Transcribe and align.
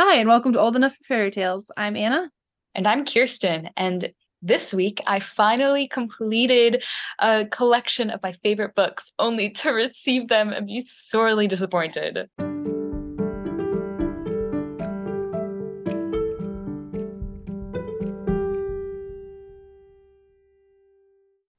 Hi, 0.00 0.14
and 0.14 0.28
welcome 0.28 0.52
to 0.52 0.60
Old 0.60 0.76
Enough 0.76 0.94
for 0.94 1.02
Fairy 1.02 1.32
Tales. 1.32 1.72
I'm 1.76 1.96
Anna. 1.96 2.30
And 2.72 2.86
I'm 2.86 3.04
Kyrsten. 3.04 3.68
And 3.76 4.12
this 4.40 4.72
week, 4.72 5.00
I 5.08 5.18
finally 5.18 5.88
completed 5.88 6.84
a 7.18 7.46
collection 7.46 8.08
of 8.10 8.22
my 8.22 8.30
favorite 8.30 8.76
books, 8.76 9.10
only 9.18 9.50
to 9.50 9.70
receive 9.72 10.28
them 10.28 10.50
and 10.50 10.68
be 10.68 10.82
sorely 10.82 11.48
disappointed. 11.48 12.30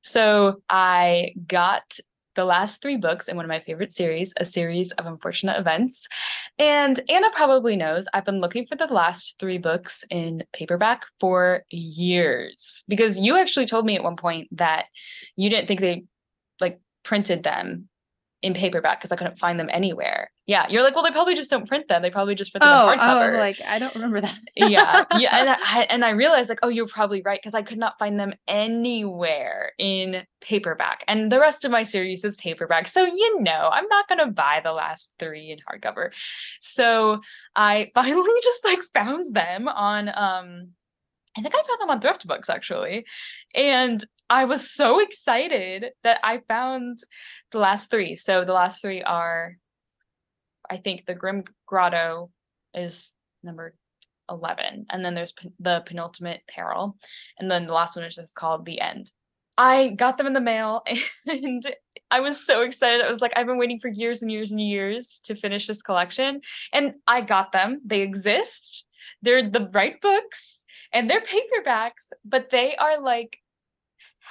So 0.02 0.62
I 0.70 1.34
got 1.46 2.00
the 2.40 2.46
last 2.46 2.82
three 2.82 2.96
books 2.96 3.28
in 3.28 3.36
one 3.36 3.44
of 3.44 3.50
my 3.50 3.60
favorite 3.60 3.92
series, 3.92 4.32
a 4.38 4.46
series 4.46 4.94
of 4.94 5.06
unfortunate 5.06 5.60
events. 5.60 6.08
And 6.58 6.98
Anna 7.10 7.28
probably 7.36 7.76
knows 7.76 8.06
I've 8.14 8.24
been 8.24 8.40
looking 8.40 8.66
for 8.66 8.78
the 8.78 8.86
last 8.86 9.36
three 9.40 9.58
books 9.58 10.06
in 10.10 10.46
paperback 10.54 11.02
for 11.20 11.66
years 11.70 12.86
because 12.88 13.20
you 13.20 13.36
actually 13.36 13.66
told 13.66 13.86
me 13.86 13.98
at 13.98 14.04
one 14.04 14.16
point 14.16 14.48
that 14.56 14.86
you 15.36 15.50
didn't 15.50 15.68
think 15.68 15.82
they 15.82 16.06
like 16.62 16.80
printed 17.04 17.44
them 17.44 17.89
in 18.42 18.54
paperback 18.54 19.00
because 19.00 19.12
I 19.12 19.18
couldn't 19.18 19.38
find 19.38 19.60
them 19.60 19.70
anywhere. 19.72 20.32
Yeah, 20.46 20.66
you're 20.70 20.82
like, 20.82 20.96
well, 20.96 21.04
they 21.04 21.12
probably 21.12 21.36
just 21.36 21.50
don't 21.50 21.68
print 21.68 21.88
them. 21.90 22.02
They 22.02 22.10
probably 22.10 22.36
just 22.36 22.54
put 22.54 22.62
them 22.62 22.70
oh, 22.72 22.90
in 22.90 23.00
hardcover. 23.00 23.36
Oh, 23.36 23.40
like 23.40 23.62
I 23.68 23.80
don't 23.80 23.94
remember 23.94 24.22
that. 24.22 24.40
yeah, 24.56 25.04
yeah, 25.18 25.38
and 25.38 25.50
I 25.66 25.88
and 25.90 26.06
I 26.06 26.12
realized 26.12 26.50
like, 26.50 26.60
oh, 26.64 26.70
you're 26.70 26.88
probably 26.88 27.22
right 27.22 27.40
because 27.42 27.54
I 27.54 27.62
could 27.62 27.78
not 27.78 28.00
find 28.00 28.20
them 28.20 28.34
anywhere 28.48 29.74
in 29.78 30.24
paperback, 30.42 31.04
and 31.08 31.32
the 31.32 31.40
rest 31.40 31.66
of 31.66 31.72
my 31.72 31.84
series 31.84 32.24
is 32.24 32.38
paperback. 32.38 32.88
So 32.88 33.06
you 33.06 33.42
know, 33.42 33.70
I'm 33.72 33.88
not 33.90 34.08
gonna 34.08 34.32
buy 34.32 34.62
the 34.64 34.72
last 34.72 35.14
three 35.20 35.52
in 35.52 35.60
hardcover. 35.60 36.12
So 36.62 37.20
I 37.56 37.92
finally 37.96 38.40
just 38.42 38.64
like 38.64 38.80
found 38.94 39.36
them 39.36 39.68
on 39.68 40.10
um 40.10 40.70
I 41.38 41.42
think 41.42 41.54
I 41.54 41.64
found 41.68 41.82
them 41.82 41.90
on 41.90 42.02
thrift 42.02 42.26
books 42.26 42.50
actually. 42.50 43.06
And 43.54 44.04
I 44.30 44.46
was 44.46 44.72
so 44.72 45.00
excited 45.00 45.88
that 46.04 46.20
I 46.24 46.42
found 46.48 47.00
the 47.52 47.58
last 47.58 47.90
three. 47.90 48.16
So 48.16 48.46
the 48.46 48.54
last 48.54 48.82
three 48.82 49.02
are, 49.02 49.56
I 50.70 50.78
think, 50.78 51.06
the 51.06 51.16
Grim 51.16 51.44
Grotto 51.66 52.30
is 52.74 53.12
number 53.44 53.74
11. 54.30 54.86
And 54.90 55.04
then 55.04 55.16
there's 55.16 55.34
the 55.60 55.82
penultimate 55.86 56.42
peril. 56.48 56.96
And 57.40 57.50
then 57.50 57.66
the 57.66 57.74
last 57.74 57.96
one 57.96 58.06
is 58.06 58.16
just 58.16 58.36
called 58.36 58.66
The 58.66 58.80
End. 58.80 59.12
I 59.58 59.90
got 59.90 60.18
them 60.18 60.28
in 60.28 60.34
the 60.34 60.40
mail 60.40 60.84
and 61.26 61.64
I 62.12 62.22
was 62.22 62.46
so 62.46 62.62
excited. 62.62 63.06
I 63.06 63.10
was 63.10 63.22
like, 63.22 63.34
I've 63.36 63.48
been 63.48 63.58
waiting 63.58 63.80
for 63.80 63.90
years 63.90 64.22
and 64.22 64.32
years 64.32 64.52
and 64.52 64.62
years 64.62 65.22
to 65.26 65.36
finish 65.36 65.68
this 65.68 65.82
collection. 65.82 66.42
And 66.72 66.94
I 67.08 67.22
got 67.22 67.52
them. 67.52 67.82
They 67.84 68.02
exist. 68.02 68.86
They're 69.22 69.50
the 69.50 69.70
right 69.74 70.00
books 70.00 70.60
and 70.94 71.10
they're 71.10 71.22
paperbacks, 71.22 72.14
but 72.24 72.50
they 72.52 72.76
are 72.78 73.02
like 73.02 73.38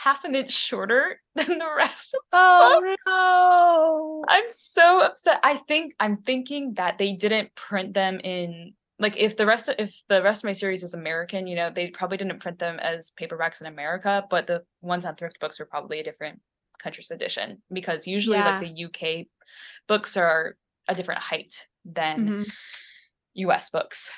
half 0.02 0.24
an 0.24 0.34
inch 0.34 0.52
shorter 0.52 1.20
than 1.34 1.58
the 1.58 1.74
rest 1.76 2.14
of 2.14 2.20
the 2.32 2.38
oh 2.38 2.96
no 3.06 4.24
i'm 4.28 4.44
so 4.50 5.00
upset 5.02 5.40
i 5.42 5.56
think 5.68 5.94
i'm 6.00 6.18
thinking 6.22 6.74
that 6.74 6.98
they 6.98 7.12
didn't 7.14 7.54
print 7.54 7.94
them 7.94 8.20
in 8.20 8.72
like 9.00 9.16
if 9.16 9.36
the 9.36 9.46
rest 9.46 9.68
of, 9.68 9.76
if 9.78 9.94
the 10.08 10.22
rest 10.22 10.40
of 10.42 10.48
my 10.48 10.52
series 10.52 10.84
is 10.84 10.94
american 10.94 11.46
you 11.46 11.56
know 11.56 11.70
they 11.74 11.88
probably 11.90 12.16
didn't 12.16 12.40
print 12.40 12.58
them 12.58 12.78
as 12.80 13.12
paperbacks 13.20 13.60
in 13.60 13.66
america 13.66 14.24
but 14.30 14.46
the 14.46 14.62
ones 14.82 15.04
on 15.04 15.14
thrift 15.16 15.38
books 15.40 15.58
were 15.58 15.66
probably 15.66 16.00
a 16.00 16.04
different 16.04 16.40
country's 16.82 17.10
edition 17.10 17.60
because 17.72 18.06
usually 18.06 18.38
Yeah. 18.38 18.58
like 18.58 18.60
the 18.60 18.84
uk 18.84 19.26
books 19.88 20.16
are 20.16 20.56
a 20.88 20.94
different 20.94 21.20
height 21.20 21.66
than 21.84 22.28
Mhm. 22.28 22.52
US 23.34 23.70
books. 23.70 24.10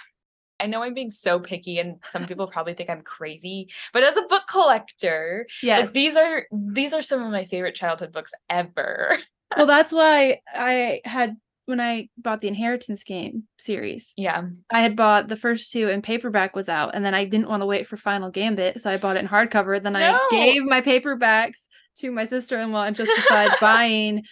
I 0.61 0.67
know 0.67 0.83
I'm 0.83 0.95
being 0.95 1.11
so 1.11 1.39
picky 1.41 1.79
and 1.79 1.97
some 2.13 2.27
people 2.27 2.47
probably 2.47 2.75
think 2.75 2.91
I'm 2.91 3.03
crazy, 3.03 3.69
but 3.93 4.03
as 4.03 4.17
a 4.17 4.23
book 4.23 4.43
collector, 4.49 5.47
Yes. 5.63 5.81
like 5.81 5.93
these 5.93 6.17
are 6.17 6.47
these 6.53 6.93
are 6.95 7.03
some 7.03 7.23
of 7.23 7.31
my 7.33 7.45
favorite 7.47 7.75
childhood 7.75 8.13
books 8.13 8.33
ever. 8.49 9.19
well, 9.57 9.67
that's 9.75 9.93
why 9.93 10.41
I 10.55 11.01
had 11.05 11.37
when 11.67 11.81
I 11.81 12.09
bought 12.19 12.41
the 12.41 12.49
Inheritance 12.49 13.05
Game 13.05 13.45
series. 13.59 14.13
Yeah. 14.17 14.49
I 14.73 14.81
had 14.81 14.97
bought 14.97 15.29
the 15.29 15.37
first 15.37 15.71
two 15.73 15.89
and 15.89 16.03
paperback 16.03 16.57
was 16.57 16.69
out, 16.69 16.95
and 16.95 17.05
then 17.05 17.15
I 17.15 17.25
didn't 17.25 17.49
want 17.49 17.63
to 17.63 17.67
wait 17.67 17.87
for 17.87 17.97
Final 17.97 18.31
Gambit, 18.31 18.81
so 18.81 18.91
I 18.91 18.97
bought 18.97 19.17
it 19.17 19.21
in 19.21 19.29
hardcover. 19.29 19.81
Then 19.81 19.95
I 19.97 20.19
gave 20.31 20.65
my 20.65 20.81
paperbacks 20.81 21.67
to 21.99 22.11
my 22.11 22.25
sister-in-law 22.25 22.85
and 22.85 22.97
justified 23.03 23.51
buying 23.61 24.23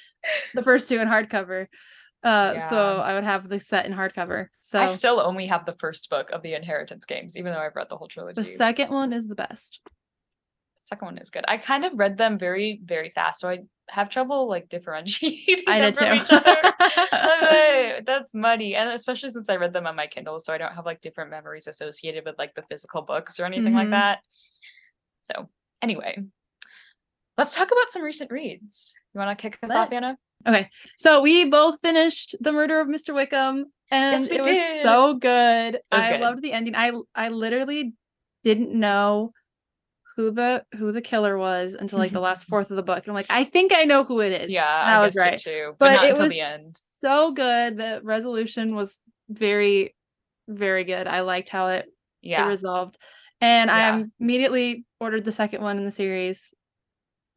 the 0.55 0.63
first 0.65 0.89
two 0.89 0.99
in 1.01 1.07
hardcover. 1.09 1.67
Uh, 2.25 2.69
so 2.69 3.01
I 3.01 3.15
would 3.15 3.25
have 3.25 3.49
the 3.49 3.61
set 3.61 3.87
in 3.87 3.93
hardcover. 3.93 4.49
So 4.59 4.81
I 4.81 4.87
still 4.95 5.21
only 5.21 5.47
have 5.47 5.65
the 5.67 5.77
first 5.79 6.11
book 6.11 6.31
of 6.31 6.43
the 6.43 6.55
Inheritance 6.55 7.05
games, 7.05 7.37
even 7.37 7.53
though 7.53 7.61
I've 7.61 7.77
read 7.77 7.89
the 7.89 7.97
whole 7.97 8.09
trilogy. 8.09 8.41
the 8.41 8.45
second 8.45 8.91
one 8.91 9.13
is 9.13 9.29
the 9.29 9.35
best. 9.37 9.81
second 10.87 11.07
one 11.07 11.19
is 11.19 11.31
good. 11.31 11.45
I 11.47 11.59
kind 11.59 11.85
of 11.85 11.93
read 11.95 12.19
them 12.19 12.39
very, 12.39 12.81
very 12.85 13.11
fast, 13.15 13.41
so 13.41 13.49
I 13.49 13.61
have 13.89 14.11
trouble 14.11 14.49
like 14.49 14.69
differentiating 14.69 15.65
I 15.69 15.81
them 15.81 15.93
did 15.93 15.97
from 15.97 16.19
too. 16.19 16.25
each 16.25 16.31
other. 16.31 16.57
Like, 17.41 18.05
That's 18.05 18.35
muddy, 18.35 18.75
and 18.75 18.91
especially 18.91 19.31
since 19.31 19.49
I 19.49 19.57
read 19.57 19.73
them 19.73 19.87
on 19.87 19.95
my 19.97 20.07
Kindle, 20.09 20.41
so 20.41 20.53
I 20.53 20.59
don't 20.59 20.75
have 20.75 20.85
like 20.87 21.01
different 21.01 21.31
memories 21.31 21.67
associated 21.69 22.25
with 22.25 22.37
like 22.39 22.55
the 22.55 22.63
physical 22.69 23.03
books 23.03 23.39
or 23.39 23.45
anything 23.45 23.75
like 23.75 23.89
Mhm. 23.89 23.93
that. 23.93 24.19
So 25.31 25.49
anyway, 25.83 26.19
let's 27.37 27.55
talk 27.55 27.69
about 27.69 27.93
some 27.93 28.03
recent 28.03 28.31
reads. 28.31 28.93
You 29.15 29.21
want 29.21 29.39
to 29.39 29.41
kick 29.43 29.59
us 29.63 29.71
off, 29.71 29.89
Let's. 29.91 29.93
Anna? 29.93 30.19
Okay, 30.47 30.69
so 30.97 31.21
we 31.21 31.45
both 31.47 31.81
finished 31.81 32.35
The 32.41 32.53
Murder 32.53 32.81
of 32.81 32.89
Mr. 32.89 33.15
Wickham, 33.15 33.67
and 33.91 34.29
we 34.31 34.37
it 34.37 34.41
was 34.41 34.49
did. 34.49 34.83
so 34.85 35.15
good. 35.15 35.75
was 35.93 36.01
I 36.01 36.13
good. 36.13 36.21
loved 36.21 36.43
the 36.43 36.53
ending. 36.53 36.75
I 36.75 36.93
I 37.15 37.29
literally 37.31 37.95
didn't 38.45 38.73
know 38.73 39.33
who 40.17 40.31
the 40.31 40.65
who 40.77 40.93
the 40.93 41.01
killer 41.03 41.37
was 41.39 41.75
until 41.75 41.99
like 41.99 42.13
the 42.13 42.21
last 42.21 42.45
fourth 42.49 42.71
of 42.71 42.77
the 42.77 42.83
book. 42.83 42.99
And 42.99 43.09
I'm 43.09 43.15
like, 43.15 43.27
I 43.31 43.45
think 43.45 43.73
I 43.75 43.85
know 43.85 44.05
who 44.05 44.21
it 44.21 44.33
is. 44.33 44.53
Yeah, 44.53 44.83
and 44.83 44.91
I, 44.95 45.01
was 45.01 45.15
right. 45.17 45.39
too, 45.41 45.75
but, 45.79 45.87
But 45.87 45.93
not 45.97 46.05
it 46.05 46.11
until 46.11 46.23
was 46.25 46.33
the 46.33 46.41
end. 46.41 46.63
so 47.01 47.33
good. 47.33 47.77
The 47.77 48.01
resolution 48.05 48.75
was 48.75 49.01
very, 49.29 49.95
very 50.49 50.85
good. 50.85 51.07
I 51.07 51.21
liked 51.23 51.51
how 51.51 51.67
it, 51.69 51.87
yeah. 52.23 52.45
it 52.45 52.49
resolved. 52.49 52.97
And 53.41 53.69
Yeah. 53.69 53.97
I 53.97 54.05
immediately 54.21 54.85
ordered 55.01 55.25
the 55.25 55.33
second 55.33 55.63
one 55.63 55.79
in 55.79 55.85
the 55.85 55.91
series. 55.93 56.53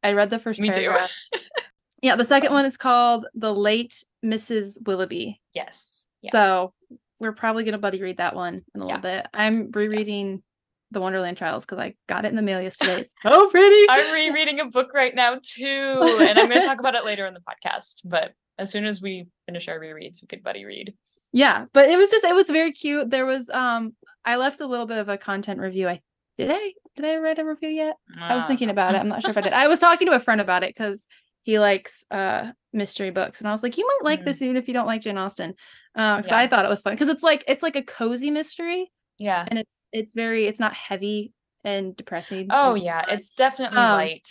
I 0.04 0.14
read 0.14 0.30
the 0.32 0.40
first 0.40 0.60
Me 0.60 0.70
too. 0.70 0.76
paragraph. 0.76 1.12
Yeah, 2.02 2.16
the 2.16 2.26
second 2.26 2.52
one 2.52 2.66
is 2.66 2.78
called 2.78 3.28
The 3.36 3.54
Late 3.54 4.04
Mrs. 4.26 4.78
Willoughby. 4.86 5.40
yes. 5.54 5.88
Yeah. 6.24 6.32
So 6.34 6.74
we're 7.20 7.32
probably 7.32 7.64
gonna 7.64 7.80
buddy 7.80 8.00
read 8.02 8.18
that 8.18 8.36
one 8.36 8.64
in 8.76 8.82
a 8.82 8.86
Yeah. 8.88 8.96
little 8.98 9.02
bit. 9.02 9.28
I'm 9.34 9.72
rereading 9.72 10.44
the 10.92 11.02
Wonderland 11.02 11.36
Trials 11.38 11.66
because 11.66 11.80
I 11.80 11.96
got 12.08 12.26
it 12.26 12.28
in 12.30 12.36
the 12.36 12.42
mail 12.44 12.62
yesterday. 12.62 13.02
It's 13.02 13.14
so 13.24 13.50
pretty. 13.50 13.86
I'm 13.90 14.14
rereading 14.14 14.60
a 14.60 14.66
book 14.66 14.92
right 14.94 15.16
now 15.16 15.40
too, 15.42 15.98
and 16.20 16.38
I'm 16.38 16.48
going 16.48 16.62
to 16.62 16.68
talk 16.68 16.80
about 16.80 16.94
it 16.96 17.06
later 17.06 17.26
in 17.26 17.34
the 17.34 17.40
podcast. 17.40 18.02
But 18.04 18.34
as 18.60 18.72
soon 18.72 18.86
as 18.86 19.02
we 19.02 19.26
finish 19.48 19.68
our 19.68 19.80
rereads, 19.80 20.22
we 20.22 20.28
could 20.28 20.44
buddy 20.44 20.64
read. 20.66 20.94
yeah, 21.32 21.66
but 21.74 21.90
it 21.90 21.98
was 21.98 22.12
just 22.12 22.24
it 22.24 22.36
was 22.36 22.50
very 22.52 22.72
cute. 22.72 23.10
There 23.10 23.26
was 23.26 23.50
um 23.50 23.96
I 24.26 24.36
left 24.36 24.62
a 24.62 24.68
little 24.68 24.86
bit 24.86 25.00
of 25.00 25.10
a 25.10 25.18
content 25.18 25.60
review. 25.60 25.88
I 25.88 26.02
did 26.38 26.52
I 26.52 26.74
did 26.96 27.06
I 27.06 27.18
write 27.18 27.40
a 27.40 27.46
review 27.46 27.70
yet? 27.70 27.96
I 28.20 28.36
was 28.36 28.44
Ah. 28.44 28.48
thinking 28.48 28.70
about 28.70 28.94
it. 28.94 29.00
I'm 29.00 29.08
not 29.08 29.22
sure 29.24 29.32
if 29.32 29.38
I 29.38 29.42
did. 29.42 29.54
I 29.64 29.68
was 29.68 29.80
talking 29.80 30.08
to 30.08 30.14
a 30.14 30.20
friend 30.20 30.40
about 30.42 30.62
it 30.64 30.70
because 30.76 31.08
he 31.44 31.60
likes 31.60 32.06
uh 32.12 32.52
mystery 32.74 33.12
books, 33.12 33.40
and 33.40 33.48
I 33.48 33.52
was 33.52 33.64
like, 33.64 33.78
you 33.78 33.86
might 33.88 34.06
like 34.10 34.22
Mm. 34.22 34.26
this 34.26 34.42
even 34.42 34.58
if 34.58 34.68
you 34.68 34.74
don't 34.74 34.86
like 34.88 35.02
Jane 35.02 35.18
Austen. 35.18 35.56
Uh, 35.96 36.22
so 36.22 36.36
Yeah. 36.36 36.42
I 36.42 36.48
thought 36.48 36.66
it 36.66 36.70
was 36.70 36.82
fun 36.82 36.94
because 36.94 37.10
it's 37.10 37.24
like 37.24 37.44
it's 37.48 37.64
like 37.64 37.76
a 37.76 37.84
cozy 37.84 38.32
mystery, 38.32 38.92
Yeah. 39.18 39.46
and 39.48 39.60
it's 39.60 39.72
it's 39.92 40.14
very 40.14 40.48
it's 40.48 40.60
not 40.60 40.74
heavy 40.74 41.34
and 41.64 41.96
depressing. 41.96 42.48
Oh 42.50 42.76
yeah, 42.76 43.06
fun. 43.06 43.16
it's 43.16 43.32
definitely 43.32 43.78
Um, 43.78 43.92
light. 43.98 44.28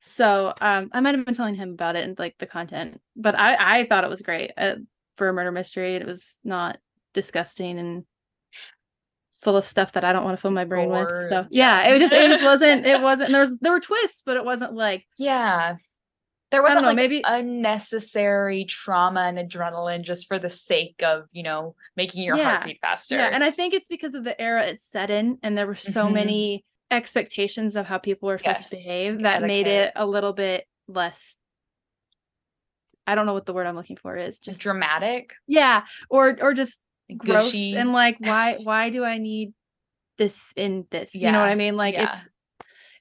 so 0.00 0.52
um 0.60 0.90
I 0.92 1.00
might 1.00 1.14
have 1.14 1.24
been 1.24 1.34
telling 1.34 1.54
him 1.54 1.70
about 1.70 1.96
it 1.96 2.04
and 2.08 2.18
like 2.18 2.36
the 2.38 2.46
content, 2.46 3.00
but 3.16 3.38
I 3.38 3.80
I 3.80 3.84
thought 3.84 4.04
it 4.04 4.10
was 4.10 4.22
great 4.22 4.52
uh, 4.56 4.76
for 5.16 5.28
a 5.28 5.32
murder 5.32 5.52
mystery. 5.52 5.94
It 5.94 6.06
was 6.06 6.38
not 6.44 6.78
disgusting 7.14 7.78
and 7.78 8.04
full 9.42 9.56
of 9.56 9.64
stuff 9.64 9.92
that 9.92 10.04
I 10.04 10.12
don't 10.12 10.24
want 10.24 10.36
to 10.36 10.40
fill 10.40 10.50
my 10.50 10.64
brain 10.66 10.90
with. 10.90 11.08
So 11.30 11.46
yeah, 11.50 11.82
yeah. 11.86 11.94
it 11.94 11.98
just 11.98 12.12
it 12.12 12.28
just 12.30 12.44
wasn't 12.44 12.84
it 12.86 13.00
wasn't 13.00 13.30
there 13.32 13.40
was 13.40 13.58
there 13.58 13.72
were 13.72 13.80
twists, 13.80 14.22
but 14.24 14.36
it 14.36 14.44
wasn't 14.44 14.74
like 14.74 15.06
Yeah. 15.18 15.76
There 16.50 16.62
wasn't 16.62 16.82
know, 16.82 16.88
like 16.88 16.96
maybe- 16.96 17.22
unnecessary 17.24 18.64
trauma 18.64 19.20
and 19.22 19.38
adrenaline 19.38 20.02
just 20.02 20.26
for 20.26 20.38
the 20.38 20.50
sake 20.50 21.00
of, 21.02 21.24
you 21.30 21.42
know, 21.44 21.76
making 21.96 22.22
your 22.24 22.36
Yeah. 22.36 22.56
heart 22.56 22.64
beat 22.66 22.80
faster. 22.80 23.16
yeah, 23.16 23.30
and 23.32 23.44
I 23.44 23.50
think 23.52 23.72
it's 23.72 23.86
because 23.88 24.14
of 24.14 24.24
the 24.24 24.40
era 24.40 24.64
it's 24.66 24.84
set 24.84 25.10
in, 25.10 25.38
and 25.42 25.56
there 25.56 25.66
were 25.66 25.74
so 25.76 26.06
Mhm. 26.06 26.12
many 26.12 26.64
expectations 26.90 27.76
of 27.76 27.86
how 27.86 27.98
people 27.98 28.26
were 28.28 28.38
supposed 28.38 28.64
to 28.64 28.70
behave 28.70 29.20
that 29.20 29.42
made 29.42 29.68
it 29.68 29.92
a 29.94 30.04
little 30.04 30.32
bit 30.32 30.66
less. 30.88 31.36
I 33.06 33.14
don't 33.14 33.26
know 33.26 33.34
what 33.34 33.46
the 33.46 33.52
word 33.52 33.66
I'm 33.66 33.76
looking 33.76 33.96
for 33.96 34.16
is. 34.16 34.38
just 34.40 34.60
dramatic, 34.60 35.34
yeah, 35.46 35.84
or 36.08 36.36
or 36.40 36.52
just 36.54 36.80
gross 37.16 37.54
and 37.54 37.92
like 37.92 38.16
why 38.18 38.56
why 38.62 38.90
do 38.90 39.04
I 39.04 39.18
need 39.18 39.52
this 40.18 40.52
in 40.56 40.86
this? 40.90 41.14
You 41.14 41.30
know 41.32 41.40
what 41.40 41.48
I 41.48 41.54
mean? 41.54 41.76
Like 41.76 41.94
yeah. 41.94 42.10
it's 42.12 42.28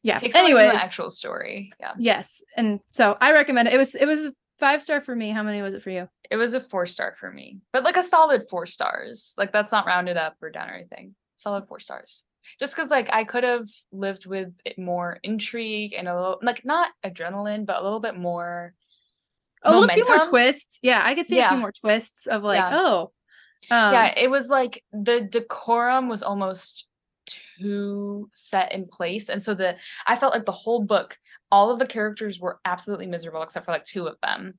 yeah. 0.03 0.19
Takes 0.19 0.35
away 0.35 0.51
from 0.51 0.57
Anyways, 0.59 0.79
actual 0.79 1.09
story. 1.09 1.71
Yeah. 1.79 1.93
yes, 1.97 2.41
and 2.55 2.79
so 2.93 3.17
I 3.19 3.33
recommend 3.33 3.67
it. 3.67 3.73
It 3.73 3.77
was 3.77 3.95
it 3.95 4.05
was 4.05 4.21
a 4.21 4.33
five 4.59 4.81
star 4.81 5.01
for 5.01 5.15
me. 5.15 5.31
How 5.31 5.43
many 5.43 5.61
was 5.61 5.73
it 5.73 5.83
for 5.83 5.89
you? 5.89 6.07
It 6.29 6.37
was 6.37 6.53
a 6.53 6.59
four 6.59 6.85
star 6.85 7.15
for 7.19 7.31
me, 7.31 7.61
but 7.73 7.83
like 7.83 7.97
a 7.97 8.03
solid 8.03 8.43
four 8.49 8.65
stars. 8.65 9.33
Like 9.37 9.51
that's 9.51 9.71
not 9.71 9.85
rounded 9.85 10.17
up 10.17 10.35
or 10.41 10.49
down 10.49 10.69
or 10.69 10.73
anything. 10.73 11.15
Solid 11.37 11.67
four 11.67 11.79
stars. 11.79 12.23
Just 12.59 12.75
because 12.75 12.89
like 12.89 13.09
I 13.11 13.23
could 13.23 13.43
have 13.43 13.67
lived 13.91 14.25
with 14.25 14.53
it 14.65 14.79
more 14.79 15.19
intrigue 15.23 15.93
and 15.97 16.07
a 16.07 16.15
little 16.15 16.39
like 16.41 16.65
not 16.65 16.91
adrenaline, 17.05 17.65
but 17.65 17.79
a 17.79 17.83
little 17.83 17.99
bit 17.99 18.17
more. 18.17 18.73
A 19.63 19.71
little 19.71 19.89
few 19.89 20.07
more 20.07 20.25
twists. 20.29 20.79
Yeah, 20.81 21.01
I 21.03 21.15
could 21.15 21.27
see 21.27 21.39
a 21.39 21.49
few 21.49 21.57
more 21.57 21.73
twists 21.73 22.27
of 22.27 22.43
like, 22.43 22.59
Yeah. 22.59 22.69
oh, 22.71 23.11
um, 23.69 23.93
yeah, 23.93 24.13
it 24.17 24.29
was 24.29 24.47
like 24.47 24.83
the 24.93 25.21
decorum 25.21 26.07
was 26.07 26.23
almost 26.23 26.87
too 27.59 28.29
set 28.33 28.71
in 28.71 28.87
place. 28.87 29.29
And 29.29 29.41
so 29.41 29.53
the 29.53 29.75
I 30.07 30.15
felt 30.15 30.33
like 30.33 30.45
the 30.45 30.51
whole 30.51 30.83
book, 30.83 31.17
all 31.51 31.71
of 31.71 31.79
the 31.79 31.85
characters 31.87 32.39
were 32.39 32.59
absolutely 32.65 33.07
miserable 33.07 33.41
except 33.43 33.65
for 33.65 33.71
like 33.71 33.85
two 33.85 34.07
of 34.07 34.17
them. 34.21 34.57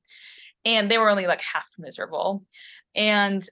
And 0.65 0.89
they 0.89 0.97
were 0.97 1.09
only 1.09 1.27
like 1.27 1.41
half 1.41 1.67
miserable. 1.77 2.43
And 2.95 3.45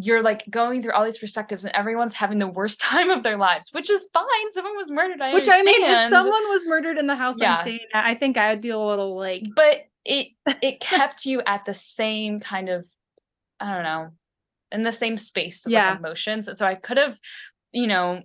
you're 0.00 0.22
like 0.22 0.44
going 0.48 0.82
through 0.82 0.92
all 0.92 1.04
these 1.04 1.18
perspectives 1.18 1.64
and 1.64 1.74
everyone's 1.74 2.14
having 2.14 2.38
the 2.38 2.46
worst 2.46 2.80
time 2.80 3.10
of 3.10 3.22
their 3.22 3.36
lives, 3.36 3.68
which 3.72 3.90
is 3.90 4.06
fine. 4.12 4.52
Someone 4.54 4.76
was 4.76 4.90
murdered. 4.90 5.20
I 5.20 5.32
which 5.34 5.48
I 5.50 5.62
mean, 5.62 5.82
if 5.84 6.08
someone 6.08 6.48
was 6.50 6.66
murdered 6.66 6.98
in 6.98 7.06
the 7.06 7.16
house 7.16 7.36
Yeah. 7.38 7.54
I'm 7.54 7.60
staying 7.62 7.80
at, 7.92 8.04
I 8.04 8.14
think 8.14 8.36
I 8.36 8.50
would 8.50 8.60
be 8.60 8.70
a 8.70 8.78
little 8.78 9.16
like, 9.16 9.44
but 9.54 9.78
it 10.04 10.28
it 10.62 10.80
kept 10.80 11.26
you 11.26 11.42
at 11.46 11.64
the 11.66 11.74
same 11.74 12.40
kind 12.40 12.68
of 12.70 12.86
i 13.60 13.74
don't 13.74 13.82
know 13.82 14.08
in 14.72 14.82
the 14.82 14.92
same 14.92 15.18
space 15.18 15.66
of 15.66 15.72
Yeah. 15.72 15.90
like 15.90 15.98
emotions 15.98 16.48
and 16.48 16.56
so 16.56 16.64
i 16.64 16.74
could 16.74 16.96
have 16.96 17.16
you 17.72 17.86
know 17.86 18.22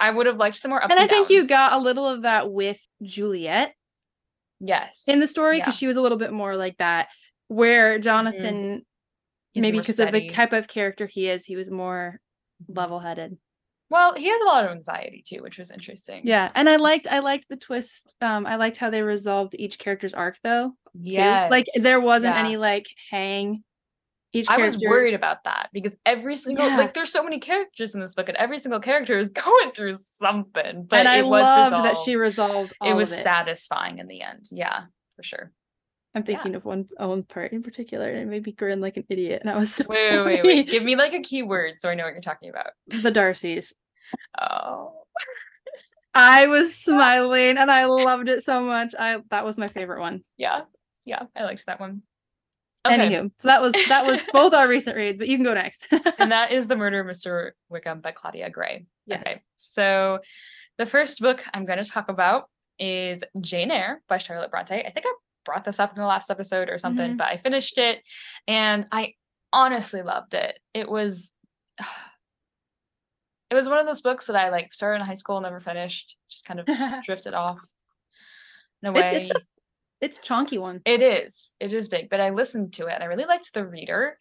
i 0.00 0.10
would 0.10 0.26
have 0.26 0.36
liked 0.36 0.56
some 0.56 0.70
more 0.70 0.82
and 0.82 0.92
I 0.92 1.06
think 1.06 1.30
you 1.30 1.46
got 1.46 1.72
a 1.74 1.78
little 1.78 2.06
of 2.08 2.22
that 2.22 2.50
with 2.50 2.78
Juliet 3.02 3.74
yes 4.60 5.04
in 5.06 5.20
the 5.20 5.26
story 5.28 5.58
because 5.58 5.74
Yeah. 5.74 5.78
she 5.78 5.86
was 5.86 5.96
a 5.96 6.02
little 6.02 6.18
bit 6.18 6.32
more 6.32 6.56
like 6.56 6.76
that. 6.78 7.08
Where 7.48 7.98
Jonathan, 7.98 8.84
He's 9.52 9.62
maybe 9.62 9.78
because 9.78 9.98
of 9.98 10.12
the 10.12 10.28
type 10.28 10.52
of 10.52 10.68
character 10.68 11.06
he 11.06 11.28
is, 11.28 11.44
he 11.44 11.56
was 11.56 11.70
more 11.70 12.20
level 12.68 13.00
headed. 13.00 13.36
well 13.88 14.14
he 14.14 14.28
has 14.28 14.40
a 14.40 14.44
lot 14.44 14.64
of 14.64 14.70
anxiety 14.70 15.24
too 15.26 15.42
which 15.42 15.58
was 15.58 15.70
interesting 15.70 16.22
Yeah, 16.24 16.50
and 16.54 16.68
I 16.68 16.76
liked 16.76 17.06
I 17.08 17.18
liked 17.20 17.46
the 17.48 17.56
twist. 17.56 18.14
Um, 18.20 18.46
I 18.46 18.56
liked 18.56 18.76
how 18.76 18.90
they 18.90 19.02
resolved 19.02 19.54
each 19.58 19.78
character's 19.78 20.14
arc 20.14 20.36
though. 20.44 20.72
yeah 20.94 21.48
like 21.50 21.66
there 21.74 22.00
wasn't 22.00 22.34
Yeah. 22.36 22.40
any 22.44 22.56
like 22.56 22.86
hang. 23.10 23.64
Each 24.32 24.46
I 24.48 24.58
was 24.58 24.78
worried 24.78 25.14
about 25.14 25.42
that 25.44 25.70
because 25.72 25.92
every 26.06 26.36
single 26.36 26.66
Yeah. 26.68 26.76
like 26.76 26.94
there's 26.94 27.10
so 27.12 27.24
many 27.24 27.40
characters 27.40 27.94
in 27.94 28.00
this 28.00 28.14
book 28.14 28.28
and 28.28 28.36
every 28.36 28.58
single 28.58 28.78
character 28.80 29.18
is 29.18 29.30
going 29.44 29.72
through 29.72 29.98
something 30.20 30.84
but 30.88 31.00
and 31.00 31.08
I 31.08 31.18
it 31.18 31.26
was 31.26 31.42
loved 31.42 31.84
that 31.84 31.96
she 31.96 32.14
resolved. 32.16 32.72
resolved 32.72 32.74
it 32.84 32.94
was 32.94 33.10
it. 33.10 33.24
satisfying 33.24 33.98
in 33.98 34.06
the 34.06 34.22
end 34.22 34.46
yeah 34.52 34.82
for 35.16 35.22
sure 35.24 35.52
I'm 36.14 36.22
thinking 36.24 36.54
of 36.56 36.64
one's 36.64 36.92
own 36.98 37.22
part 37.22 37.52
in 37.52 37.62
particular, 37.62 38.08
and 38.10 38.18
it 38.18 38.26
made 38.26 38.44
me 38.44 38.50
grin 38.50 38.80
like 38.80 38.96
an 38.96 39.04
idiot. 39.08 39.42
And 39.42 39.50
I 39.50 39.56
was 39.56 39.72
so 39.76 39.84
wait 39.88 40.16
wait 40.18 40.26
wait, 40.26 40.44
wait. 40.44 40.68
give 40.68 40.82
me 40.82 40.96
like 40.96 41.12
a 41.12 41.20
key 41.22 41.44
word 41.44 41.74
so 41.78 41.88
i 41.88 41.94
know 41.94 42.02
what 42.04 42.14
you're 42.14 42.20
talking 42.20 42.50
about 42.50 42.70
the 42.88 43.12
Darcys. 43.12 43.72
oh 44.40 44.92
I 46.12 46.48
was 46.48 46.74
smiling 46.84 47.56
and 47.58 47.70
I 47.70 47.84
loved 47.84 48.28
it 48.28 48.42
so 48.42 48.60
much. 48.62 48.94
I 48.98 49.18
that 49.30 49.44
was 49.44 49.56
my 49.58 49.68
favorite 49.68 50.00
one. 50.00 50.24
Yeah, 50.36 50.62
yeah, 51.04 51.22
I 51.36 51.44
liked 51.44 51.66
that 51.66 51.78
one. 51.78 52.02
Anywho, 52.86 53.30
so 53.38 53.48
that 53.48 53.60
was 53.60 53.74
that 53.88 54.06
was 54.06 54.20
both 54.32 54.54
our 54.54 54.66
recent 54.68 54.96
reads, 54.96 55.18
but 55.18 55.28
you 55.28 55.36
can 55.36 55.44
go 55.44 55.52
next. 55.54 55.86
and 56.18 56.32
that 56.32 56.50
is 56.52 56.66
The 56.66 56.76
Murder 56.76 57.00
of 57.00 57.06
Mr. 57.06 57.50
Wickham 57.68 58.00
by 58.00 58.12
Claudia 58.12 58.48
Gray. 58.50 58.86
yes. 59.06 59.20
Okay, 59.20 59.36
so 59.58 60.20
the 60.78 60.86
first 60.86 61.20
book 61.20 61.42
I'm 61.52 61.66
going 61.66 61.78
to 61.82 61.84
talk 61.84 62.08
about 62.08 62.48
is 62.78 63.22
Jane 63.40 63.70
Eyre 63.70 64.00
by 64.08 64.16
Charlotte 64.18 64.50
Bronte. 64.50 64.74
I 64.74 64.90
think 64.90 65.04
I 65.06 65.12
brought 65.44 65.64
this 65.64 65.78
up 65.78 65.92
in 65.94 66.00
the 66.00 66.06
last 66.06 66.30
episode 66.30 66.70
or 66.70 66.78
something, 66.78 67.12
Mhm. 67.14 67.16
but 67.18 67.26
I 67.28 67.36
finished 67.36 67.76
it 67.76 68.00
and 68.48 68.86
I 68.90 69.14
honestly 69.52 70.00
loved 70.02 70.32
it. 70.32 70.58
It 70.72 70.88
was 70.88 71.32
it 73.50 73.54
was 73.54 73.68
one 73.68 73.78
of 73.78 73.86
those 73.86 74.00
books 74.00 74.26
that 74.26 74.36
I 74.36 74.48
like 74.50 74.72
started 74.72 75.00
in 75.00 75.06
high 75.06 75.14
school, 75.14 75.40
never 75.40 75.60
finished, 75.60 76.16
just 76.30 76.44
kind 76.44 76.60
of 76.60 76.66
drifted 77.04 77.34
off 77.34 77.58
in 78.82 78.88
a 78.88 78.92
It's- 78.98 79.12
way. 79.12 79.22
it's 79.24 79.30
a- 79.32 79.42
it's 80.00 80.18
a 80.18 80.22
chonky 80.22 80.58
one. 80.58 80.80
It 80.84 81.02
is. 81.02 81.54
It 81.60 81.72
is 81.72 81.88
big, 81.88 82.08
but 82.10 82.20
I 82.20 82.30
listened 82.30 82.72
to 82.74 82.86
it 82.86 82.94
and 82.94 83.02
I 83.02 83.06
really 83.06 83.24
liked 83.26 83.52
the 83.54 83.66
reader. 83.66 84.16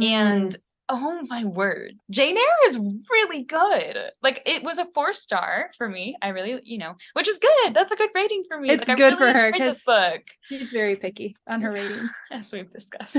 And 0.00 0.52
Mm. 0.52 0.56
oh 0.90 1.22
my 1.28 1.44
word, 1.44 1.94
Jane 2.10 2.36
Eyre 2.36 2.68
is 2.68 2.78
really 3.10 3.44
good. 3.44 3.96
Like 4.22 4.42
it 4.46 4.62
was 4.62 4.78
a 4.78 4.86
four 4.94 5.12
star 5.14 5.70
for 5.78 5.88
me. 5.88 6.16
I 6.20 6.28
really, 6.28 6.60
you 6.64 6.78
know, 6.78 6.94
which 7.14 7.28
is 7.28 7.38
good. 7.38 7.74
That's 7.74 7.92
a 7.92 7.96
good 7.96 8.10
rating 8.14 8.44
for 8.48 8.60
me. 8.60 8.70
It's 8.70 8.86
like, 8.88 8.96
good 8.98 9.16
for 9.16 9.32
her, 9.32 9.50
because 9.52 9.82
book, 9.84 10.22
she's 10.48 10.70
very 10.70 10.96
picky 10.96 11.36
on 11.46 11.62
her 11.62 11.72
ratings. 11.72 12.10
as 12.30 12.52
we've 12.52 12.70
discussed. 12.70 13.16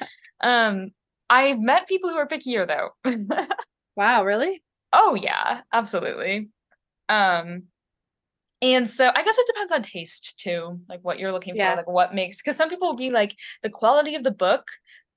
um, 0.42 0.90
I've 1.28 1.60
met 1.60 1.86
people 1.88 2.10
who 2.10 2.16
are 2.16 2.28
pickier 2.28 2.66
though. 2.66 2.90
wow, 3.96 4.24
really? 4.24 4.62
oh 4.92 5.14
yeah, 5.14 5.62
absolutely. 5.72 6.50
Um, 7.08 7.64
and 8.62 8.88
so 8.88 9.10
I 9.14 9.22
guess 9.24 9.36
it 9.36 9.46
depends 9.46 9.72
on 9.72 9.82
taste 9.82 10.38
too, 10.38 10.80
like 10.88 11.00
what 11.02 11.18
you're 11.18 11.32
looking 11.32 11.56
Yeah. 11.56 11.72
for, 11.72 11.76
like 11.78 11.88
what 11.88 12.14
makes 12.14 12.38
because 12.38 12.56
some 12.56 12.70
people 12.70 12.88
will 12.88 12.96
be 12.96 13.10
like 13.10 13.34
the 13.62 13.68
quality 13.70 14.14
of 14.14 14.22
the 14.24 14.30
book 14.30 14.64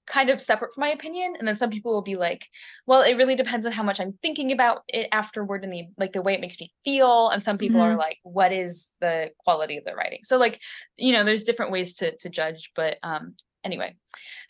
kind 0.08 0.30
of 0.30 0.40
separate 0.40 0.72
from 0.74 0.82
my 0.82 0.90
opinion, 0.90 1.34
and 1.40 1.48
then 1.48 1.56
some 1.56 1.72
people 1.72 1.92
will 1.92 2.04
be 2.04 2.16
like, 2.16 2.46
well, 2.86 3.02
it 3.02 3.16
really 3.16 3.36
depends 3.36 3.66
on 3.66 3.72
how 3.72 3.82
much 3.82 4.00
I'm 4.00 4.14
thinking 4.22 4.52
about 4.52 4.82
it 4.88 5.08
afterward 5.12 5.64
and 5.64 5.74
the 5.74 5.88
like 5.98 6.14
the 6.14 6.22
way 6.22 6.34
it 6.36 6.42
makes 6.42 6.60
me 6.60 6.72
feel. 6.84 7.30
And 7.30 7.44
some 7.44 7.58
people 7.58 7.82
are 7.82 7.96
like, 7.96 8.18
what 8.24 8.52
is 8.52 8.90
the 9.02 9.32
quality 9.40 9.78
of 9.78 9.84
the 9.86 9.96
writing? 9.96 10.20
So 10.22 10.38
like, 10.38 10.60
you 10.96 11.12
know, 11.14 11.24
there's 11.24 11.44
different 11.44 11.72
ways 11.72 11.96
to 11.96 12.16
to 12.18 12.30
judge, 12.30 12.72
but 12.76 12.98
um 13.02 13.36
anyway, 13.64 13.96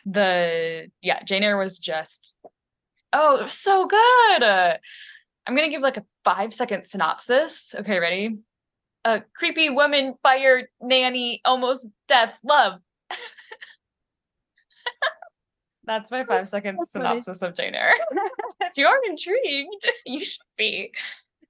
the 0.05 0.89
yeah, 1.01 1.23
Jane 1.23 1.43
Eyre 1.43 1.57
was 1.57 1.79
just 1.79 2.37
oh, 3.13 3.37
it 3.37 3.43
was 3.43 3.53
so 3.53 3.87
good. 3.87 4.43
Uh, 4.43 4.77
I'm 5.47 5.55
gonna 5.55 5.69
give 5.69 5.81
like 5.81 5.97
a 5.97 6.05
five 6.25 6.53
second 6.53 6.85
synopsis. 6.85 7.73
Okay, 7.79 7.99
ready? 7.99 8.39
A 9.05 9.21
creepy 9.35 9.69
woman 9.69 10.15
fired 10.23 10.65
nanny, 10.81 11.39
almost 11.45 11.87
death, 12.07 12.33
love. 12.43 12.79
That's 15.85 16.09
my 16.09 16.23
five 16.23 16.47
second 16.49 16.77
That's 16.79 16.91
funny. 16.91 17.05
synopsis 17.21 17.41
of 17.43 17.55
Jane 17.55 17.75
Eyre. 17.75 17.93
if 18.61 18.73
you 18.75 18.87
are 18.87 18.97
intrigued, 19.07 19.87
you 20.05 20.25
should 20.25 20.41
be. 20.57 20.91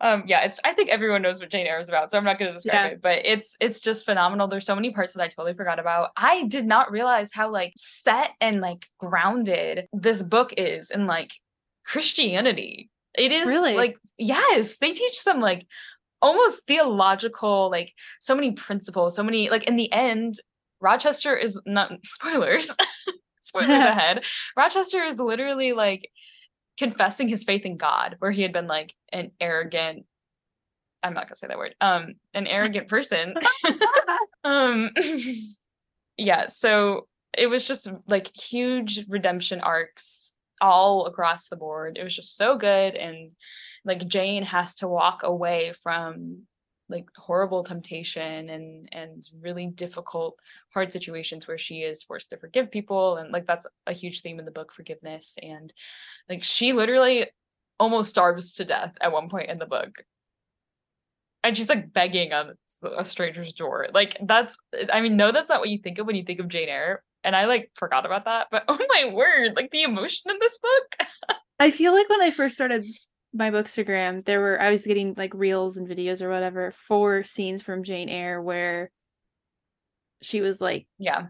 Um, 0.02 0.24
yeah, 0.28 0.42
it's. 0.44 0.60
I 0.66 0.74
think 0.74 0.90
everyone 0.90 1.22
knows 1.22 1.40
what 1.40 1.50
Jane 1.50 1.66
Eyre 1.68 1.80
is 1.80 1.88
about, 1.88 2.12
so 2.12 2.18
I'm 2.18 2.26
not 2.26 2.38
going 2.38 2.52
to 2.52 2.56
describe 2.56 2.74
Yeah. 2.74 2.88
it. 2.96 3.02
But 3.02 3.20
it's 3.26 3.56
it's 3.62 3.80
just 3.80 4.04
phenomenal. 4.04 4.50
There's 4.50 4.66
so 4.66 4.76
many 4.76 4.92
parts 4.92 5.14
that 5.14 5.24
I 5.24 5.30
totally 5.30 5.54
forgot 5.54 5.80
about. 5.80 6.10
I 6.18 6.44
did 6.44 6.66
not 6.66 6.92
realize 6.92 7.30
how 7.34 7.50
like 7.50 7.72
set 7.78 8.32
and 8.42 8.60
like 8.60 8.88
grounded 9.00 9.88
this 9.94 10.22
book 10.22 10.54
is 10.58 10.92
in 10.92 11.08
like 11.08 11.32
Christianity. 11.86 12.90
It 13.18 13.32
is 13.32 13.48
Really? 13.48 13.74
like 13.76 13.96
yes, 14.18 14.76
they 14.80 14.92
teach 14.92 15.18
some 15.22 15.40
like 15.40 15.66
almost 16.22 16.66
theological 16.68 17.70
like 17.70 17.94
so 18.22 18.36
many 18.36 18.52
principles, 18.52 19.16
so 19.16 19.24
many 19.24 19.50
like 19.50 19.66
in 19.66 19.76
the 19.76 19.92
end, 19.92 20.36
Rochester 20.82 21.36
is 21.36 21.60
not 21.66 21.92
spoilers. 22.04 22.70
spoilers 23.42 23.70
ahead. 23.70 24.24
Rochester 24.58 25.04
is 25.04 25.18
literally 25.18 25.74
like 25.74 26.10
confessing 26.78 27.28
his 27.30 27.44
faith 27.44 27.64
in 27.64 27.78
God, 27.78 28.16
where 28.20 28.32
he 28.32 28.42
had 28.42 28.54
been 28.54 28.68
like 28.68 28.94
an 29.12 29.32
arrogant. 29.40 30.06
I'm 31.04 31.14
not 31.14 31.28
gonna 31.28 31.38
say 31.38 31.48
that 31.48 31.58
word. 31.58 31.76
Um, 31.80 32.16
an 32.34 32.48
arrogant 32.48 32.88
person. 32.88 33.36
um, 34.44 34.90
yeah. 36.18 36.48
So 36.48 37.08
it 37.38 37.48
was 37.48 37.68
just 37.68 37.88
like 38.08 38.36
huge 38.36 39.06
redemption 39.08 39.60
arcs 39.62 40.34
all 40.60 41.06
across 41.06 41.48
the 41.48 41.56
board. 41.56 41.98
It 42.00 42.04
was 42.04 42.16
just 42.16 42.36
so 42.36 42.58
good, 42.58 42.96
and 42.96 43.32
like 43.86 44.08
Jane 44.08 44.44
has 44.44 44.76
to 44.76 44.88
walk 44.88 45.22
away 45.24 45.74
from 45.84 46.42
like 46.90 47.06
horrible 47.16 47.64
temptation 47.64 48.50
and 48.50 48.90
and 48.92 49.28
really 49.42 49.68
difficult 49.68 50.38
hard 50.74 50.92
situations 50.92 51.48
where 51.48 51.58
she 51.58 51.80
is 51.80 52.04
forced 52.04 52.30
to 52.30 52.38
forgive 52.38 52.70
people 52.70 53.18
and 53.18 53.32
like 53.32 53.48
that's 53.48 53.66
a 53.88 53.94
huge 53.94 54.22
theme 54.22 54.38
in 54.38 54.46
the 54.46 54.52
book 54.52 54.72
forgiveness 54.72 55.36
and 55.42 55.74
like 56.30 56.44
she 56.44 56.74
literally 56.74 57.26
almost 57.80 58.10
starves 58.10 58.54
to 58.54 58.66
death 58.66 58.94
at 59.02 59.12
one 59.12 59.30
point 59.30 59.50
in 59.50 59.58
the 59.58 59.66
book. 59.66 60.04
And 61.44 61.56
she's 61.56 61.70
like 61.70 61.94
begging 61.94 62.34
on 62.34 62.54
a 62.98 63.06
stranger's 63.06 63.54
door. 63.54 63.88
Like 63.94 64.18
that's 64.22 64.56
i 64.92 65.02
mean 65.02 65.16
no 65.16 65.32
that's 65.32 65.50
not 65.50 65.60
what 65.60 65.70
you 65.70 65.80
think 65.80 65.98
of 65.98 66.08
when 66.08 66.16
you 66.16 66.24
think 66.24 66.40
of 66.40 66.48
jane 66.48 66.70
eyre 66.70 67.02
and 67.24 67.36
i 67.36 67.46
like 67.46 67.72
forgot 67.76 68.06
about 68.06 68.26
that 68.26 68.48
but 68.52 68.64
oh 68.68 68.80
my 68.90 69.12
word 69.14 69.54
like 69.56 69.72
the 69.72 69.84
emotion 69.84 70.32
in 70.32 70.38
this 70.40 70.58
book. 70.58 71.38
I 71.60 71.72
feel 71.72 71.94
like 71.94 72.10
when 72.10 72.22
I 72.22 72.32
first 72.32 72.56
started 72.56 72.86
my 73.36 73.52
bookstagram, 73.52 74.26
there 74.26 74.40
were 74.40 74.62
I 74.62 74.72
was 74.72 74.86
getting 74.86 75.14
like 75.16 75.34
reels 75.34 75.78
and 75.78 75.88
videos 75.88 76.22
or 76.22 76.30
whatever 76.30 76.72
for 76.72 77.24
scenes 77.24 77.62
from 77.62 77.84
Jane 77.84 78.10
Eyre 78.10 78.42
where 78.42 78.90
she 80.22 80.42
was 80.42 80.62
like 80.62 80.88
yeah 80.98 81.28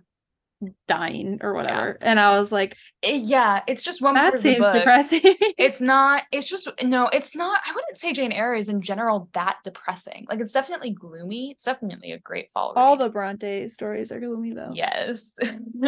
dying 0.87 1.39
or 1.41 1.53
whatever. 1.53 1.97
And 2.01 2.19
I 2.19 2.37
was 2.39 2.51
like, 2.51 2.77
Eh, 3.03 3.19
yeah, 3.23 3.61
it's 3.67 3.83
just 3.83 4.01
one 4.01 4.13
that 4.15 4.39
seems 4.39 4.67
depressing. 4.71 5.21
It's 5.57 5.81
not, 5.81 6.23
it's 6.31 6.47
just, 6.47 6.69
no, 6.83 7.07
it's 7.07 7.35
not, 7.35 7.59
I 7.65 7.73
wouldn't 7.73 7.97
say 7.97 8.13
Jane 8.13 8.31
Eyre 8.31 8.55
is 8.55 8.69
in 8.69 8.81
general 8.81 9.29
that 9.33 9.57
depressing. 9.63 10.25
Like, 10.29 10.39
it's 10.39 10.51
definitely 10.53 10.91
gloomy. 10.91 11.51
It's 11.51 11.63
definitely 11.63 12.11
a 12.11 12.19
great 12.19 12.49
fall. 12.53 12.73
All 12.75 12.97
the 12.97 13.09
Bronte 13.09 13.69
stories 13.69 14.11
are 14.11 14.19
gloomy 14.19 14.53
though. 14.53 14.71
Yes. 14.73 15.33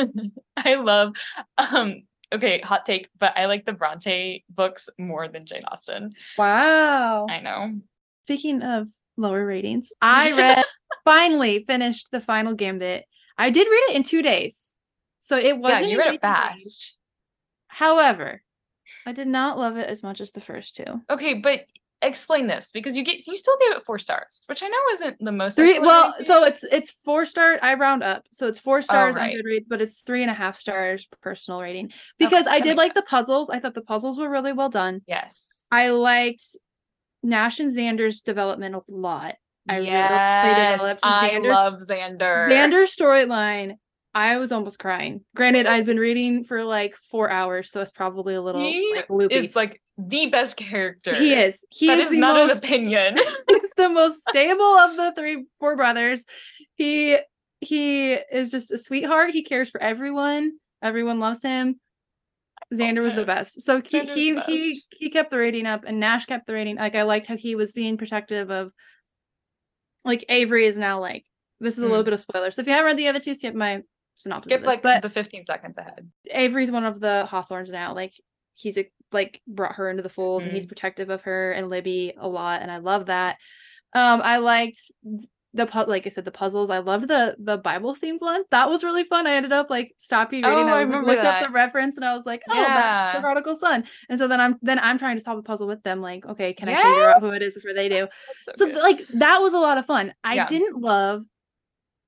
I 0.58 0.76
love, 0.76 1.14
um, 1.58 2.04
okay, 2.34 2.60
hot 2.60 2.86
take, 2.86 3.10
but 3.18 3.34
I 3.38 3.46
like 3.46 3.66
the 3.66 3.74
Bronte 3.74 4.44
books 4.50 4.90
more 4.98 5.28
than 5.28 5.46
Jane 5.46 5.64
Austen. 5.72 6.14
Wow. 6.38 7.28
I 7.30 7.40
know. 7.40 7.80
Speaking 8.24 8.62
of 8.62 8.88
lower 9.16 9.46
ratings, 9.46 9.92
I 10.02 10.32
read 10.34 10.66
finally 11.06 11.64
finished 11.66 12.08
the 12.12 12.20
final 12.20 12.54
gambit. 12.54 13.06
I 13.38 13.50
did 13.50 13.68
read 13.68 13.84
it 13.90 13.96
in 13.96 14.04
two 14.04 14.22
days. 14.22 14.76
So 15.20 15.38
it 15.38 15.58
wasn't 15.58 15.84
yeah, 15.84 15.88
you 15.88 15.98
read 15.98 16.14
it 16.16 16.22
fast. 16.22 16.96
However, 17.68 18.42
I 19.06 19.12
did 19.12 19.28
not 19.28 19.58
love 19.58 19.78
it 19.78 19.88
as 19.88 20.04
much 20.04 20.22
as 20.22 20.32
the 20.32 20.42
first 20.42 20.76
two. 20.76 21.02
Okay, 21.10 21.36
but 21.36 21.66
explain 22.02 22.48
this 22.48 22.70
because 22.74 22.96
you 22.96 23.04
get 23.04 23.26
you 23.26 23.38
still 23.38 23.58
gave 23.60 23.78
it 23.78 23.86
four 23.86 24.00
stars, 24.00 24.44
which 24.48 24.62
I 24.64 24.68
know 24.68 24.78
isn't 24.94 25.18
the 25.20 25.32
most 25.32 25.56
Three 25.56 25.80
well, 25.80 26.14
so 26.24 26.44
it's 26.44 26.64
it's 26.64 26.92
four 26.92 27.26
star. 27.26 27.60
I 27.62 27.74
round 27.76 28.04
up, 28.04 28.24
so 28.32 28.48
it's 28.48 28.60
four 28.60 28.78
oh, 28.78 28.82
stars 28.82 29.16
right. 29.16 29.32
on 29.32 29.36
Goodreads, 29.36 29.66
but 29.70 29.82
it's 29.82 30.02
three 30.02 30.22
and 30.22 30.32
a 30.32 30.34
half 30.34 30.58
stars 30.58 31.08
personal 31.22 31.62
rating 31.62 31.90
oh, 31.92 31.98
because 32.20 32.46
Okay, 32.46 32.56
I 32.56 32.60
did 32.60 32.78
like 32.78 32.94
the 32.94 33.02
puzzles. 33.02 33.50
I 33.50 33.60
thought 33.60 33.74
the 33.74 33.82
puzzles 33.82 34.18
were 34.20 34.30
really 34.30 34.54
well 34.54 34.70
done. 34.70 35.02
yes. 35.08 35.64
I 35.70 35.90
liked 35.90 36.46
Nash 37.24 37.60
and 37.60 37.76
Xander's 37.76 38.22
development 38.22 38.76
a 38.76 38.82
lot. 38.88 39.36
I 39.68 39.78
really 39.78 39.88
yes, 39.90 40.46
they 40.46 40.72
developed 40.72 41.02
I 41.04 41.30
Xander- 41.30 41.54
love 41.54 41.74
Xander. 41.90 42.50
Xander's 42.50 42.96
storyline. 42.96 43.76
I 44.18 44.38
was 44.40 44.52
almost 44.52 44.80
crying. 44.80 45.22
Granted, 45.36 45.68
I'd 45.68 45.86
been 45.86 46.00
reading 46.00 46.44
for 46.44 46.64
like 46.64 46.96
four 47.12 47.30
hours, 47.30 47.70
so 47.70 47.82
it's 47.82 47.92
probably 47.92 48.34
a 48.34 48.42
little 48.42 48.62
He 48.62 48.92
like 48.96 49.10
loopy. 49.12 49.36
is 49.36 49.56
like 49.56 49.80
the 49.96 50.26
best 50.26 50.58
character. 50.58 51.14
he 51.14 51.36
is. 51.36 51.64
He 51.70 51.86
That 51.86 52.00
is 52.00 52.06
is 52.06 52.12
the 52.14 52.18
not 52.20 52.36
an 52.42 52.48
most 52.48 52.64
opinion. 52.64 53.16
he's 53.50 53.72
the 53.78 53.90
most 53.90 54.24
stable 54.28 54.64
of 54.66 54.96
the 54.96 55.14
three 55.16 55.46
four 55.60 55.76
brothers. 55.76 56.26
He 56.74 57.20
he 57.62 58.14
is 58.14 58.50
just 58.50 58.72
a 58.72 58.80
sweetheart. 58.80 59.30
He 59.32 59.44
cares 59.44 59.70
for 59.70 59.80
everyone. 59.80 60.54
Everyone 60.82 61.20
loves 61.20 61.44
him. 61.44 61.80
Xander 62.74 63.04
was 63.04 63.14
the 63.14 63.24
best. 63.24 63.62
So 63.62 63.82
he 63.86 64.00
Xander's 64.00 64.14
he 64.16 64.32
the 64.34 64.42
he 64.42 64.82
he 64.98 65.10
kept 65.12 65.30
the 65.30 65.38
rating 65.38 65.68
up 65.68 65.84
and 65.86 66.00
Nash 66.00 66.26
kept 66.26 66.48
the 66.48 66.54
rating. 66.54 66.78
Like 66.78 66.96
I 66.96 67.04
liked 67.04 67.28
how 67.28 67.38
he 67.38 67.54
was 67.56 67.72
being 67.74 67.98
protective 67.98 68.50
of 68.50 68.72
like 70.04 70.26
Avery 70.28 70.66
is 70.66 70.80
now 70.80 71.00
like 71.00 71.24
this 71.60 71.78
is 71.78 71.84
a 71.84 71.88
little 71.88 72.02
Mm. 72.02 72.06
bit 72.06 72.14
of 72.16 72.20
spoiler. 72.20 72.50
So 72.50 72.62
if 72.62 72.68
you 72.68 72.74
haven't 72.74 72.88
read 72.88 72.98
the 72.98 73.10
other 73.10 73.20
two, 73.20 73.36
skip 73.36 73.54
my 73.54 73.84
synopsis. 74.18 74.52
Skip 74.52 74.66
like 74.66 74.82
but 74.82 75.02
the 75.02 75.10
15 75.10 75.46
seconds 75.46 75.78
ahead. 75.78 76.10
Avery's 76.32 76.72
one 76.72 76.86
of 76.86 77.00
the 77.00 77.28
Hawthornes 77.30 77.72
now. 77.72 77.94
Like 77.94 78.14
he's 78.56 78.78
a, 78.78 78.90
like 79.12 79.42
brought 79.48 79.76
her 79.76 79.90
into 79.90 80.04
the 80.04 80.10
fold 80.10 80.44
and 80.44 80.52
he's 80.52 80.66
protective 80.66 81.10
of 81.10 81.22
her 81.22 81.52
and 81.52 81.70
Libby 81.70 82.14
a 82.18 82.28
lot, 82.28 82.62
and 82.62 82.72
I 82.72 82.78
love 82.78 83.06
that. 83.08 83.38
Um, 83.94 84.22
I 84.24 84.38
liked 84.38 84.80
the 85.54 85.66
pu- 85.66 85.86
like 85.90 86.06
I 86.06 86.10
said 86.10 86.26
the 86.26 86.32
puzzles. 86.32 86.70
I 86.70 86.80
loved 86.80 87.08
the 87.08 87.36
the 87.40 87.58
Bible 87.58 87.96
themed 87.96 88.20
one. 88.20 88.44
That 88.52 88.70
was 88.70 88.84
really 88.84 89.06
fun. 89.06 89.26
I 89.26 89.32
ended 89.34 89.54
up 89.54 89.70
like 89.70 89.94
stopping 89.98 90.44
reading. 90.44 90.68
Oh, 90.70 90.74
I 90.74 90.80
I 90.80 90.80
was 90.82 90.90
like, 90.90 91.00
remember 91.00 91.08
looked 91.08 91.26
up 91.26 91.48
the 91.48 91.54
reference 91.54 91.96
and 91.96 92.06
I 92.06 92.14
was 92.14 92.26
like, 92.26 92.42
oh, 92.50 92.54
that's 92.54 93.16
the 93.18 93.22
prodigal 93.22 93.56
son. 93.56 93.86
And 94.10 94.20
so 94.20 94.28
then 94.28 94.42
I'm 94.42 94.58
then 94.62 94.78
I'm 94.78 94.98
trying 95.00 95.16
to 95.16 95.24
solve 95.24 95.38
the 95.38 95.48
puzzle 95.48 95.66
with 95.68 95.82
them. 95.84 96.02
Like, 96.02 96.26
okay, 96.26 96.54
can 96.54 96.68
I 96.70 96.76
figure 96.76 97.10
out 97.10 97.22
who 97.22 97.30
it 97.30 97.42
is 97.42 97.54
before 97.56 97.74
they 97.74 97.88
do? 97.90 98.08
That's 98.46 98.60
So 98.60 98.66
good. 98.68 98.76
like 98.76 99.08
that 99.16 99.42
was 99.42 99.54
a 99.54 99.60
lot 99.60 99.78
of 99.78 99.86
fun. 99.86 100.14
I 100.24 100.36
Yeah. 100.36 100.48
didn't 100.48 100.80
love 100.82 101.24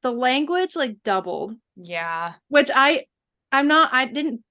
the 0.03 0.11
language 0.11 0.75
like 0.75 0.97
doubled 1.03 1.53
yeah. 1.81 2.33
which 2.49 2.69
I 2.73 3.05
I'm 3.51 3.67
not 3.67 3.89
I 3.93 4.05
didn't 4.05 4.43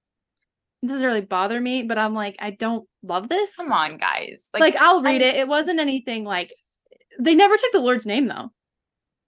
doesn't 0.85 1.04
really 1.06 1.20
bother 1.20 1.61
me, 1.61 1.82
but 1.82 1.99
I'm 1.99 2.14
like 2.14 2.37
I 2.38 2.50
don't 2.50 2.88
love 3.02 3.28
this. 3.28 3.56
Come 3.56 3.73
on, 3.73 3.97
guys. 3.99 4.44
Like, 4.52 4.61
like 4.61 4.76
I'll 4.76 5.02
read 5.02 5.23
I'm- 5.23 5.35
it. 5.35 5.37
It 5.40 5.49
wasn't 5.49 5.80
anything 5.80 6.25
like 6.25 6.52
they 7.20 7.35
never 7.35 7.56
took 7.56 7.73
the 7.73 7.80
Lord's 7.80 8.06
name 8.06 8.28
though. 8.28 8.50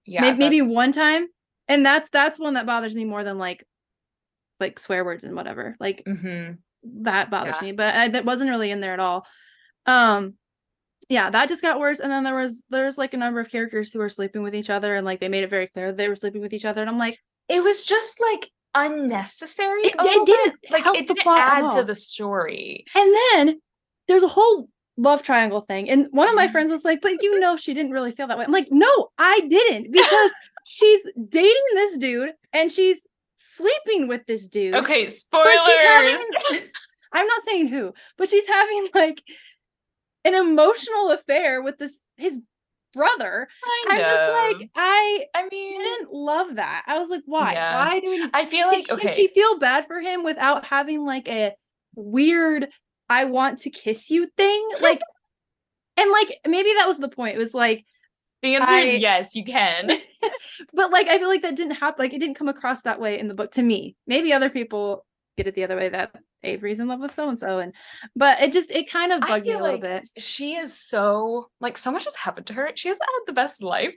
yeah, 0.07 0.21
May- 0.23 0.33
maybe 0.35 0.63
one 0.63 0.93
time. 0.93 1.27
And 1.69 1.85
that's 1.87 2.09
that's 2.11 2.39
one 2.39 2.55
that 2.55 2.67
bothers 2.67 2.95
me 2.95 3.05
more 3.05 3.23
than 3.25 3.39
like 3.39 3.65
like 4.61 4.79
swear 4.79 5.05
words 5.05 5.25
and 5.25 5.35
whatever. 5.37 5.77
Like 5.81 6.03
Mhm. 6.07 6.59
that 7.03 7.31
bothers 7.31 7.57
Yeah. 7.61 7.67
me, 7.69 7.73
but 7.73 7.95
I, 7.95 8.09
that 8.09 8.25
wasn't 8.25 8.51
really 8.51 8.71
in 8.71 8.81
there 8.81 8.93
at 8.95 9.01
all. 9.01 9.27
Um 9.87 10.35
yeah, 11.09 11.31
that 11.31 11.49
just 11.49 11.63
got 11.63 11.81
worse. 11.81 11.99
And 11.99 12.11
then 12.13 12.23
there 12.23 12.37
was 12.37 12.63
there 12.71 12.85
was 12.85 12.97
like 12.99 13.15
a 13.15 13.17
number 13.17 13.41
of 13.41 13.51
characters 13.51 13.93
who 13.93 13.99
were 13.99 14.09
sleeping 14.09 14.43
with 14.43 14.55
each 14.55 14.71
other 14.71 14.95
and 14.95 15.05
like 15.05 15.19
they 15.19 15.29
made 15.29 15.43
it 15.43 15.51
very 15.51 15.67
clear 15.67 15.89
that 15.89 15.97
they 15.97 16.09
were 16.09 16.15
sleeping 16.17 16.41
with 16.43 16.53
each 16.53 16.65
other. 16.65 16.81
And 16.81 16.89
I'm 16.91 16.99
like, 16.99 17.19
It 17.51 17.63
was 17.63 17.85
just 17.85 18.21
like 18.21 18.51
unnecessary. 18.75 19.83
It- 19.83 19.95
it 19.99 20.27
didn't 20.27 20.55
like 20.71 20.87
it 20.97 21.07
didn't 21.07 21.21
plot 21.21 21.39
add 21.39 21.77
to 21.77 21.85
the 21.85 21.95
story. 21.95 22.85
And 22.95 23.15
then 23.33 23.61
there's 24.09 24.23
a 24.23 24.29
whole 24.29 24.69
love 24.97 25.23
triangle 25.23 25.61
thing. 25.61 25.89
And 25.91 26.07
one 26.11 26.29
of 26.29 26.35
my 26.35 26.47
Mhm. 26.47 26.53
friends 26.53 26.71
was 26.71 26.85
like, 26.85 27.01
But 27.01 27.23
you 27.23 27.41
know, 27.41 27.57
she 27.57 27.75
didn't 27.75 27.93
really 27.93 28.13
feel 28.13 28.27
that 28.29 28.39
way. 28.39 28.45
I'm 28.45 28.53
like, 28.53 28.69
No, 28.71 29.09
I 29.19 29.41
didn't 29.41 29.91
because 29.93 30.31
she's 30.65 31.01
dating 31.29 31.67
this 31.75 31.99
dude 31.99 32.31
and 32.53 32.71
she's 32.71 33.07
sleeping 33.37 34.07
with 34.09 34.27
this 34.27 34.47
dude. 34.49 34.75
Okay, 34.75 35.09
spoilers. 35.09 35.59
having, 35.67 36.25
I'm 37.13 37.27
not 37.27 37.43
saying 37.43 37.69
who, 37.69 37.93
but 38.19 38.29
she's 38.29 38.47
having 38.47 38.89
like 38.95 39.23
an 40.25 40.35
emotional 40.35 41.11
affair 41.13 41.63
with 41.63 41.79
this, 41.79 42.03
his 42.19 42.39
brother. 42.93 43.49
I'm 43.85 43.89
Kind 43.91 44.01
just 44.03 44.61
like, 44.61 44.71
I 44.75 45.25
I 45.35 45.49
mean, 45.51 45.79
didn't 45.79 46.13
love 46.13 46.57
that. 46.57 46.85
I 46.87 46.99
was 46.99 47.09
like, 47.11 47.23
Why? 47.27 47.53
Yeah. 47.53 47.85
Why 47.85 48.01
do 48.01 48.11
we 48.11 48.29
I 48.35 48.47
feel 48.47 48.69
can, 48.71 48.73
like 48.73 48.87
she- 48.87 48.93
okay. 48.93 49.07
can 49.07 49.15
she 49.17 49.29
feel 49.29 49.59
bad 49.59 49.87
for 49.87 50.01
him 50.01 50.25
without 50.25 50.65
having 50.65 51.05
like 51.05 51.29
a 51.29 51.53
weird 51.95 52.69
I 53.09 53.25
want 53.25 53.61
to 53.61 53.71
kiss 53.71 54.11
you 54.11 54.29
thing? 54.37 54.69
Like 54.81 55.01
and 55.97 56.11
like 56.11 56.39
maybe 56.47 56.71
that 56.79 56.89
was 56.89 56.99
the 56.99 57.09
point. 57.09 57.35
It 57.35 57.39
was 57.39 57.55
like 57.55 57.85
the 58.43 58.55
answer 58.55 58.71
I- 58.71 58.81
is 58.83 59.01
yes, 59.03 59.35
you 59.35 59.45
can. 59.45 59.91
but 60.73 60.91
like 60.91 61.09
I 61.09 61.19
feel 61.19 61.29
like 61.29 61.43
that 61.43 61.57
didn't 61.57 61.75
happen 61.77 62.03
like 62.03 62.15
it 62.15 62.19
didn't 62.21 62.37
come 62.37 62.49
across 62.49 62.83
that 62.83 63.01
way 63.01 63.19
in 63.19 63.29
the 63.29 63.35
book 63.35 63.53
to 63.53 63.63
me. 63.63 63.97
Maybe 64.07 64.33
other 64.33 64.51
people 64.51 65.05
get 65.37 65.47
it 65.47 65.55
the 65.55 65.65
other 65.65 65.77
way 65.77 65.89
that 65.89 66.11
Avery's 66.43 66.81
in 66.81 66.89
love 66.89 67.01
with 67.01 67.15
so 67.15 67.29
and 67.29 67.39
so 67.39 67.59
and 67.59 67.73
but 68.17 68.41
it 68.41 68.53
just 68.53 68.71
it 68.71 68.91
kind 68.91 69.13
of 69.13 69.21
bugged 69.21 69.47
me 69.47 69.53
a 69.53 69.59
little 69.59 69.73
like 69.73 69.83
bit. 69.83 70.09
she 70.19 70.55
is 70.55 70.79
so 70.79 71.49
like 71.61 71.79
so 71.79 71.91
much 71.91 72.05
has 72.05 72.15
happened 72.17 72.47
to 72.49 72.53
her. 72.55 72.71
She 72.75 72.89
hasn't 72.89 73.03
had 73.05 73.31
the 73.31 73.35
best 73.35 73.63
life, 73.63 73.95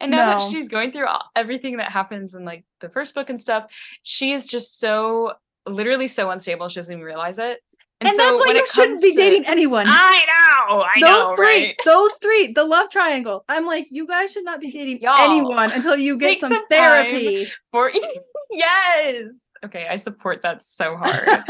and 0.00 0.10
now 0.10 0.38
No. 0.38 0.40
that 0.40 0.50
she's 0.52 0.68
going 0.68 0.92
through 0.92 1.06
all, 1.06 1.22
everything 1.36 1.76
that 1.78 1.90
happens 1.90 2.34
in 2.34 2.44
like 2.44 2.64
the 2.80 2.88
first 2.88 3.14
book 3.14 3.30
and 3.30 3.40
stuff, 3.40 3.70
she 4.02 4.32
is 4.32 4.46
just 4.46 4.78
so 4.78 5.32
literally 5.66 6.06
so 6.08 6.30
unstable. 6.30 6.68
She 6.68 6.76
doesn't 6.76 6.92
even 6.92 7.04
realize 7.04 7.38
it. 7.38 7.60
And, 8.00 8.10
so 8.10 8.16
that's 8.18 8.38
why 8.38 8.52
you 8.52 8.66
shouldn't 8.66 9.00
be 9.00 9.12
to- 9.12 9.16
dating 9.16 9.46
anyone. 9.46 9.86
I 9.88 10.24
know, 10.68 10.80
I 10.82 10.94
those 11.00 11.24
know, 11.30 11.36
three, 11.36 11.46
right? 11.46 11.76
those 11.86 12.12
three, 12.20 12.52
the 12.52 12.64
love 12.64 12.90
triangle. 12.90 13.44
I'm 13.48 13.64
like, 13.66 13.86
you 13.90 14.06
guys 14.06 14.32
should 14.32 14.44
not 14.44 14.60
be 14.60 14.70
dating 14.72 15.00
Y'all, 15.00 15.18
anyone 15.18 15.70
until 15.70 15.96
you 15.96 16.18
get 16.18 16.38
some, 16.38 16.52
some 16.52 16.66
therapy. 16.68 17.50
For 17.70 17.90
yes. 18.50 19.26
Okay, 19.64 19.86
I 19.88 19.96
support 19.96 20.42
that 20.42 20.64
so 20.64 20.96
hard. 21.00 21.44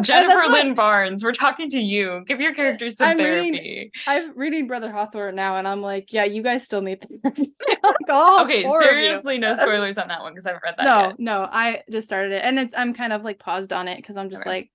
Jennifer 0.00 0.36
what- 0.36 0.50
Lynn 0.50 0.74
Barnes, 0.74 1.22
we're 1.22 1.32
talking 1.32 1.70
to 1.70 1.78
you. 1.80 2.24
Give 2.26 2.40
your 2.40 2.54
characters 2.54 2.96
some 2.96 3.08
I'm 3.08 3.18
reading- 3.18 3.90
I'm 4.06 4.36
reading 4.36 4.66
Brother 4.66 4.90
Hawthorne 4.90 5.34
now, 5.34 5.56
and 5.56 5.66
I'm 5.68 5.80
like, 5.82 6.12
yeah, 6.12 6.24
you 6.24 6.42
guys 6.42 6.64
still 6.64 6.80
need 6.82 7.00
therapy. 7.22 7.52
like 7.82 7.96
okay, 8.10 8.62
four 8.64 8.80
of 8.80 8.84
you. 8.86 8.90
seriously, 8.90 9.38
no 9.38 9.54
spoilers 9.54 9.98
on 9.98 10.08
that 10.08 10.20
one 10.22 10.32
because 10.32 10.46
I 10.46 10.50
haven't 10.50 10.62
read 10.64 10.74
that 10.78 10.84
No, 10.84 11.00
yet. 11.08 11.20
no, 11.20 11.48
I 11.50 11.82
just 11.90 12.06
started 12.06 12.32
it, 12.32 12.42
and 12.44 12.58
it's 12.58 12.74
I'm 12.76 12.94
kind 12.94 13.12
of 13.12 13.22
like 13.22 13.38
paused 13.38 13.72
on 13.72 13.88
it 13.88 13.96
because 13.96 14.16
I'm 14.16 14.30
just 14.30 14.42
Okay. 14.42 14.50
like, 14.50 14.70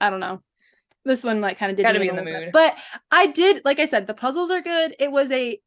I 0.00 0.10
don't 0.10 0.20
know. 0.20 0.42
This 1.04 1.22
one 1.22 1.40
like 1.42 1.58
kind 1.58 1.70
of 1.70 1.76
did 1.76 1.82
Gotta 1.82 2.00
be 2.00 2.08
in 2.08 2.16
the 2.16 2.22
little 2.22 2.40
bit. 2.40 2.44
mood. 2.46 2.52
but 2.52 2.76
I 3.10 3.26
did, 3.26 3.62
like 3.66 3.78
I 3.78 3.84
said, 3.84 4.06
the 4.06 4.14
puzzles 4.14 4.50
are 4.50 4.62
good. 4.62 4.96
It 4.98 5.12
was 5.12 5.30
a 5.30 5.60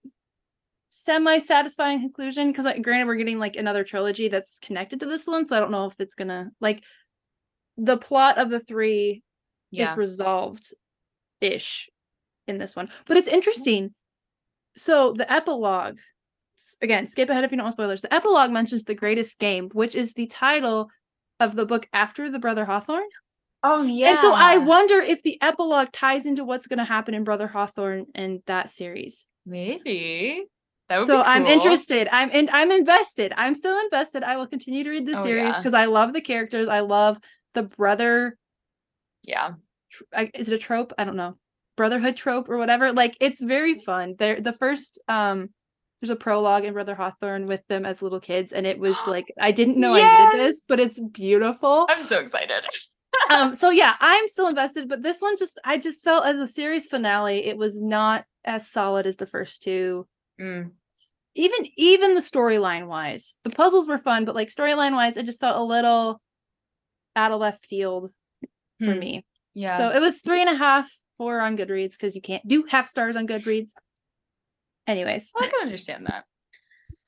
semi-satisfying 0.89 1.99
conclusion 2.01 2.51
because, 2.51 2.65
like, 2.65 2.81
granted, 2.81 3.07
we're 3.07 3.15
getting 3.15 3.39
like 3.39 3.55
another 3.55 3.83
trilogy 3.83 4.27
that's 4.27 4.59
connected 4.59 4.99
to 5.01 5.05
this 5.05 5.25
one, 5.27 5.47
so 5.47 5.55
I 5.55 5.59
don't 5.59 5.71
know 5.71 5.85
if 5.87 5.95
it's 5.99 6.15
gonna 6.15 6.49
like 6.61 6.83
the 7.77 7.97
plot 7.97 8.37
of 8.37 8.49
the 8.49 8.59
three 8.59 9.23
Yeah. 9.71 9.91
is 9.91 9.97
resolved 9.97 10.73
ish 11.41 11.89
in 12.47 12.57
this 12.57 12.75
one. 12.75 12.87
But 13.05 13.17
it's 13.17 13.27
interesting. 13.27 13.93
So 14.75 15.13
the 15.13 15.31
epilogue, 15.31 15.99
again, 16.81 17.07
skip 17.07 17.29
ahead 17.29 17.43
if 17.43 17.51
you 17.51 17.57
don't 17.57 17.65
want 17.65 17.75
spoilers. 17.75 18.01
The 18.01 18.13
epilogue 18.13 18.51
mentions 18.51 18.83
the 18.83 18.95
greatest 18.95 19.37
game, 19.39 19.69
which 19.73 19.95
is 19.95 20.13
the 20.13 20.27
title 20.27 20.89
of 21.39 21.55
the 21.55 21.65
book 21.65 21.87
after 21.93 22.29
the 22.31 22.39
Brother 22.39 22.65
Hawthorne. 22.65 23.07
Oh 23.63 23.81
yeah. 23.83 24.11
And 24.11 24.19
so 24.19 24.31
I 24.31 24.57
wonder 24.59 24.99
if 24.99 25.21
the 25.23 25.41
epilogue 25.41 25.89
ties 25.91 26.25
into 26.25 26.43
what's 26.45 26.67
going 26.67 26.77
to 26.79 26.85
happen 26.85 27.13
in 27.13 27.23
Brother 27.23 27.47
Hawthorne 27.47 28.05
and 28.15 28.41
that 28.45 28.69
series. 28.69 29.27
maybe. 29.45 30.45
So 30.89 31.17
be 31.17 31.23
I'm 31.29 31.45
interested. 31.45 32.07
I'm 32.11 32.29
in 32.31 32.49
I'm 32.51 32.71
invested. 32.71 33.33
I'm 33.35 33.55
still 33.55 33.77
invested. 33.79 34.23
I 34.23 34.37
will 34.37 34.47
continue 34.47 34.83
to 34.83 34.89
read 34.89 35.05
the 35.05 35.19
Oh, 35.19 35.23
series 35.23 35.51
yeah. 35.51 35.57
because 35.57 35.73
I 35.73 35.85
love 35.85 36.13
the 36.13 36.21
characters. 36.21 36.67
I 36.67 36.79
love 36.81 37.19
the 37.53 37.63
brother 37.63 38.37
Yeah. 39.23 39.53
I- 40.15 40.31
is 40.33 40.47
it 40.47 40.53
a 40.53 40.57
trope? 40.57 40.93
I 40.97 41.03
don't 41.03 41.15
know. 41.15 41.37
Brotherhood 41.75 42.15
trope 42.15 42.49
or 42.49 42.57
whatever. 42.57 42.91
Like 42.93 43.17
it's 43.19 43.41
very 43.41 43.77
fun. 43.77 44.15
There 44.17 44.39
the 44.41 44.53
first 44.53 44.99
um 45.07 45.49
there's 46.01 46.09
a 46.11 46.15
prologue 46.15 46.63
in 46.63 46.73
Brother 46.73 46.93
Hawthorne 46.95 47.47
with 47.47 47.65
them 47.67 47.83
as 47.85 48.01
little 48.03 48.19
kids, 48.19 48.53
and 48.53 48.65
it 48.67 48.79
was 48.79 48.97
like 49.07 49.31
I 49.39 49.51
didn't 49.51 49.77
know 49.77 49.95
Yes! 49.95 50.09
I 50.09 50.25
needed 50.33 50.47
this, 50.47 50.61
but 50.67 50.79
it's 50.79 50.99
beautiful. 50.99 51.85
I'm 51.89 52.03
so 52.07 52.19
excited. 52.19 52.63
um, 53.31 53.53
so 53.53 53.71
yeah, 53.71 53.95
I'm 53.99 54.27
still 54.27 54.47
invested, 54.47 54.87
but 54.87 55.01
this 55.01 55.21
one 55.21 55.35
just 55.37 55.59
I 55.65 55.77
just 55.77 56.03
felt 56.03 56.25
as 56.25 56.37
a 56.37 56.47
series 56.47 56.87
finale, 56.87 57.45
it 57.45 57.57
was 57.57 57.81
not 57.81 58.25
as 58.45 58.69
solid 58.69 59.05
as 59.07 59.17
the 59.17 59.25
first 59.27 59.63
two. 59.63 60.07
Mm, 60.39 60.71
Even 61.35 61.59
even 61.77 62.13
the 62.15 62.21
storyline 62.21 62.87
wise, 62.87 63.37
the 63.43 63.49
puzzles 63.49 63.87
were 63.87 63.97
fun, 63.97 64.25
but 64.25 64.35
like 64.35 64.49
storyline 64.49 64.93
wise, 64.93 65.17
it 65.17 65.25
just 65.25 65.39
felt 65.39 65.57
a 65.59 65.63
little 65.63 66.21
out 67.15 67.31
of 67.31 67.39
left 67.39 67.65
field 67.65 68.11
for 68.79 68.93
Hmm. 68.93 68.99
me. 68.99 69.25
yeah. 69.53 69.77
So 69.77 69.89
it 69.89 69.99
was 69.99 70.21
three 70.21 70.41
and 70.41 70.49
a 70.49 70.55
half, 70.55 70.91
four 71.17 71.39
on 71.39 71.57
Goodreads 71.57 71.91
because 71.91 72.15
you 72.15 72.21
can't 72.21 72.47
do 72.47 72.65
half 72.69 72.87
stars 72.87 73.15
on 73.17 73.27
Goodreads. 73.27 73.71
Anyways, 74.85 75.31
Well, 75.33 75.45
I 75.47 75.51
can 75.51 75.61
understand 75.63 76.05
that. 76.07 76.25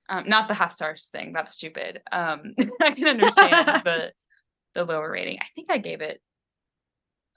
Um, 0.09 0.27
not 0.27 0.47
the 0.47 0.55
half 0.55 0.71
stars 0.73 1.07
thing. 1.11 1.33
That's 1.33 1.53
stupid. 1.53 2.01
Um, 2.11 2.55
I 2.81 2.91
can 2.91 3.07
understand 3.07 3.81
the 3.85 4.11
the 4.75 4.83
lower 4.85 5.09
rating. 5.11 5.37
I 5.41 5.45
think 5.55 5.69
I 5.71 5.77
gave 5.77 6.01
it 6.01 6.21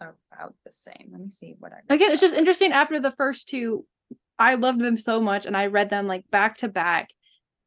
about 0.00 0.54
the 0.64 0.72
same. 0.72 1.10
Let 1.12 1.20
me 1.20 1.30
see 1.30 1.54
what 1.58 1.72
I 1.72 1.94
again, 1.94 2.10
it's 2.10 2.20
just 2.20 2.34
interesting 2.34 2.72
after 2.72 2.98
the 2.98 3.10
first 3.12 3.48
two, 3.48 3.86
I 4.38 4.54
loved 4.54 4.80
them 4.80 4.98
so 4.98 5.20
much 5.20 5.46
and 5.46 5.56
I 5.56 5.66
read 5.66 5.90
them 5.90 6.06
like 6.06 6.28
back 6.30 6.56
to 6.58 6.68
back 6.68 7.10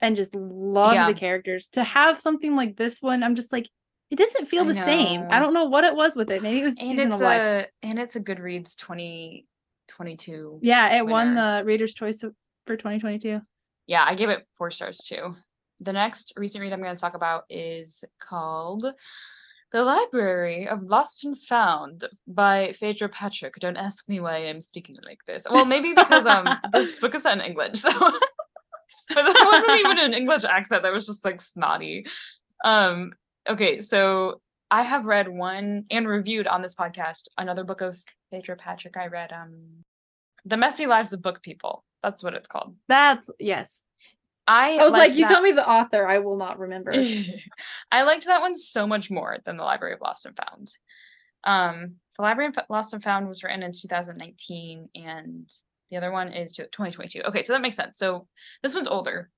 and 0.01 0.15
just 0.15 0.35
loved 0.35 0.95
Yeah. 0.95 1.07
the 1.07 1.13
characters. 1.13 1.67
To 1.69 1.83
have 1.83 2.19
something 2.19 2.55
like 2.55 2.75
this 2.75 3.01
one, 3.01 3.23
I'm 3.23 3.35
just 3.35 3.51
like, 3.53 3.69
it 4.11 4.17
doesn't 4.17 4.45
feel 4.45 4.63
I 4.63 4.67
the 4.67 4.73
same. 4.75 5.25
I 5.29 5.39
don't 5.39 5.53
know 5.53 5.65
what 5.65 5.83
it 5.83 5.95
was 5.95 6.15
with 6.15 6.29
it. 6.31 6.43
Maybe 6.43 6.59
it 6.61 6.63
was 6.63 6.75
and 6.79 6.91
season 6.97 7.11
it's 7.13 7.21
life. 7.21 7.41
a 7.41 7.67
and 7.81 7.97
it's 7.99 8.15
a 8.15 8.19
Goodreads 8.19 8.75
2022. 8.75 10.59
Yeah, 10.61 10.97
it 10.97 11.05
won 11.05 11.35
the 11.35 11.63
Reader's 11.65 11.93
Choice 11.93 12.21
for 12.21 12.75
2022. 12.77 13.41
Yeah, 13.87 14.03
I 14.05 14.15
gave 14.15 14.29
it 14.29 14.45
four 14.57 14.71
stars 14.71 14.97
too. 14.97 15.35
The 15.79 15.93
next 15.93 16.33
recent 16.37 16.61
read 16.61 16.73
I'm 16.73 16.81
going 16.81 16.95
to 16.95 16.99
talk 17.01 17.15
about 17.15 17.43
is 17.49 18.03
called 18.19 18.85
The 19.71 19.83
Library 19.83 20.67
of 20.67 20.83
Lost 20.83 21.25
and 21.25 21.37
Found 21.49 22.05
by 22.27 22.73
Phaedra 22.79 23.09
Patrick. 23.09 23.55
Don't 23.59 23.77
ask 23.77 24.07
me 24.07 24.19
why 24.19 24.37
I'm 24.37 24.61
speaking 24.61 24.97
like 25.05 25.19
this. 25.27 25.45
Well, 25.49 25.65
maybe 25.65 25.93
because 25.93 26.25
um 26.25 26.47
this 26.73 26.99
book 26.99 27.15
is 27.15 27.23
set 27.23 27.37
in 27.37 27.41
English, 27.41 27.79
so 27.81 27.91
but 27.91 29.15
that 29.15 29.49
wasn't 29.51 29.79
even 29.79 29.99
an 29.99 30.13
English 30.13 30.43
accent. 30.43 30.83
That 30.83 30.93
was 30.93 31.05
just 31.05 31.25
like 31.25 31.41
snotty. 31.41 32.05
Um, 32.63 33.13
okay, 33.47 33.81
so 33.81 34.41
I 34.71 34.83
have 34.83 35.05
read 35.05 35.27
one 35.27 35.85
and 35.91 36.07
reviewed 36.07 36.47
on 36.47 36.61
this 36.61 36.75
podcast 36.75 37.27
another 37.37 37.63
book 37.63 37.81
of 37.81 37.97
Phaedra 38.31 38.55
Patrick. 38.57 38.97
I 38.97 39.07
read 39.07 39.31
um 39.31 39.83
The 40.45 40.57
Messy 40.57 40.85
Lives 40.85 41.13
of 41.13 41.21
Book 41.21 41.41
People. 41.41 41.83
That's 42.03 42.23
what 42.23 42.33
it's 42.33 42.47
called. 42.47 42.75
That's 42.87 43.29
yes. 43.39 43.83
I 44.47 44.77
I 44.77 44.83
was 44.83 44.93
like, 44.93 45.15
you 45.15 45.25
that- 45.25 45.31
tell 45.31 45.41
me 45.41 45.51
the 45.51 45.67
author, 45.67 46.07
I 46.07 46.19
will 46.19 46.37
not 46.37 46.59
remember. 46.59 46.93
I 47.91 48.03
liked 48.03 48.25
that 48.25 48.41
one 48.41 48.55
so 48.57 48.85
much 48.85 49.09
more 49.09 49.37
than 49.45 49.57
the 49.57 49.63
Library 49.63 49.93
of 49.93 50.01
Lost 50.01 50.25
and 50.25 50.37
Found. 50.37 50.71
Um, 51.43 51.95
the 52.17 52.23
Library 52.23 52.49
of 52.49 52.63
Lost 52.69 52.93
and 52.93 53.03
Found 53.03 53.27
was 53.27 53.43
written 53.43 53.63
in 53.63 53.73
2019, 53.73 54.89
and 54.95 55.49
the 55.89 55.97
other 55.97 56.11
one 56.11 56.33
is 56.33 56.53
2022. 56.53 57.21
Okay, 57.23 57.43
so 57.43 57.53
that 57.53 57.61
makes 57.61 57.75
sense. 57.75 57.97
So 57.97 58.27
this 58.61 58.75
one's 58.75 58.87
older, 58.87 59.29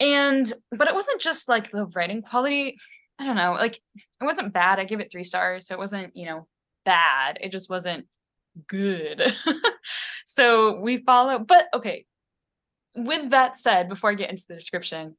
and 0.00 0.50
but 0.70 0.88
it 0.88 0.94
wasn't 0.94 1.20
just 1.20 1.48
like 1.48 1.70
the 1.70 1.86
writing 1.86 2.22
quality. 2.22 2.76
I 3.18 3.26
don't 3.26 3.36
know, 3.36 3.52
like 3.52 3.80
it 4.20 4.24
wasn't 4.24 4.52
bad. 4.52 4.78
I 4.78 4.84
gave 4.84 5.00
it 5.00 5.10
three 5.10 5.24
stars, 5.24 5.66
so 5.66 5.74
it 5.74 5.78
wasn't 5.78 6.16
you 6.16 6.26
know 6.26 6.46
bad. 6.84 7.38
It 7.40 7.50
just 7.50 7.70
wasn't 7.70 8.06
good. 8.66 9.34
so 10.26 10.80
we 10.80 10.98
follow, 10.98 11.38
but 11.38 11.66
okay. 11.74 12.04
With 13.04 13.30
that 13.30 13.58
said, 13.58 13.88
before 13.88 14.10
I 14.10 14.14
get 14.14 14.30
into 14.30 14.44
the 14.48 14.54
description, 14.54 15.16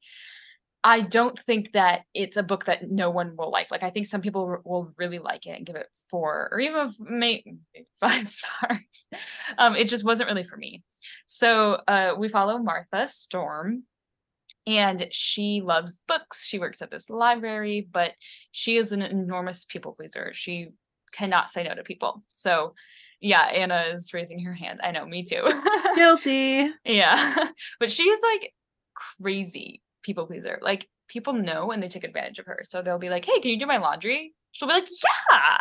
I 0.83 1.01
don't 1.01 1.37
think 1.45 1.73
that 1.73 2.01
it's 2.13 2.37
a 2.37 2.43
book 2.43 2.65
that 2.65 2.89
no 2.89 3.09
one 3.09 3.35
will 3.35 3.51
like. 3.51 3.69
Like 3.69 3.83
I 3.83 3.89
think 3.89 4.07
some 4.07 4.21
people 4.21 4.45
r- 4.45 4.61
will 4.63 4.93
really 4.97 5.19
like 5.19 5.45
it 5.45 5.57
and 5.57 5.65
give 5.65 5.75
it 5.75 5.87
four 6.09 6.49
or 6.51 6.59
even 6.59 6.93
may- 6.99 7.43
five 7.99 8.29
stars. 8.29 9.07
Um, 9.57 9.75
it 9.75 9.89
just 9.89 10.05
wasn't 10.05 10.29
really 10.29 10.43
for 10.43 10.57
me. 10.57 10.83
So 11.27 11.79
uh, 11.87 12.13
we 12.17 12.29
follow 12.29 12.57
Martha 12.57 13.07
Storm, 13.09 13.83
and 14.67 15.07
she 15.11 15.61
loves 15.63 15.99
books. 16.07 16.45
She 16.45 16.59
works 16.59 16.81
at 16.81 16.91
this 16.91 17.09
library, 17.09 17.87
but 17.91 18.11
she 18.51 18.77
is 18.77 18.91
an 18.91 19.01
enormous 19.01 19.65
people 19.65 19.93
pleaser. 19.93 20.31
She 20.33 20.69
cannot 21.11 21.51
say 21.51 21.63
no 21.63 21.75
to 21.75 21.83
people. 21.83 22.23
So 22.33 22.73
yeah, 23.21 23.41
Anna 23.43 23.93
is 23.95 24.13
raising 24.13 24.43
her 24.45 24.53
hand. 24.53 24.79
I 24.83 24.91
know, 24.91 25.05
me 25.05 25.23
too. 25.23 25.43
Guilty. 25.95 26.69
Yeah. 26.85 27.49
But 27.79 27.91
she 27.91 28.03
is 28.03 28.19
like 28.21 28.53
crazy 29.21 29.81
people 30.03 30.27
pleaser. 30.27 30.59
Like 30.61 30.87
people 31.07 31.33
know 31.33 31.71
and 31.71 31.81
they 31.81 31.87
take 31.87 32.03
advantage 32.03 32.39
of 32.39 32.45
her. 32.45 32.61
So 32.63 32.81
they'll 32.81 32.97
be 32.99 33.09
like, 33.09 33.25
Hey, 33.25 33.39
can 33.39 33.51
you 33.51 33.59
do 33.59 33.65
my 33.65 33.77
laundry? 33.77 34.33
She'll 34.51 34.67
be 34.67 34.73
like, 34.75 34.87
Yeah. 35.31 35.57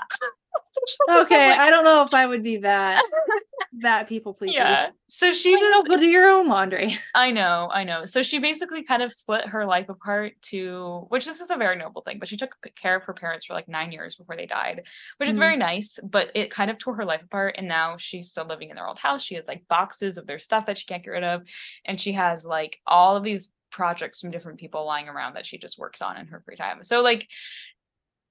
So 0.86 1.14
she'll 1.14 1.14
just 1.18 1.32
Okay, 1.32 1.50
I 1.52 1.70
don't 1.70 1.84
know 1.84 2.02
if 2.02 2.14
I 2.14 2.26
would 2.26 2.42
be 2.42 2.58
that 2.58 3.02
that 3.80 4.08
people 4.08 4.34
pleasing. 4.34 4.54
yeah. 4.60 4.90
So 5.08 5.32
she 5.32 5.52
Like, 5.52 5.62
no, 5.62 5.70
just 5.72 5.88
go 5.88 5.96
do 5.96 6.06
your 6.06 6.28
own 6.28 6.48
laundry. 6.48 6.98
I 7.14 7.30
know, 7.30 7.68
I 7.72 7.84
know. 7.84 8.06
So 8.06 8.22
she 8.22 8.38
basically 8.38 8.82
kind 8.84 9.02
of 9.02 9.12
split 9.12 9.46
her 9.48 9.64
life 9.66 9.88
apart 9.88 10.34
to, 10.50 11.06
which 11.08 11.26
this 11.26 11.40
is 11.40 11.50
a 11.50 11.56
very 11.56 11.76
noble 11.76 12.02
thing, 12.02 12.18
but 12.18 12.28
she 12.28 12.36
took 12.36 12.54
care 12.76 12.96
of 12.96 13.04
her 13.04 13.14
parents 13.14 13.46
for 13.46 13.54
like 13.54 13.68
nine 13.68 13.92
years 13.92 14.16
before 14.16 14.36
they 14.36 14.46
died, 14.46 14.82
which 15.18 15.28
is 15.28 15.36
Mhm. 15.36 15.40
very 15.40 15.56
nice, 15.56 15.98
but 16.02 16.30
it 16.34 16.50
kind 16.50 16.70
of 16.70 16.78
tore 16.78 16.96
her 16.96 17.04
life 17.04 17.22
apart. 17.22 17.56
And 17.58 17.68
now 17.68 17.96
she's 17.98 18.30
still 18.30 18.46
living 18.46 18.70
in 18.70 18.76
their 18.76 18.86
old 18.88 18.98
house. 18.98 19.22
She 19.22 19.34
has 19.34 19.46
like 19.46 19.68
boxes 19.68 20.18
of 20.18 20.26
their 20.26 20.38
stuff 20.38 20.66
that 20.66 20.78
she 20.78 20.86
can't 20.86 21.04
get 21.04 21.10
rid 21.10 21.24
of. 21.24 21.42
And 21.84 22.00
she 22.00 22.12
has 22.12 22.44
like 22.44 22.80
all 22.86 23.16
of 23.16 23.24
these 23.24 23.48
projects 23.70 24.20
from 24.20 24.30
different 24.30 24.58
people 24.58 24.86
lying 24.86 25.08
around 25.08 25.34
that 25.34 25.44
she 25.46 25.58
just 25.58 25.78
works 25.78 26.00
on 26.00 26.16
in 26.16 26.26
her 26.28 26.40
free 26.40 26.56
time. 26.56 26.82
So, 26.82 27.02
like, 27.02 27.28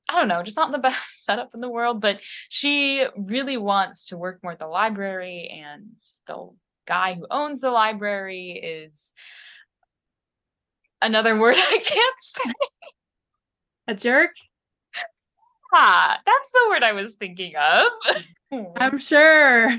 I 0.09 0.15
don't 0.15 0.27
know, 0.27 0.43
just 0.43 0.57
not 0.57 0.71
the 0.71 0.77
best 0.77 1.25
setup 1.25 1.51
in 1.53 1.61
the 1.61 1.69
world, 1.69 2.01
but 2.01 2.21
she 2.49 3.05
really 3.17 3.57
wants 3.57 4.07
to 4.07 4.17
work 4.17 4.39
more 4.43 4.53
at 4.53 4.59
the 4.59 4.67
library 4.67 5.61
and 5.63 5.91
the 6.27 6.49
guy 6.87 7.15
who 7.15 7.27
owns 7.29 7.61
the 7.61 7.71
library 7.71 8.51
is 8.51 9.11
another 11.01 11.37
word 11.39 11.57
I 11.57 11.79
can't 11.83 12.15
say. 12.19 12.53
A 13.89 13.95
jerk? 13.95 14.31
Ah, 15.73 16.19
that's 16.25 16.51
the 16.51 16.69
word 16.69 16.83
I 16.83 16.93
was 16.93 17.15
thinking 17.15 17.53
of. 17.55 17.87
I'm 18.77 18.97
sure. 18.97 19.77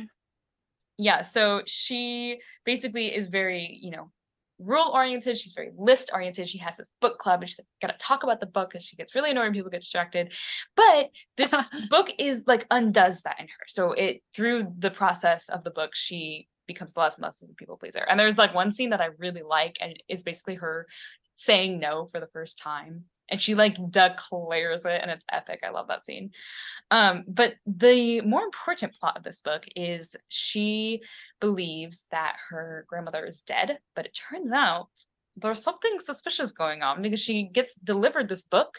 yeah, 0.99 1.23
so 1.23 1.63
she 1.67 2.41
basically 2.65 3.15
is 3.15 3.29
very, 3.29 3.79
you 3.83 3.91
know, 3.91 4.11
rule 4.59 4.91
oriented. 4.93 5.39
She's 5.39 5.53
very 5.53 5.71
list 5.77 6.11
oriented. 6.13 6.49
She 6.49 6.59
has 6.59 6.77
this 6.77 6.89
book 7.01 7.19
club 7.19 7.41
and 7.41 7.49
she's 7.49 7.59
like, 7.59 7.67
gotta 7.81 7.99
talk 7.99 8.23
about 8.23 8.41
the 8.41 8.47
book 8.47 8.75
and 8.75 8.83
she 8.83 8.97
gets 8.97 9.15
really 9.15 9.31
annoyed 9.31 9.45
when 9.45 9.53
people 9.53 9.71
get 9.71 9.81
distracted. 9.81 10.33
But 10.77 11.11
this 11.37 11.55
book 11.91 12.09
is 12.19 12.45
like 12.47 12.67
undoes 12.71 13.23
that 13.23 13.39
in 13.39 13.47
her. 13.47 13.65
So 13.69 13.93
it 13.93 14.23
through 14.35 14.73
the 14.79 14.91
process 14.91 15.49
of 15.49 15.65
the 15.65 15.71
book, 15.71 15.91
she 15.95 16.49
becomes 16.67 16.97
less 16.97 17.17
and 17.17 17.23
less 17.23 17.43
of 17.43 17.51
a 17.51 17.55
people 17.55 17.77
pleaser. 17.77 18.07
And 18.09 18.19
there's 18.19 18.39
like 18.39 18.55
one 18.55 18.73
scene 18.73 18.91
that 18.91 19.01
I 19.01 19.09
really 19.19 19.43
like, 19.43 19.77
and 19.81 20.01
it's 20.09 20.23
basically 20.23 20.57
her 20.57 20.87
saying 21.35 21.79
no 21.79 22.09
for 22.13 22.21
the 22.21 22.29
first 22.29 22.59
time. 22.59 23.05
And 23.31 23.41
she 23.41 23.55
like 23.55 23.77
declares 23.91 24.85
it 24.85 25.01
and 25.03 25.11
it's 25.11 25.25
epic. 25.31 25.61
I 25.65 25.71
love 25.71 25.89
that 25.89 26.05
scene. 26.05 26.31
Um, 26.91 27.25
but 27.29 27.55
the 27.67 28.21
more 28.23 28.43
important 28.43 28.95
plot 28.95 29.17
of 29.17 29.23
this 29.23 29.41
book 29.41 29.65
is 29.77 30.17
she 30.29 31.03
believes 31.41 32.07
that 32.11 32.37
her 32.49 32.87
grandmother 32.89 33.27
is 33.27 33.43
dead, 33.43 33.79
but 33.95 34.07
it 34.07 34.19
turns 34.31 34.53
out 34.53 34.89
there's 35.37 35.63
something 35.63 35.99
suspicious 36.05 36.53
going 36.53 36.83
on 36.83 37.03
because 37.03 37.21
she 37.21 37.45
gets 37.45 37.75
delivered 37.85 38.29
this 38.29 38.45
book 38.45 38.79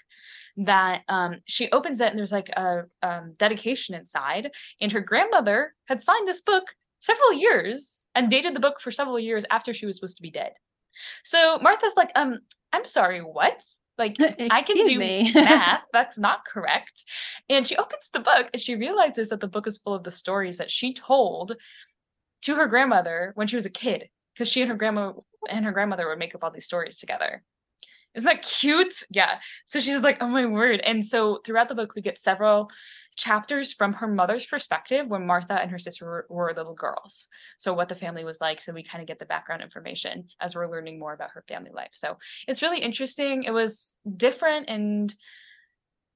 that 0.58 1.04
um, 1.08 1.38
she 1.46 1.72
opens 1.72 2.02
it 2.02 2.10
and 2.10 2.20
there's 2.20 2.32
like 2.32 2.50
a 2.50 2.84
um, 3.02 3.34
dedication 3.38 3.96
inside, 3.96 4.52
and 4.82 4.92
her 4.92 5.00
grandmother 5.00 5.74
had 5.86 6.04
signed 6.04 6.28
this 6.28 6.42
book 6.42 6.66
several 7.00 7.34
years 7.34 8.04
and 8.14 8.30
dated 8.30 8.54
the 8.54 8.60
book 8.60 8.82
for 8.82 8.92
several 8.92 9.20
years 9.20 9.46
after 9.52 9.74
she 9.74 9.86
was 9.86 9.96
supposed 9.96 10.18
to 10.18 10.22
be 10.22 10.32
dead. 10.32 10.52
So 11.24 11.60
Martha's 11.62 11.94
like, 11.96 12.12
um, 12.16 12.40
I'm 12.74 12.86
sorry, 12.86 13.20
what? 13.20 13.62
Like 14.00 14.16
I 14.50 14.64
can 14.64 14.88
do 14.88 14.98
math. 15.34 15.82
That's 15.94 16.18
not 16.18 16.46
correct. 16.46 17.04
And 17.50 17.68
she 17.68 17.76
opens 17.76 18.10
the 18.12 18.22
book 18.22 18.48
and 18.54 18.62
she 18.62 18.76
realizes 18.76 19.30
that 19.30 19.42
the 19.42 19.48
book 19.48 19.68
is 19.68 19.78
full 19.78 19.94
of 19.94 20.04
the 20.04 20.12
stories 20.12 20.58
that 20.58 20.72
she 20.72 20.94
told 20.94 21.56
to 22.44 22.56
her 22.56 22.66
grandmother 22.68 23.34
when 23.36 23.48
she 23.48 23.58
was 23.58 23.66
a 23.66 23.70
kid. 23.70 24.10
Because 24.34 24.50
she 24.50 24.62
and 24.62 24.72
her 24.72 24.78
grandma 24.78 25.12
and 25.50 25.66
her 25.66 25.74
grandmother 25.74 26.08
would 26.08 26.18
make 26.18 26.34
up 26.34 26.44
all 26.46 26.52
these 26.52 26.66
stories 26.66 26.98
together. 26.98 27.44
Isn't 28.16 28.26
that 28.26 28.42
cute? 28.42 28.96
Yeah. 29.12 29.40
So 29.66 29.80
she's 29.80 29.98
like, 29.98 30.18
oh 30.22 30.28
my 30.28 30.46
word. 30.46 30.80
And 30.80 31.06
so 31.06 31.42
throughout 31.46 31.68
the 31.68 31.76
book, 31.76 31.94
we 31.94 32.02
get 32.02 32.20
several 32.20 32.70
chapters 33.20 33.74
from 33.74 33.94
her 33.94 34.08
mother's 34.08 34.46
perspective 34.46 35.06
when 35.08 35.28
Martha 35.28 35.54
and 35.54 35.70
her 35.70 35.78
sister 35.78 36.06
were, 36.06 36.26
were 36.30 36.54
little 36.56 36.74
girls. 36.74 37.28
So 37.58 37.74
what 37.74 37.90
the 37.90 37.96
family 37.96 38.24
was 38.24 38.40
like. 38.40 38.62
So 38.62 38.72
we 38.72 38.82
kind 38.82 39.02
of 39.02 39.08
get 39.08 39.20
the 39.20 39.26
background 39.26 39.62
information 39.62 40.30
as 40.40 40.56
we're 40.56 40.72
learning 40.72 41.00
more 41.00 41.14
about 41.14 41.32
her 41.34 41.44
family 41.48 41.72
life. 41.74 41.92
So 41.92 42.18
it's 42.48 42.62
really 42.62 42.80
interesting. 42.80 43.44
It 43.44 43.52
was 43.52 43.94
different 44.18 44.70
and 44.70 45.14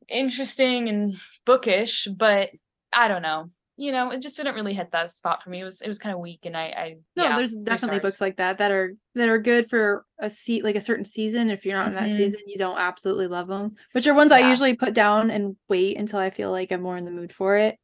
interesting 0.07 0.87
and 0.87 1.15
bookish, 1.45 2.07
but 2.07 2.49
I 2.93 3.09
don't 3.09 3.21
know. 3.21 3.49
You 3.75 3.91
know, 3.91 4.11
it 4.11 4.21
just 4.21 4.37
didn't 4.37 4.55
really 4.55 4.73
hit 4.73 4.91
that 4.91 5.11
spot 5.11 5.43
for 5.43 5.49
me. 5.49 5.61
It 5.61 5.63
was 5.63 5.81
it 5.81 5.87
was 5.87 5.99
kind 5.99 6.13
of 6.13 6.21
weak, 6.21 6.41
and 6.43 6.55
I, 6.55 6.63
I 6.65 6.95
no, 7.15 7.23
yeah, 7.23 7.35
there's 7.37 7.53
definitely 7.55 7.97
stars. 7.99 8.11
books 8.11 8.21
like 8.21 8.37
that 8.37 8.59
that 8.59 8.71
are 8.71 8.93
that 9.15 9.29
are 9.29 9.39
good 9.39 9.69
for 9.69 10.05
a 10.19 10.29
seat 10.29 10.63
like 10.63 10.75
a 10.75 10.81
certain 10.81 11.05
season. 11.05 11.49
If 11.49 11.65
you're 11.65 11.77
not 11.77 11.87
in 11.87 11.95
that 11.95 12.09
Mhm. 12.09 12.17
season, 12.17 12.41
you 12.45 12.57
don't 12.57 12.77
absolutely 12.77 13.27
love 13.27 13.47
them, 13.47 13.75
which 13.93 14.05
are 14.07 14.13
ones 14.13 14.31
I 14.31 14.39
usually 14.39 14.75
put 14.75 14.93
down 14.93 15.31
and 15.31 15.55
wait 15.69 15.97
until 15.97 16.19
I 16.19 16.29
feel 16.29 16.51
like 16.51 16.71
I'm 16.71 16.81
more 16.81 16.97
in 16.97 17.05
the 17.05 17.11
mood 17.11 17.33
for 17.33 17.57
it. 17.57 17.77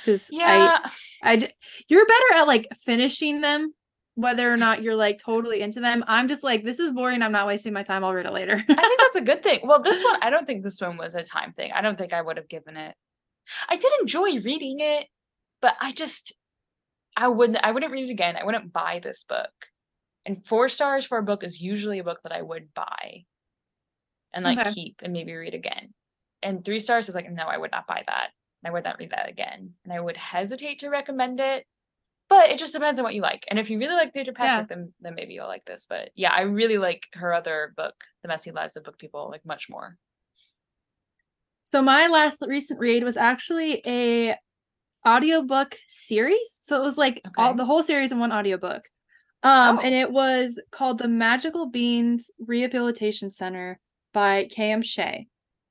Because 0.00 0.30
I 0.30 0.36
Yeah, 0.36 0.78
I 1.22 1.36
d- 1.36 1.52
you're 1.88 2.06
better 2.06 2.34
at 2.40 2.46
like 2.46 2.68
finishing 2.84 3.40
them, 3.40 3.74
whether 4.14 4.50
or 4.52 4.56
not 4.56 4.82
you're 4.82 4.94
like 4.96 5.18
totally 5.18 5.60
into 5.60 5.80
them. 5.80 6.04
I'm 6.06 6.28
just 6.28 6.42
like, 6.44 6.64
this 6.64 6.78
is 6.80 6.92
boring. 6.92 7.22
I'm 7.22 7.32
not 7.32 7.46
wasting 7.46 7.72
my 7.72 7.82
time. 7.82 8.04
I'll 8.04 8.14
read 8.14 8.26
it 8.26 8.32
later. 8.32 8.54
I 8.54 8.74
think 8.74 9.00
that's 9.00 9.16
a 9.16 9.20
good 9.24 9.42
thing. 9.42 9.60
Well, 9.64 9.82
this 9.82 10.02
one, 10.02 10.22
I 10.22 10.30
don't 10.30 10.46
think 10.46 10.62
this 10.62 10.80
one 10.80 10.96
was 10.96 11.14
a 11.14 11.22
time 11.22 11.52
thing. 11.52 11.72
I 11.72 11.80
don't 11.82 11.98
think 11.98 12.12
I 12.12 12.22
would 12.22 12.36
have 12.36 12.48
given 12.48 12.76
it. 12.76 12.94
I 13.68 13.76
did 13.76 13.92
enjoy 14.00 14.40
reading 14.40 14.80
it, 14.80 15.06
but 15.64 15.76
I 15.80 15.92
just, 15.92 16.34
I 17.16 17.28
wouldn't, 17.28 17.58
I 17.64 17.70
wouldn't 17.72 17.90
read 17.90 18.10
it 18.10 18.12
again. 18.12 18.36
I 18.36 18.44
wouldn't 18.44 18.70
buy 18.70 19.00
this 19.02 19.24
book. 19.26 19.48
And 20.26 20.44
four 20.46 20.68
stars 20.68 21.06
for 21.06 21.16
a 21.16 21.22
book 21.22 21.42
is 21.42 21.58
usually 21.58 22.00
a 22.00 22.04
book 22.04 22.20
that 22.24 22.32
I 22.32 22.42
would 22.42 22.74
buy 22.74 23.24
and 24.34 24.44
like 24.44 24.58
Okay. 24.58 24.72
keep 24.74 24.96
and 25.02 25.14
maybe 25.14 25.32
read 25.32 25.54
again. 25.54 25.94
And 26.42 26.62
three 26.62 26.80
stars 26.80 27.08
is 27.08 27.14
like, 27.14 27.30
no, 27.30 27.44
I 27.44 27.56
would 27.56 27.70
not 27.70 27.86
buy 27.86 28.04
that. 28.06 28.28
I 28.62 28.70
would 28.72 28.84
not 28.84 28.98
read 28.98 29.12
that 29.12 29.30
again. 29.30 29.70
And 29.84 29.92
I 29.94 30.00
would 30.00 30.18
hesitate 30.18 30.80
to 30.80 30.90
recommend 30.90 31.40
it. 31.40 31.64
But 32.28 32.50
it 32.50 32.58
just 32.58 32.74
depends 32.74 32.98
on 32.98 33.04
what 33.04 33.14
you 33.14 33.22
like. 33.22 33.44
And 33.48 33.58
if 33.58 33.70
you 33.70 33.78
really 33.78 33.94
like 33.94 34.12
Phaedra 34.12 34.34
Patrick, 34.34 34.68
then 34.68 34.92
then 35.00 35.14
maybe 35.14 35.32
you'll 35.34 35.46
like 35.46 35.64
this. 35.64 35.86
But 35.88 36.10
yeah, 36.14 36.32
I 36.32 36.42
really 36.42 36.78
like 36.78 37.02
her 37.14 37.32
other 37.32 37.72
book, 37.76 37.94
The 38.22 38.28
Messy 38.28 38.50
Lives 38.50 38.76
of 38.76 38.84
Book 38.84 38.98
People, 38.98 39.30
like 39.30 39.46
much 39.46 39.68
more. 39.70 39.96
so 41.64 41.80
my 41.82 42.06
last 42.08 42.38
recent 42.46 42.80
read 42.80 43.04
was 43.04 43.16
actually 43.16 43.82
a 43.86 44.36
audiobook 45.06 45.76
series. 45.88 46.58
So 46.62 46.80
it 46.80 46.84
was 46.84 46.96
like 46.98 47.20
all 47.36 47.54
the 47.54 47.64
whole 47.64 47.82
series 47.82 48.12
in 48.12 48.18
one 48.18 48.32
audiobook. 48.32 48.82
Um, 49.42 49.78
Oh. 49.78 49.80
and 49.82 49.94
it 49.94 50.10
was 50.10 50.58
called 50.70 50.98
The 50.98 51.08
Magical 51.08 51.66
Beings 51.66 52.30
Rehabilitation 52.38 53.30
Center 53.30 53.78
by 54.14 54.44
K.M. 54.50 54.80
Shea. 54.82 55.26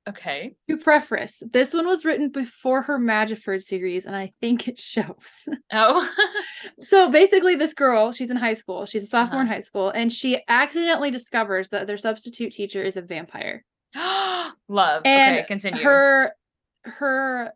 Okay. 0.06 0.54
To 0.68 0.76
preface, 0.76 1.42
this 1.50 1.72
one 1.72 1.86
was 1.86 2.04
written 2.04 2.28
before 2.28 2.82
her 2.82 2.98
Magiford 2.98 3.62
series, 3.62 4.04
and 4.04 4.14
I 4.14 4.32
think 4.40 4.68
it 4.68 4.78
shows. 4.78 5.44
Oh. 5.72 6.08
so 6.82 7.10
basically, 7.10 7.54
this 7.56 7.72
girl, 7.74 8.12
she's 8.12 8.30
in 8.30 8.36
high 8.36 8.52
school. 8.52 8.84
She's 8.86 9.04
a 9.04 9.06
sophomore 9.06 9.40
in 9.40 9.46
Uh-huh. 9.46 9.54
high 9.54 9.60
school, 9.60 9.88
and 9.90 10.12
she 10.12 10.40
accidentally 10.46 11.10
discovers 11.10 11.70
that 11.70 11.86
their 11.86 11.96
substitute 11.96 12.52
teacher 12.52 12.82
is 12.82 12.96
a 12.98 13.02
vampire. 13.02 13.64
Love. 14.68 15.02
And 15.04 15.38
okay, 15.38 15.46
continue. 15.46 15.82
Her 15.82 16.32
her 16.84 17.52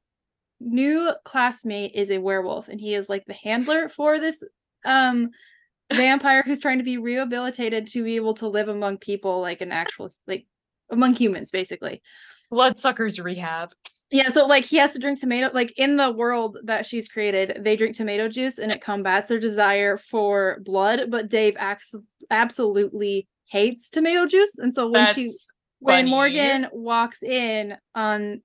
new 0.61 1.13
classmate 1.25 1.93
is 1.95 2.11
a 2.11 2.19
werewolf, 2.19 2.69
and 2.69 2.81
he 2.81 2.95
is 2.95 3.09
like 3.09 3.25
the 3.27 3.35
handler 3.35 3.89
for 3.89 4.19
this 4.19 4.43
um 4.85 5.31
vampire 5.93 6.43
who's 6.45 6.61
trying 6.61 6.79
to 6.79 6.85
be 6.85 6.99
rehabilitated 6.99 7.87
to 7.87 8.05
be 8.05 8.17
able 8.17 8.35
to 8.35 8.49
live 8.49 8.69
among 8.69 8.99
people 8.99 9.41
like 9.41 9.61
an 9.61 9.73
actual 9.73 10.11
like 10.27 10.47
among 10.91 11.15
humans, 11.15 11.51
basically. 11.51 12.03
Bloodsuckers 12.51 13.19
rehab. 13.19 13.71
Yeah, 14.11 14.31
so 14.31 14.47
like 14.47 14.65
he 14.65 14.79
has 14.79 14.95
to 14.95 14.99
drink 14.99 15.21
tomato 15.21 15.51
like 15.53 15.73
in 15.77 15.97
the 15.97 16.13
world 16.13 16.59
that 16.65 16.87
she's 16.87 17.09
created, 17.09 17.59
they 17.61 17.77
drink 17.77 17.95
tomato 17.95 18.29
juice 18.29 18.59
and 18.59 18.73
it 18.73 18.81
combats 18.81 19.29
their 19.29 19.39
desire 19.39 19.99
for 19.99 20.61
blood, 20.63 21.11
but 21.11 21.29
Dave 21.29 21.57
acts 21.59 21.95
absolutely 22.31 23.29
hates 23.47 23.91
tomato 23.91 24.27
juice. 24.27 24.59
And 24.59 24.75
so 24.75 24.89
when 24.89 25.05
That's 25.05 25.15
she 25.15 25.33
when 25.81 26.05
funny. 26.05 26.11
Morgan 26.11 26.69
walks 26.73 27.23
in 27.23 27.77
on 27.95 28.43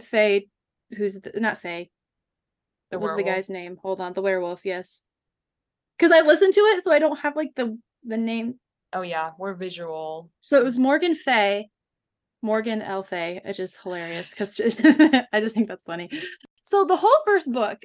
Faye, 0.00 0.48
who's 0.96 1.20
the, 1.20 1.38
not 1.40 1.60
Faye, 1.60 1.90
The 2.90 2.98
what 2.98 3.16
was 3.16 3.16
the 3.16 3.22
guy's 3.22 3.50
name? 3.50 3.78
Hold 3.82 4.00
on, 4.00 4.12
the 4.12 4.22
werewolf, 4.22 4.60
yes. 4.64 5.02
Cuz 5.98 6.10
I 6.10 6.20
listened 6.22 6.54
to 6.54 6.60
it 6.60 6.82
so 6.82 6.92
I 6.92 6.98
don't 6.98 7.18
have 7.20 7.36
like 7.36 7.54
the 7.54 7.78
the 8.04 8.16
name. 8.16 8.58
Oh 8.92 9.02
yeah, 9.02 9.32
we're 9.38 9.54
visual. 9.54 10.30
So 10.40 10.56
it 10.58 10.64
was 10.64 10.78
Morgan 10.78 11.14
Faye, 11.14 11.68
Morgan 12.42 12.82
L. 12.82 13.02
Faye, 13.02 13.40
which 13.44 13.60
is 13.60 13.76
hilarious 13.76 14.30
because 14.30 14.58
I 15.32 15.40
just 15.40 15.54
think 15.54 15.68
that's 15.68 15.84
funny. 15.84 16.10
So 16.62 16.84
the 16.84 16.96
whole 16.96 17.22
first 17.26 17.52
book, 17.52 17.82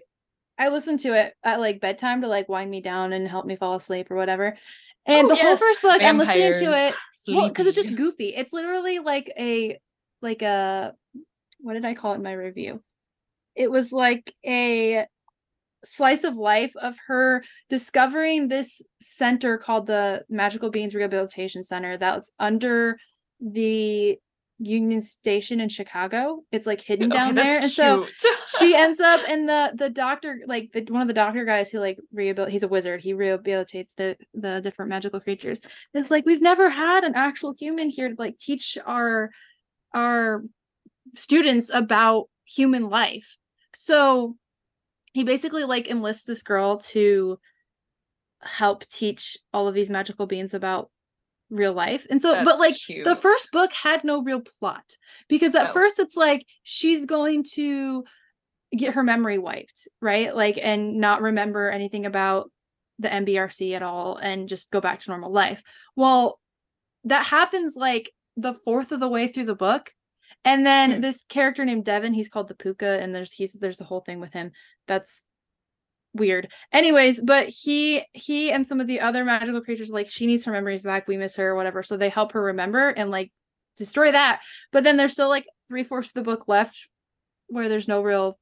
I 0.58 0.70
listened 0.70 1.02
to 1.02 1.14
it 1.14 1.34
at 1.44 1.60
like 1.60 1.82
bedtime 1.82 2.22
to 2.22 2.28
like 2.28 2.50
wind 2.50 2.72
me 2.72 2.82
down 2.82 3.14
and 3.14 3.28
help 3.28 3.46
me 3.46 3.56
fall 3.56 3.76
asleep 3.76 4.10
or 4.10 4.16
whatever. 4.16 4.58
And 5.06 5.26
Oh, 5.26 5.36
the 5.36 5.36
whole 5.36 5.58
first 5.58 5.82
book, 5.82 6.02
I'm 6.02 6.18
listening 6.18 6.54
to 6.54 6.72
vampires, 6.72 6.94
it 7.28 7.34
well 7.34 7.50
because 7.50 7.68
it's 7.68 7.76
just 7.76 7.96
goofy. 7.96 8.30
It's 8.30 8.54
literally 8.54 9.00
like 9.00 9.32
a 9.38 9.78
like 10.22 10.42
a 10.42 10.96
what 11.60 11.74
did 11.74 11.86
I 11.86 11.94
call 11.94 12.14
it 12.14 12.18
in 12.18 12.24
my 12.24 12.34
review? 12.34 12.82
It 13.56 13.72
was 13.72 13.92
like 13.92 14.34
a 14.46 15.06
slice 15.86 16.24
of 16.24 16.36
life 16.36 16.76
of 16.78 16.98
her 17.08 17.44
discovering 17.70 18.48
this 18.48 18.82
center 19.02 19.58
called 19.58 19.88
the 19.88 20.26
Magical 20.30 20.70
Beings 20.70 20.96
Rehabilitation 20.96 21.64
Center 21.64 21.98
that's 21.98 22.32
under 22.40 22.98
the 23.40 24.18
Union 24.60 25.02
Station 25.02 25.60
in 25.60 25.68
Chicago. 25.70 26.44
It's 26.52 26.66
like 26.66 26.80
hidden 26.82 27.10
down 27.10 27.36
there. 27.36 27.60
And 27.60 27.72
so 27.72 28.08
she 28.58 28.74
ends 28.74 29.00
up 29.00 29.22
and 29.28 29.50
the 29.50 29.72
the 29.76 29.90
doctor 29.90 30.40
like 30.48 30.72
the, 30.74 30.86
one 30.90 31.02
of 31.02 31.08
the 31.08 31.14
doctor 31.14 31.44
guys 31.44 31.72
who 31.72 31.80
like 31.80 31.98
rehabilitate 32.14 32.54
he's 32.54 32.64
a 32.64 32.68
wizard 32.68 33.02
he 33.02 33.14
rehabilitates 33.14 33.90
the 33.98 34.16
the 34.34 34.62
different 34.62 34.90
magical 34.90 35.20
creatures 35.20 35.62
it's 35.94 36.12
like 36.12 36.26
we've 36.26 36.42
never 36.42 36.70
had 36.70 37.04
an 37.04 37.16
actual 37.16 37.54
human 37.58 37.90
here 37.90 38.10
to 38.10 38.16
like 38.18 38.38
teach 38.38 38.78
our 38.86 39.30
our 39.94 40.44
students 41.16 41.72
about 41.74 42.30
human 42.46 42.90
life 42.90 43.38
so 43.76 44.36
he 45.14 45.24
basically 45.24 45.64
like 45.64 45.90
enlists 45.90 46.26
this 46.26 46.44
girl 46.44 46.78
to 46.78 47.40
help 48.42 48.88
teach 48.88 49.38
all 49.54 49.68
of 49.68 49.74
these 49.74 49.90
magical 49.90 50.28
beings 50.28 50.54
about 50.54 50.90
real 51.50 51.74
life. 51.74 52.06
And 52.10 52.22
so 52.22 52.34
but 52.44 52.58
That's 52.58 52.60
like 52.60 52.76
the 53.04 53.16
first 53.16 53.52
book 53.52 53.72
had 53.72 54.04
no 54.04 54.22
real 54.22 54.42
plot 54.42 54.98
because 55.28 55.56
at 55.56 55.74
first 55.74 56.00
it's 56.00 56.16
like 56.16 56.46
she's 56.64 57.06
going 57.06 57.44
to 57.54 58.04
get 58.76 58.96
her 58.96 59.04
memory 59.04 59.38
wiped 59.38 59.88
right? 60.02 60.36
Like 60.36 60.60
and 60.62 60.98
not 60.98 61.22
remember 61.22 61.70
anything 61.70 62.06
about 62.06 62.52
the 63.00 63.10
MBRC 63.10 63.76
at 63.76 63.84
all 63.84 64.18
and 64.18 64.50
just 64.50 64.72
go 64.72 64.82
back 64.82 65.00
to 65.02 65.12
normal 65.12 65.32
life. 65.32 65.64
Well 65.96 66.40
that 67.06 67.26
happens 67.26 67.76
like 67.76 68.12
the 68.36 68.56
fourth 68.66 68.92
of 68.92 69.00
the 69.00 69.08
way 69.08 69.28
through 69.28 69.46
the 69.46 69.56
book 69.56 69.94
and 70.44 70.66
then 70.66 70.92
Hmm. 70.96 71.02
this 71.02 71.24
character 71.24 71.64
named 71.66 71.86
Devin 71.86 72.14
he's 72.14 72.30
called 72.30 72.48
the 72.48 72.56
Puka 72.56 73.00
and 73.02 73.14
there's 73.14 73.32
he's 73.34 73.54
there's 73.54 73.82
a 73.82 73.86
whole 73.86 74.02
thing 74.02 74.20
with 74.20 74.34
him. 74.34 74.52
That's 74.88 75.24
weird. 76.14 76.52
Anyways 76.72 77.22
but 77.22 77.48
he 77.50 78.04
he 78.14 78.52
and 78.52 78.68
some 78.68 78.80
of 78.80 78.88
the 78.88 79.02
other 79.02 79.26
magical 79.26 79.62
creatures 79.62 79.90
like 79.90 80.10
she 80.10 80.26
needs 80.26 80.46
her 80.46 80.52
memories 80.52 80.84
back 80.84 81.08
we 81.08 81.18
miss 81.18 81.36
her 81.36 81.50
or 81.50 81.56
whatever 81.56 81.84
so 81.84 81.98
they 81.98 82.10
help 82.10 82.32
her 82.32 82.42
remember 82.42 82.90
and 82.90 83.10
like 83.10 83.32
destroy 83.78 84.12
that. 84.12 84.42
But 84.72 84.84
then 84.86 84.96
there's 84.98 85.12
still 85.12 85.28
like 85.30 85.46
three-fourths 85.68 86.10
of 86.10 86.14
the 86.14 86.22
book 86.24 86.48
left 86.48 86.88
where 87.48 87.68
there's 87.68 87.88
no 87.88 88.02
real 88.02 88.40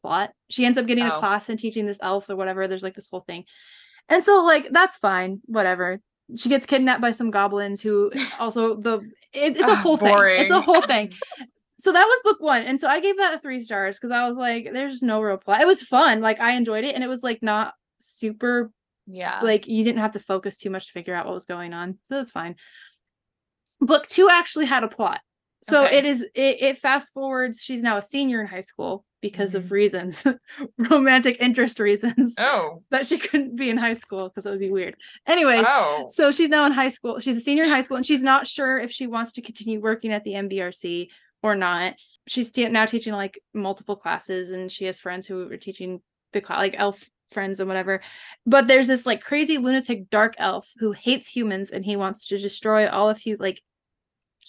plot. 0.00 0.32
She 0.50 0.64
ends 0.64 0.78
up 0.78 0.86
getting 0.86 1.04
a 1.04 1.14
Oh. 1.14 1.18
class 1.18 1.48
and 1.48 1.58
teaching 1.58 1.86
this 1.86 2.00
elf 2.02 2.28
or 2.30 2.36
whatever 2.36 2.66
there's 2.66 2.82
like 2.82 2.94
this 2.94 3.08
whole 3.08 3.20
thing. 3.20 3.44
And 4.08 4.24
so 4.24 4.42
like 4.42 4.68
that's 4.70 4.98
fine 4.98 5.40
whatever. 5.44 6.00
She 6.36 6.48
gets 6.48 6.66
kidnapped 6.66 7.00
by 7.00 7.10
some 7.12 7.30
goblins 7.30 7.80
who 7.80 8.10
also 8.38 8.76
the 8.76 9.00
it, 9.32 9.56
it's 9.56 9.68
a 9.68 9.72
Ah, 9.72 9.76
whole 9.76 9.96
thing. 9.96 10.16
It's 10.16 10.50
a 10.50 10.60
whole 10.60 10.82
thing. 10.82 11.12
So 11.80 11.92
that 11.92 12.04
was 12.04 12.20
book 12.24 12.40
one 12.40 12.62
and 12.62 12.80
so 12.80 12.88
i 12.88 12.98
gave 12.98 13.18
that 13.18 13.40
three 13.40 13.60
stars 13.60 13.96
because 13.96 14.10
i 14.10 14.26
was 14.26 14.36
like 14.36 14.68
there's 14.72 15.00
no 15.00 15.22
real 15.22 15.36
plot. 15.38 15.60
It 15.60 15.66
was 15.68 15.80
fun. 15.80 16.20
Like 16.20 16.40
i 16.40 16.54
enjoyed 16.54 16.82
it 16.82 16.96
and 16.96 17.04
it 17.04 17.06
was 17.06 17.22
like 17.22 17.40
not 17.40 17.74
super 18.00 18.72
yeah. 19.06 19.38
like 19.44 19.68
you 19.68 19.84
didn't 19.84 20.00
have 20.00 20.10
to 20.14 20.18
focus 20.18 20.58
too 20.58 20.70
much 20.70 20.86
to 20.86 20.92
figure 20.92 21.14
out 21.14 21.24
what 21.24 21.34
was 21.34 21.44
going 21.44 21.72
on 21.72 21.96
so 22.02 22.16
that's 22.16 22.32
fine. 22.32 22.56
Book 23.80 24.08
two 24.08 24.28
actually 24.28 24.66
had 24.66 24.82
a 24.82 24.88
plot 24.88 25.20
so 25.62 25.84
Okay. 25.84 25.98
it 25.98 26.04
is 26.04 26.22
it, 26.34 26.62
it 26.62 26.78
fast 26.78 27.12
forwards 27.12 27.60
she's 27.62 27.82
now 27.82 27.96
a 27.96 28.02
senior 28.02 28.40
in 28.40 28.46
high 28.46 28.60
school 28.60 29.04
because 29.20 29.54
of 29.56 29.64
Mhm. 29.64 29.70
reasons 29.72 30.24
romantic 30.78 31.36
interest 31.40 31.80
reasons 31.80 32.34
oh. 32.38 32.82
that 32.90 33.06
she 33.06 33.18
couldn't 33.18 33.56
be 33.56 33.68
in 33.70 33.76
high 33.76 33.94
school 33.94 34.28
because 34.28 34.44
that 34.44 34.50
would 34.50 34.60
be 34.60 34.70
weird 34.70 34.94
anyways 35.26 35.64
Oh. 35.68 36.06
so 36.08 36.30
she's 36.32 36.48
now 36.48 36.64
in 36.66 36.72
high 36.72 36.88
school. 36.90 37.18
She's 37.18 37.36
a 37.36 37.40
senior 37.40 37.64
in 37.64 37.70
high 37.70 37.80
school, 37.82 37.96
and 37.96 38.06
she's 38.06 38.22
not 38.22 38.46
sure 38.46 38.78
if 38.78 38.90
she 38.90 39.06
wants 39.06 39.32
to 39.32 39.42
continue 39.42 39.80
working 39.80 40.12
at 40.12 40.24
the 40.24 40.32
MBRC 40.34 41.08
or 41.42 41.54
not. 41.54 41.94
She's 42.26 42.56
now 42.56 42.84
teaching 42.86 43.12
like 43.14 43.38
multiple 43.54 43.96
classes, 43.96 44.50
and 44.52 44.70
she 44.70 44.84
has 44.84 45.00
friends 45.00 45.26
who 45.26 45.50
are 45.50 45.56
teaching 45.56 46.00
the 46.32 46.40
cla- 46.40 46.56
like 46.56 46.74
elf 46.78 47.08
friends 47.30 47.58
and 47.60 47.68
whatever. 47.68 48.00
But 48.46 48.68
there's 48.68 48.86
this 48.86 49.04
like 49.06 49.20
crazy 49.22 49.58
lunatic 49.58 50.10
dark 50.10 50.34
elf 50.38 50.70
who 50.78 50.92
hates 50.92 51.26
humans, 51.28 51.70
and 51.70 51.84
he 51.84 51.96
wants 51.96 52.26
to 52.28 52.38
destroy 52.38 52.88
all 52.88 53.08
of 53.10 53.24
you 53.26 53.36
like 53.40 53.60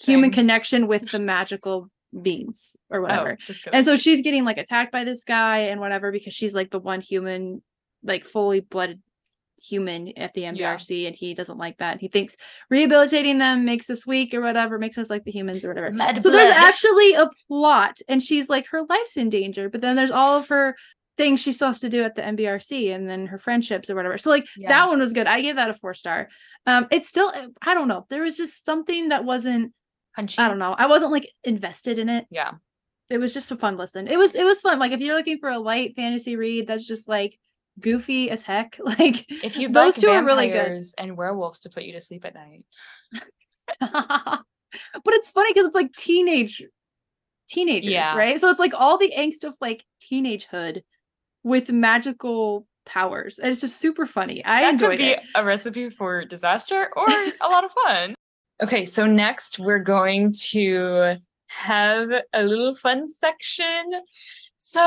human 0.04 0.30
connection 0.30 0.86
with 0.86 1.10
the 1.10 1.18
magical 1.18 1.88
beings 2.22 2.76
or 2.90 3.00
whatever. 3.00 3.38
Oh, 3.48 3.54
And 3.72 3.84
so 3.84 3.96
she's 3.96 4.22
getting 4.22 4.44
like 4.44 4.58
attacked 4.58 4.92
by 4.92 5.04
this 5.04 5.24
guy 5.24 5.58
and 5.58 5.80
whatever 5.80 6.10
because 6.10 6.34
she's 6.34 6.54
like 6.54 6.70
the 6.70 6.78
one 6.80 7.00
human, 7.00 7.62
like 8.02 8.24
fully 8.24 8.60
blooded 8.60 9.00
human 9.62 10.16
at 10.16 10.32
the 10.34 10.40
Yeah. 10.40 10.52
MBRC 10.52 11.06
and 11.06 11.14
he 11.14 11.34
doesn't 11.34 11.58
like 11.58 11.76
that. 11.78 12.00
He 12.00 12.08
thinks 12.08 12.36
rehabilitating 12.70 13.38
them 13.38 13.64
makes 13.64 13.90
us 13.90 14.06
weak 14.06 14.32
or 14.32 14.40
whatever, 14.40 14.78
makes 14.78 14.96
us 14.98 15.10
like 15.10 15.24
the 15.24 15.30
humans 15.30 15.64
or 15.64 15.68
whatever. 15.68 15.90
Mad 15.92 16.22
so 16.22 16.30
there's 16.30 16.48
actually 16.50 17.12
a 17.14 17.28
plot 17.46 17.98
and 18.08 18.22
she's 18.22 18.48
like 18.48 18.66
her 18.68 18.82
life's 18.88 19.16
in 19.18 19.28
danger, 19.28 19.68
but 19.68 19.82
then 19.82 19.96
there's 19.96 20.10
all 20.10 20.38
of 20.38 20.48
her 20.48 20.76
things 21.18 21.42
she 21.42 21.52
still 21.52 21.68
has 21.68 21.80
to 21.80 21.90
do 21.90 22.02
at 22.02 22.14
the 22.14 22.22
MBRC 22.22 22.94
and 22.94 23.08
then 23.08 23.26
her 23.26 23.38
friendships 23.38 23.90
or 23.90 23.94
whatever. 23.94 24.16
So 24.16 24.30
like 24.30 24.46
Yeah. 24.56 24.68
that 24.68 24.88
one 24.88 24.98
was 24.98 25.12
good. 25.12 25.26
I 25.26 25.42
gave 25.42 25.56
that 25.56 25.68
a 25.70 25.74
four 25.74 25.92
star. 25.92 26.28
Um, 26.66 26.88
it's 26.90 27.08
still 27.08 27.30
I 27.60 27.74
don't 27.74 27.88
know. 27.88 28.06
There 28.08 28.22
was 28.22 28.38
just 28.38 28.64
something 28.64 29.10
that 29.10 29.24
wasn't 29.24 29.74
Punchy. 30.16 30.38
I 30.38 30.48
don't 30.48 30.58
know. 30.58 30.74
I 30.76 30.86
wasn't 30.86 31.12
like 31.12 31.30
invested 31.44 31.98
in 31.98 32.08
it. 32.08 32.26
Yeah. 32.30 32.52
It 33.10 33.18
was 33.18 33.34
just 33.34 33.50
a 33.50 33.56
fun 33.56 33.76
listen. 33.76 34.06
It 34.06 34.16
was 34.18 34.34
it 34.34 34.44
was 34.44 34.60
fun. 34.60 34.78
Like 34.78 34.92
if 34.92 35.00
you're 35.00 35.16
looking 35.16 35.38
for 35.38 35.50
a 35.50 35.58
light 35.58 35.94
fantasy 35.96 36.36
read 36.36 36.66
that's 36.66 36.86
just 36.86 37.08
like 37.08 37.38
goofy 37.80 38.30
as 38.30 38.42
heck, 38.42 38.76
like 38.84 39.30
If 39.44 39.56
you 39.56 39.68
those 39.68 39.96
like 39.96 40.00
two 40.02 40.10
are 40.10 40.24
really 40.24 40.48
good. 40.48 40.82
and 40.98 41.16
werewolves 41.16 41.60
to 41.60 41.70
put 41.70 41.82
you 41.84 41.92
to 41.94 42.00
sleep 42.00 42.24
at 42.24 42.34
night. 42.34 42.64
but 43.80 45.14
it's 45.14 45.30
funny 45.30 45.50
because 45.52 45.66
it's 45.66 45.74
like 45.74 45.92
teenage 45.96 46.62
teenagers, 47.48 47.92
Yeah. 47.92 48.16
right? 48.16 48.38
So 48.38 48.48
it's 48.50 48.60
like 48.60 48.74
all 48.74 48.96
the 48.98 49.12
angst 49.16 49.44
of 49.44 49.56
like 49.60 49.84
teenagehood 50.10 50.82
with 51.42 51.70
magical 51.72 52.66
powers. 52.86 53.38
And 53.40 53.50
it's 53.50 53.60
just 53.60 53.78
super 53.78 54.06
funny. 54.06 54.44
I 54.44 54.62
that 54.62 54.74
enjoyed 54.74 54.90
could 54.92 54.98
be 54.98 55.08
it. 55.10 55.20
a 55.34 55.44
recipe 55.44 55.90
for 55.90 56.24
disaster 56.24 56.88
or 56.96 57.06
a 57.08 57.48
lot 57.48 57.64
of 57.64 57.70
fun. 57.72 58.14
Okay, 58.62 58.84
so 58.84 59.06
next 59.06 59.58
we're 59.58 59.78
going 59.78 60.32
to 60.50 61.16
have 61.46 62.08
a 62.32 62.42
little 62.42 62.76
fun 62.76 63.08
section. 63.12 63.92
So 64.58 64.80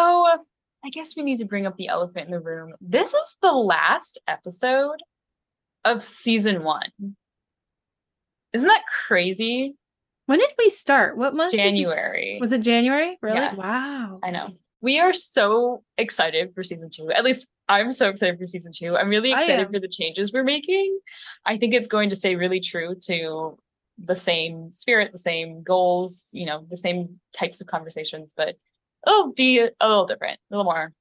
I 0.86 0.90
guess 0.92 1.16
we 1.16 1.24
need 1.24 1.38
to 1.40 1.46
bring 1.46 1.66
up 1.66 1.76
the 1.78 1.88
elephant 1.88 2.26
in 2.26 2.32
the 2.32 2.40
room. 2.40 2.74
This 2.82 3.14
is 3.14 3.36
the 3.42 3.52
last 3.52 4.20
episode 4.28 4.98
of 5.86 6.04
season 6.04 6.64
one. 6.64 6.90
Isn't 8.54 8.68
that 8.68 8.84
crazy? 9.08 9.76
When 10.28 10.40
did 10.40 10.52
we 10.58 10.70
start? 10.70 11.18
What 11.18 11.36
month? 11.36 11.52
did 11.52 11.58
we 11.74 11.82
s- 11.82 11.90
January. 11.90 12.38
Was 12.40 12.52
it 12.52 12.62
January? 12.62 13.18
Really? 13.22 13.38
Yeah. 13.38 13.56
Wow. 13.56 14.20
I 14.24 14.30
know. 14.32 14.50
We 14.84 15.00
are 15.00 15.14
so 15.14 15.82
excited 15.98 16.54
for 16.54 16.62
season 16.62 16.90
two. 16.94 17.10
At 17.10 17.24
least 17.24 17.48
I'm 17.70 17.90
so 17.94 18.10
excited 18.10 18.38
for 18.38 18.46
season 18.46 18.74
two. 18.76 18.98
I'm 18.98 19.08
really 19.08 19.32
excited 19.32 19.70
for 19.72 19.80
the 19.80 19.88
changes 19.88 20.34
we're 20.34 20.44
making. 20.44 21.00
I 21.46 21.58
think 21.58 21.74
it's 21.74 21.88
going 21.88 22.10
to 22.10 22.18
stay 22.18 22.36
really 22.36 22.60
true 22.60 22.94
to 23.06 23.58
the 23.98 24.16
same 24.18 24.74
spirit, 24.74 25.14
the 25.14 25.18
same 25.20 25.64
goals, 25.64 26.26
you 26.34 26.46
know, 26.46 26.66
the 26.70 26.76
same 26.76 27.22
types 27.34 27.62
of 27.62 27.68
conversations, 27.68 28.34
but 28.36 28.56
it'll 29.08 29.32
be 29.32 29.60
a 29.60 29.70
little 29.88 30.06
different, 30.06 30.38
a 30.52 30.54
little 30.58 30.66
more. 30.66 30.92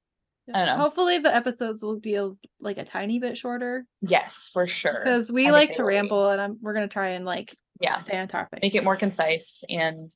I 0.53 0.59
don't 0.59 0.77
know. 0.77 0.77
Hopefully 0.83 1.17
the 1.19 1.35
episodes 1.35 1.83
will 1.83 1.99
be 1.99 2.15
a, 2.15 2.31
like 2.61 2.77
a 2.77 2.85
tiny 2.85 3.19
bit 3.19 3.37
shorter 3.37 3.85
Yes, 4.01 4.49
for 4.53 4.65
sure. 4.65 5.01
because 5.03 5.29
we 5.29 5.47
I 5.47 5.51
like 5.51 5.71
to 5.73 5.81
will 5.83 5.89
be. 5.89 5.95
ramble 5.95 6.29
and 6.29 6.39
I'm 6.39 6.57
we're 6.61 6.73
gonna 6.73 6.87
try 6.87 7.09
and 7.09 7.25
like 7.25 7.53
Yeah. 7.81 7.95
stay 7.97 8.17
on 8.17 8.29
topic. 8.29 8.59
make 8.61 8.75
it 8.75 8.83
more 8.85 8.95
concise 8.95 9.61
and 9.69 10.09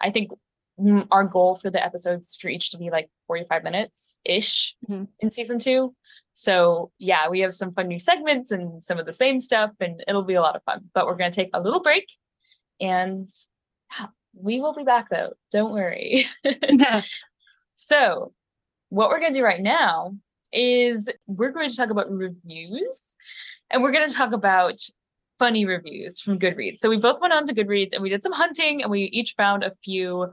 i 0.00 0.10
think 0.10 0.30
our 1.12 1.24
goal 1.24 1.54
for 1.56 1.70
the 1.70 1.84
episodes 1.84 2.36
for 2.40 2.48
each 2.48 2.70
to 2.72 2.78
be 2.78 2.90
like 2.90 3.08
45 3.28 3.62
minutes 3.62 4.18
ish 4.24 4.74
Mhm. 4.88 5.08
in 5.20 5.30
season 5.30 5.58
two. 5.58 5.94
So 6.32 6.90
yeah 6.98 7.28
we 7.28 7.40
have 7.40 7.54
some 7.54 7.72
fun 7.72 7.86
new 7.88 8.00
segments 8.00 8.50
and 8.50 8.82
some 8.82 8.98
of 8.98 9.06
the 9.06 9.12
same 9.12 9.38
stuff 9.40 9.70
and 9.80 10.02
it'll 10.08 10.22
be 10.24 10.34
a 10.34 10.40
lot 10.42 10.56
of 10.56 10.62
fun. 10.64 10.90
But 10.92 11.06
we're 11.06 11.14
going 11.16 11.30
to 11.30 11.36
take 11.36 11.50
a 11.54 11.60
little 11.60 11.80
break 11.80 12.08
and 12.80 13.28
yeah, 13.98 14.06
we 14.34 14.60
will 14.60 14.74
be 14.74 14.82
back 14.84 15.10
though. 15.10 15.34
Don't 15.52 15.72
worry. 15.72 16.26
So 17.76 18.32
what 18.88 19.08
we're 19.08 19.20
going 19.20 19.32
to 19.32 19.38
do 19.38 19.44
right 19.44 19.60
now 19.60 20.16
is 20.52 21.10
we're 21.26 21.50
going 21.50 21.68
to 21.68 21.76
talk 21.76 21.90
about 21.90 22.10
reviews 22.10 23.14
and 23.70 23.82
we're 23.82 23.92
going 23.92 24.08
to 24.08 24.14
talk 24.14 24.32
about 24.32 24.78
funny 25.38 25.66
reviews 25.66 26.20
from 26.20 26.38
Goodreads. 26.38 26.78
So 26.78 26.88
we 26.88 26.96
both 26.98 27.20
went 27.20 27.32
on 27.32 27.44
to 27.46 27.54
Goodreads 27.54 27.92
and 27.92 28.02
we 28.02 28.08
did 28.08 28.22
some 28.22 28.32
hunting 28.32 28.82
and 28.82 28.90
we 28.90 29.02
each 29.12 29.34
found 29.36 29.64
a 29.64 29.72
few 29.84 30.32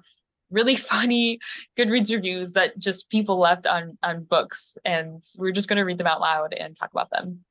really 0.51 0.75
funny 0.93 1.39
Goodreads 1.77 2.11
reviews 2.11 2.53
that 2.53 2.77
just 2.77 3.09
people 3.09 3.39
left 3.39 3.65
on 3.67 3.97
on 4.03 4.23
books 4.23 4.77
and 4.85 5.23
we're 5.37 5.51
just 5.51 5.67
going 5.67 5.77
to 5.77 5.83
read 5.83 5.97
them 5.97 6.07
out 6.07 6.21
loud 6.21 6.53
and 6.53 6.75
talk 6.77 6.91
about 6.91 7.09
them. 7.09 7.43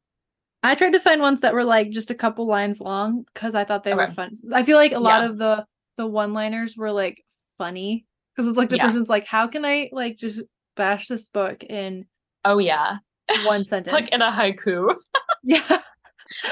I 0.63 0.75
tried 0.75 0.93
to 0.93 1.01
find 1.01 1.23
ones 1.23 1.41
that 1.41 1.55
were 1.55 1.65
like 1.65 1.91
just 1.91 2.11
a 2.11 2.15
couple 2.15 2.47
lines 2.47 2.81
long 2.81 3.25
because 3.33 3.55
I 3.55 3.65
thought 3.65 3.83
they 3.83 3.95
were 3.95 4.09
fun. 4.09 4.33
I 4.53 4.63
feel 4.63 4.77
like 4.77 4.93
a 4.93 5.01
lot 5.01 5.23
Yeah. 5.23 5.29
of 5.31 5.39
the 5.39 5.67
the 5.97 6.07
one 6.07 6.33
liners 6.35 6.77
were 6.77 6.93
like 6.93 7.25
funny 7.59 8.07
because 8.35 8.49
it's 8.49 8.59
like 8.59 8.69
the 8.69 8.77
Yeah. 8.77 8.87
person's 8.87 9.09
like, 9.09 9.25
how 9.27 9.47
can 9.47 9.65
I 9.65 9.89
like 9.93 10.17
just 10.19 10.43
bash 10.77 11.09
this 11.09 11.29
book 11.29 11.65
in 11.65 12.07
Oh 12.45 12.59
yeah, 12.59 12.99
one 13.45 13.65
sentence? 13.67 13.93
like 13.95 14.13
in 14.13 14.21
a 14.23 14.31
haiku. 14.31 14.95
yeah, 15.43 15.81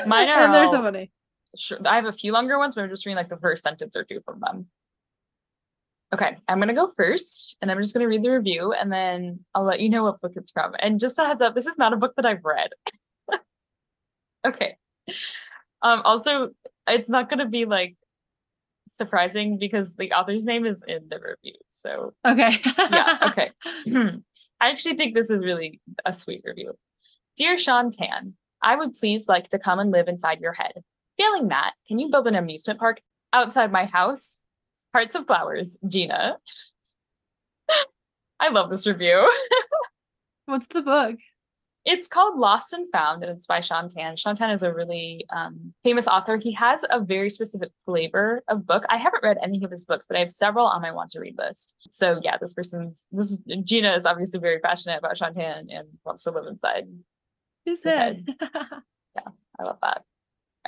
Mine 0.07 0.29
are 0.29 0.45
and 0.45 0.55
they're 0.55 0.67
so 0.67 0.83
funny. 0.83 1.11
Sure, 1.57 1.79
I 1.85 1.97
have 1.97 2.05
a 2.07 2.13
few 2.13 2.33
longer 2.33 2.59
ones, 2.59 2.75
but 2.75 2.85
I'm 2.85 2.91
just 2.91 3.07
reading 3.07 3.17
like 3.17 3.29
the 3.31 3.37
first 3.39 3.63
sentence 3.63 3.97
or 3.97 4.05
two 4.05 4.21
from 4.25 4.41
them. 4.41 4.67
Okay, 6.15 6.39
I'm 6.49 6.59
gonna 6.59 6.75
go 6.75 6.93
first, 6.97 7.57
and 7.61 7.71
I'm 7.71 7.79
just 7.81 7.93
gonna 7.95 8.09
read 8.09 8.23
the 8.23 8.31
review, 8.31 8.73
and 8.73 8.91
then 8.91 9.41
I'll 9.55 9.65
let 9.65 9.81
you 9.81 9.91
know 9.91 10.05
what 10.05 10.21
book 10.21 10.33
it's 10.37 10.51
from. 10.51 10.75
And 10.79 10.99
just 10.99 11.19
a 11.19 11.25
heads 11.27 11.43
up, 11.43 11.55
this 11.55 11.67
is 11.67 11.77
not 11.77 11.93
a 11.93 11.97
book 11.97 12.15
that 12.17 12.25
I've 12.25 12.45
read. 12.45 12.71
okay. 14.47 14.77
Um. 15.83 16.01
Also, 16.05 16.51
it's 16.87 17.09
not 17.11 17.29
gonna 17.29 17.49
be 17.49 17.67
like 17.67 17.97
surprising 18.91 19.59
because 19.59 19.95
the 19.97 20.13
author's 20.13 20.45
name 20.45 20.65
is 20.67 20.83
in 20.89 21.09
the 21.09 21.19
review. 21.21 21.59
So 21.71 22.15
Okay. 22.27 22.59
yeah. 22.91 23.19
Okay. 23.31 23.51
I 24.61 24.71
actually 24.71 24.97
think 24.97 25.15
this 25.15 25.31
is 25.31 25.45
really 25.45 25.81
a 26.05 26.13
sweet 26.13 26.43
review. 26.45 26.75
Dear 27.37 27.57
Shaun 27.59 27.93
Tan, 27.93 28.35
I 28.61 28.75
would 28.75 28.95
please 28.95 29.29
like 29.29 29.51
to 29.51 29.59
come 29.59 29.79
and 29.79 29.93
live 29.93 30.09
inside 30.09 30.41
your 30.41 30.53
head. 30.53 30.83
Failing 31.17 31.49
that, 31.49 31.75
can 31.87 31.99
you 32.01 32.11
build 32.11 32.27
an 32.27 32.35
amusement 32.35 32.81
park 32.81 33.01
outside 33.33 33.71
my 33.71 33.85
house? 33.85 34.39
Hearts 34.95 35.15
of 35.15 35.27
Flowers, 35.27 35.77
Gina. 35.87 36.39
I 38.41 38.49
love 38.49 38.71
this 38.71 38.87
review. 38.87 39.31
What's 40.47 40.67
the 40.69 40.83
book? 40.83 41.17
It's 41.85 42.09
called 42.09 42.39
Lost 42.39 42.73
and 42.73 42.87
Found, 42.93 43.23
and 43.23 43.33
it's 43.33 43.47
by 43.47 43.61
Shaun 43.61 43.89
Tan. 43.89 44.17
Shantan 44.17 44.55
is 44.55 44.63
a 44.63 44.73
really 44.73 45.25
um, 45.35 45.73
famous 45.85 46.07
author. 46.07 46.37
He 46.37 46.53
has 46.53 46.85
a 46.91 47.01
very 47.01 47.31
specific 47.31 47.71
flavor 47.87 48.43
of 48.49 48.67
book. 48.67 48.85
I 48.91 48.99
haven't 48.99 49.23
read 49.23 49.39
any 49.43 49.65
of 49.65 49.71
his 49.71 49.85
books, 49.85 50.05
but 50.07 50.17
I 50.17 50.21
have 50.21 50.33
several 50.33 50.67
on 50.67 50.83
my 50.83 50.91
want 50.91 51.11
to 51.13 51.21
read 51.21 51.37
list. 51.39 51.75
So 51.91 52.21
yeah, 52.23 52.37
this 52.37 52.53
person's 52.53 53.07
this 53.11 53.31
is 53.31 53.41
Gina 53.65 53.95
is 53.97 54.05
obviously 54.05 54.41
very 54.41 54.59
passionate 54.59 54.99
about 54.99 55.17
Shaun 55.17 55.35
Tan 55.35 55.69
and 55.71 55.89
wants 56.05 56.25
to 56.25 56.31
live 56.31 56.47
inside. 56.47 56.89
His 57.65 57.83
His 57.83 57.93
head. 57.93 58.29
I 59.61 59.65
love 59.65 59.79
that. 59.83 60.03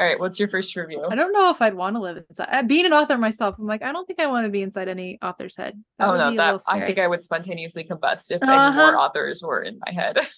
All 0.00 0.06
right, 0.06 0.18
what's 0.18 0.38
your 0.40 0.48
first 0.48 0.74
review? 0.76 1.04
I 1.10 1.14
don't 1.14 1.30
know 1.34 1.50
if 1.50 1.60
I'd 1.60 1.74
want 1.74 1.94
to 1.96 2.00
live 2.00 2.24
inside. 2.30 2.66
Being 2.66 2.86
an 2.86 2.94
author 2.94 3.18
myself, 3.18 3.56
I'm 3.58 3.66
like, 3.66 3.82
I 3.82 3.92
don't 3.92 4.06
think 4.06 4.18
I 4.18 4.28
want 4.28 4.46
to 4.46 4.50
be 4.50 4.62
inside 4.62 4.88
any 4.88 5.18
author's 5.20 5.54
head. 5.54 5.78
That 5.98 6.08
oh 6.08 6.16
no, 6.16 6.34
that 6.36 6.62
I 6.68 6.80
think 6.80 6.98
I 6.98 7.06
would 7.06 7.22
spontaneously 7.22 7.84
combust 7.84 8.30
if 8.30 8.42
any 8.42 8.50
Uh-huh. 8.50 8.72
more 8.92 8.96
authors 8.96 9.42
were 9.42 9.60
in 9.62 9.78
my 9.84 9.92
head. 9.92 10.18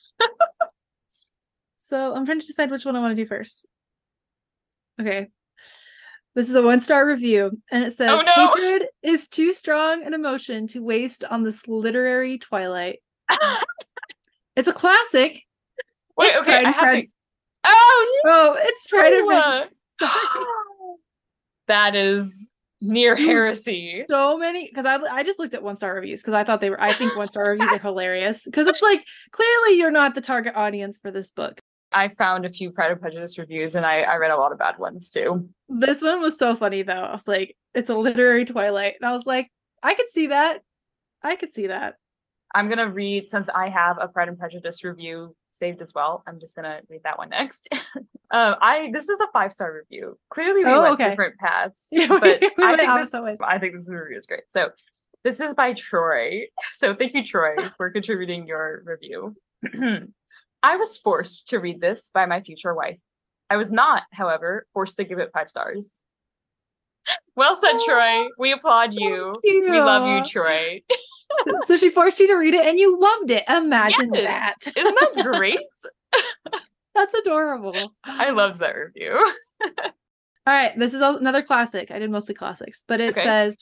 So 1.79 2.15
I'm 2.15 2.25
trying 2.25 2.41
to 2.41 2.47
decide 2.47 2.71
which 2.71 2.87
one 2.87 2.97
I 2.97 3.01
want 3.01 3.15
to 3.15 3.23
do 3.23 3.29
first. 3.29 3.67
Okay. 4.99 5.29
This 6.35 6.49
is 6.49 6.55
a 6.55 6.63
one 6.63 6.81
star 6.81 7.07
review, 7.07 7.61
and 7.71 7.85
it 7.85 7.93
says 7.93 8.09
Oh, 8.09 8.23
no. 8.23 8.51
hatred 8.51 8.89
is 9.03 9.29
too 9.29 9.53
strong 9.53 10.03
an 10.07 10.15
emotion 10.15 10.69
to 10.69 10.83
waste 10.83 11.23
on 11.25 11.43
this 11.43 11.69
literary 11.69 12.39
twilight. 12.39 13.01
It's 14.57 14.69
a 14.69 14.73
classic. 14.73 15.43
Wait, 16.17 16.29
It's 16.29 16.39
okay, 16.39 16.65
I 16.65 16.71
have 16.71 16.97
to. 16.97 17.07
Oh, 17.65 18.21
Oh, 18.25 18.57
it's 18.59 18.87
Pride 18.89 19.13
and 19.13 19.29
no! 19.29 19.65
Prejudice. 19.99 20.99
that 21.69 21.95
is 21.95 22.49
near 22.81 23.15
Dude, 23.15 23.27
heresy. 23.27 24.05
So 24.11 24.37
many 24.37 24.67
because 24.69 24.85
I 24.87 24.97
I 24.97 25.23
just 25.23 25.39
looked 25.39 25.55
at 25.55 25.63
one 25.63 25.77
star 25.77 25.95
reviews 25.95 26.21
because 26.23 26.35
I 26.35 26.45
thought 26.45 26.61
they 26.61 26.71
were 26.71 26.81
I 26.81 26.93
think 26.93 27.17
one 27.17 27.29
star 27.29 27.51
reviews 27.51 27.71
are 27.71 27.79
hilarious 27.81 28.45
because 28.45 28.67
it's 28.67 28.83
like 28.83 29.05
clearly 29.31 29.79
you're 29.79 29.91
not 29.91 30.15
the 30.15 30.21
target 30.21 30.55
audience 30.57 30.99
for 30.99 31.11
this 31.11 31.31
book. 31.31 31.61
I 31.93 32.09
found 32.09 32.47
a 32.47 32.51
few 32.51 32.71
Pride 32.73 32.91
and 32.93 33.01
Prejudice 33.01 33.37
reviews, 33.39 33.75
and 33.75 33.85
I, 33.85 34.01
I 34.01 34.17
read 34.17 34.31
a 34.31 34.37
lot 34.37 34.51
of 34.51 34.59
bad 34.59 34.79
ones 34.79 35.11
too. 35.11 35.49
This 35.69 36.01
one 36.03 36.21
was 36.23 36.39
so 36.39 36.57
funny 36.57 36.83
though. 36.83 36.95
I 36.95 37.13
was 37.13 37.29
like, 37.29 37.55
it's 37.75 37.91
a 37.91 37.95
literary 37.95 38.45
twilight, 38.47 38.95
and 39.01 39.07
I 39.09 39.13
was 39.13 39.27
like, 39.27 39.51
I 39.83 39.95
could 39.95 40.09
see 40.09 40.29
that. 40.29 40.63
I 41.23 41.37
could 41.37 41.53
see 41.53 41.67
that. 41.69 41.97
I'm 42.55 42.69
gonna 42.71 42.89
read 42.89 43.29
since 43.29 43.49
I 43.55 43.69
have 43.69 43.99
a 44.01 44.09
Pride 44.09 44.29
and 44.29 44.39
Prejudice 44.39 44.83
review 44.85 45.37
saved 45.63 45.81
as 45.81 45.95
well. 45.95 46.25
I'm 46.27 46.41
just 46.41 46.57
gonna 46.57 46.81
read 46.89 47.03
that 47.05 47.19
one 47.19 47.29
next. 47.29 47.69
um, 48.33 48.57
I 48.61 48.91
this 48.93 49.09
is 49.09 49.21
a 49.21 49.29
five 49.33 49.53
star 49.53 49.73
review. 49.73 50.19
Clearly, 50.31 50.65
we 50.65 50.71
Oh, 50.71 50.83
went 50.83 50.95
okay. 50.95 51.11
different 51.11 51.39
paths, 51.39 51.81
Yeah, 51.93 52.09
but 52.09 52.41
we 52.59 52.65
I 52.65 52.77
think 52.77 52.93
this, 52.95 53.13
ways. 53.23 53.39
I 53.41 53.59
think 53.59 53.75
this 53.75 53.89
review 53.89 54.19
is 54.19 54.27
great. 54.27 54.43
So 54.51 54.71
this 55.23 55.39
is 55.39 55.55
by 55.55 55.73
Troy. 55.75 56.47
So 56.73 56.97
thank 56.97 57.15
you, 57.15 57.25
Troy, 57.25 57.55
for 57.77 57.91
contributing 57.91 58.45
your 58.49 58.83
review. 58.85 59.37
I 60.65 60.77
was 60.77 60.99
forced 60.99 61.51
to 61.51 61.59
read 61.59 61.81
this 61.81 62.11
by 62.13 62.27
my 62.27 62.41
future 62.41 62.75
wife. 62.75 62.99
I 63.49 63.57
was 63.57 63.71
not, 63.71 64.03
however, 64.13 64.67
forced 64.75 64.97
to 64.97 65.05
give 65.05 65.21
it 65.21 65.31
five 65.33 65.49
stars. 65.49 65.89
Well 67.37 67.57
said, 67.61 67.79
Troy. 67.87 68.29
We 68.39 68.53
applaud 68.53 68.95
So 68.95 69.01
you. 69.01 69.35
We 69.45 69.81
love 69.81 70.09
you. 70.09 70.25
Troy. 70.29 70.83
so 71.67 71.77
she 71.77 71.91
forced 71.91 72.21
you 72.21 72.27
to 72.29 72.35
read 72.35 72.55
it 72.55 72.67
and 72.67 72.79
you 72.79 72.99
loved 73.01 73.31
it. 73.31 73.45
Imagine 73.49 74.13
Yes. 74.15 74.25
that. 74.25 74.55
Isn't 74.77 74.97
that 75.15 75.25
great? 75.25 75.59
That's 76.95 77.15
adorable. 77.15 77.93
I 78.05 78.31
loved 78.31 78.61
that 78.61 78.77
review. 78.77 79.13
All 79.65 80.53
right, 80.55 80.77
this 80.79 80.93
is 80.93 81.01
another 81.01 81.43
classic. 81.43 81.91
I 81.91 81.99
did 81.99 82.11
mostly 82.11 82.35
classics, 82.35 82.85
but 82.89 83.01
it 83.01 83.11
Okay. 83.13 83.23
says 83.23 83.57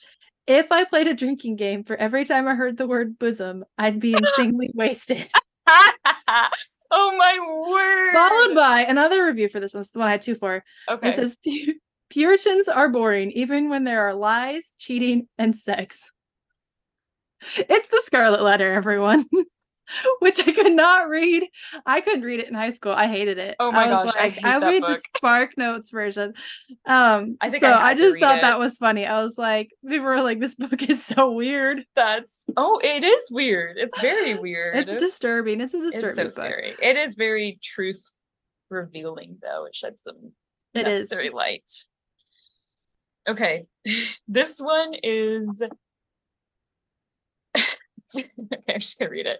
if 0.47 0.71
I 0.71 0.83
played 0.83 1.07
a 1.07 1.13
drinking 1.13 1.55
game 1.55 1.83
for 1.83 1.95
every 1.95 2.25
time 2.25 2.47
I 2.47 2.55
heard 2.55 2.75
the 2.75 2.87
word 2.87 3.19
bosom, 3.19 3.63
I'd 3.77 3.99
be 3.99 4.15
insanely 4.15 4.71
wasted. 4.73 5.27
oh 5.67 7.17
my 7.17 7.37
word. 7.69 8.13
Followed 8.13 8.55
by 8.55 8.81
another 8.81 9.25
review 9.25 9.47
for 9.47 9.59
this 9.59 9.73
one. 9.73 9.81
Is 9.81 9.91
the 9.91 9.99
one 9.99 10.07
I 10.07 10.11
had 10.11 10.23
two 10.23 10.35
for. 10.35 10.63
okay. 10.89 11.09
It 11.09 11.15
says 11.15 11.37
"Pu- 11.43 11.75
Puritans 12.09 12.67
are 12.67 12.89
boring 12.89 13.31
even 13.31 13.69
when 13.69 13.83
there 13.83 14.01
are 14.07 14.13
lies, 14.13 14.73
cheating, 14.79 15.27
and 15.37 15.57
sex. 15.57 16.11
It's 17.57 17.87
the 17.87 18.01
Scarlet 18.05 18.41
Letter, 18.43 18.71
everyone. 18.73 19.25
Which 20.19 20.39
I 20.47 20.51
could 20.53 20.71
not 20.71 21.09
read. 21.09 21.43
I 21.85 21.99
couldn't 21.99 22.21
read 22.21 22.39
it 22.39 22.47
in 22.47 22.53
high 22.53 22.69
school. 22.69 22.93
I 22.93 23.07
hated 23.07 23.37
it. 23.39 23.55
Oh 23.59 23.73
my 23.73 23.89
was 23.89 24.05
gosh, 24.05 24.15
I 24.17 24.23
like, 24.25 24.33
hate 24.33 24.45
I 24.45 24.57
read 24.59 24.81
book. 24.81 24.89
the 24.91 25.01
Spark 25.17 25.57
Notes 25.57 25.91
version. 25.91 26.33
Um, 26.85 27.35
I 27.41 27.49
think 27.49 27.61
so 27.61 27.71
I 27.71 27.89
I, 27.89 27.93
just 27.95 28.17
thought 28.19 28.37
it. 28.37 28.41
that 28.43 28.57
was 28.57 28.77
funny. 28.77 29.05
I 29.05 29.21
was 29.21 29.37
like, 29.37 29.69
people 29.85 30.05
were 30.05 30.21
like, 30.21 30.39
this 30.39 30.55
book 30.59 30.81
is 30.83 31.03
so 31.03 31.31
weird. 31.31 31.83
That's 31.95 32.43
oh, 32.55 32.79
it 32.81 33.03
is 33.03 33.21
weird. 33.31 33.77
It's 33.77 33.99
very 33.99 34.35
weird. 34.35 34.77
It's 34.77 34.95
disturbing. 34.95 35.59
It's 35.59 35.73
a 35.73 35.83
It's 35.83 35.95
disturbing 35.95 36.31
so 36.31 36.41
book. 36.41 36.51
scary. 36.51 36.75
It 36.81 36.95
is 36.95 37.15
very 37.15 37.59
truth 37.61 38.01
revealing 38.69 39.39
though. 39.41 39.65
It 39.65 39.75
sheds 39.75 40.03
some 40.03 40.31
It 40.73 40.87
is. 40.87 40.99
necessary 41.09 41.31
light. 41.31 41.69
Okay. 43.27 43.65
this 44.29 44.57
one 44.59 44.93
is 45.03 45.61
okay, 48.15 48.29
I'm 48.69 48.79
just 48.79 48.97
gonna 48.99 49.11
read 49.11 49.25
it. 49.25 49.39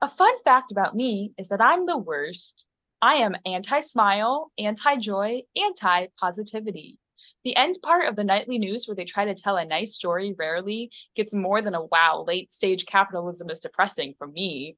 A 0.00 0.08
fun 0.08 0.34
fact 0.44 0.72
about 0.72 0.94
me 0.94 1.32
is 1.38 1.48
that 1.48 1.60
I'm 1.60 1.86
the 1.86 1.98
worst. 1.98 2.66
I 3.00 3.16
am 3.16 3.36
anti 3.44 3.80
smile, 3.80 4.50
anti 4.58 4.96
joy, 4.96 5.42
anti 5.56 6.06
positivity. 6.18 6.98
The 7.44 7.56
end 7.56 7.78
part 7.82 8.08
of 8.08 8.16
the 8.16 8.24
nightly 8.24 8.58
news, 8.58 8.86
where 8.86 8.94
they 8.94 9.04
try 9.04 9.26
to 9.26 9.34
tell 9.34 9.56
a 9.56 9.64
nice 9.64 9.94
story, 9.94 10.34
rarely 10.38 10.90
gets 11.14 11.34
more 11.34 11.60
than 11.62 11.74
a 11.74 11.84
wow, 11.84 12.24
late 12.26 12.52
stage 12.52 12.86
capitalism 12.86 13.50
is 13.50 13.60
depressing 13.60 14.14
for 14.18 14.26
me. 14.26 14.76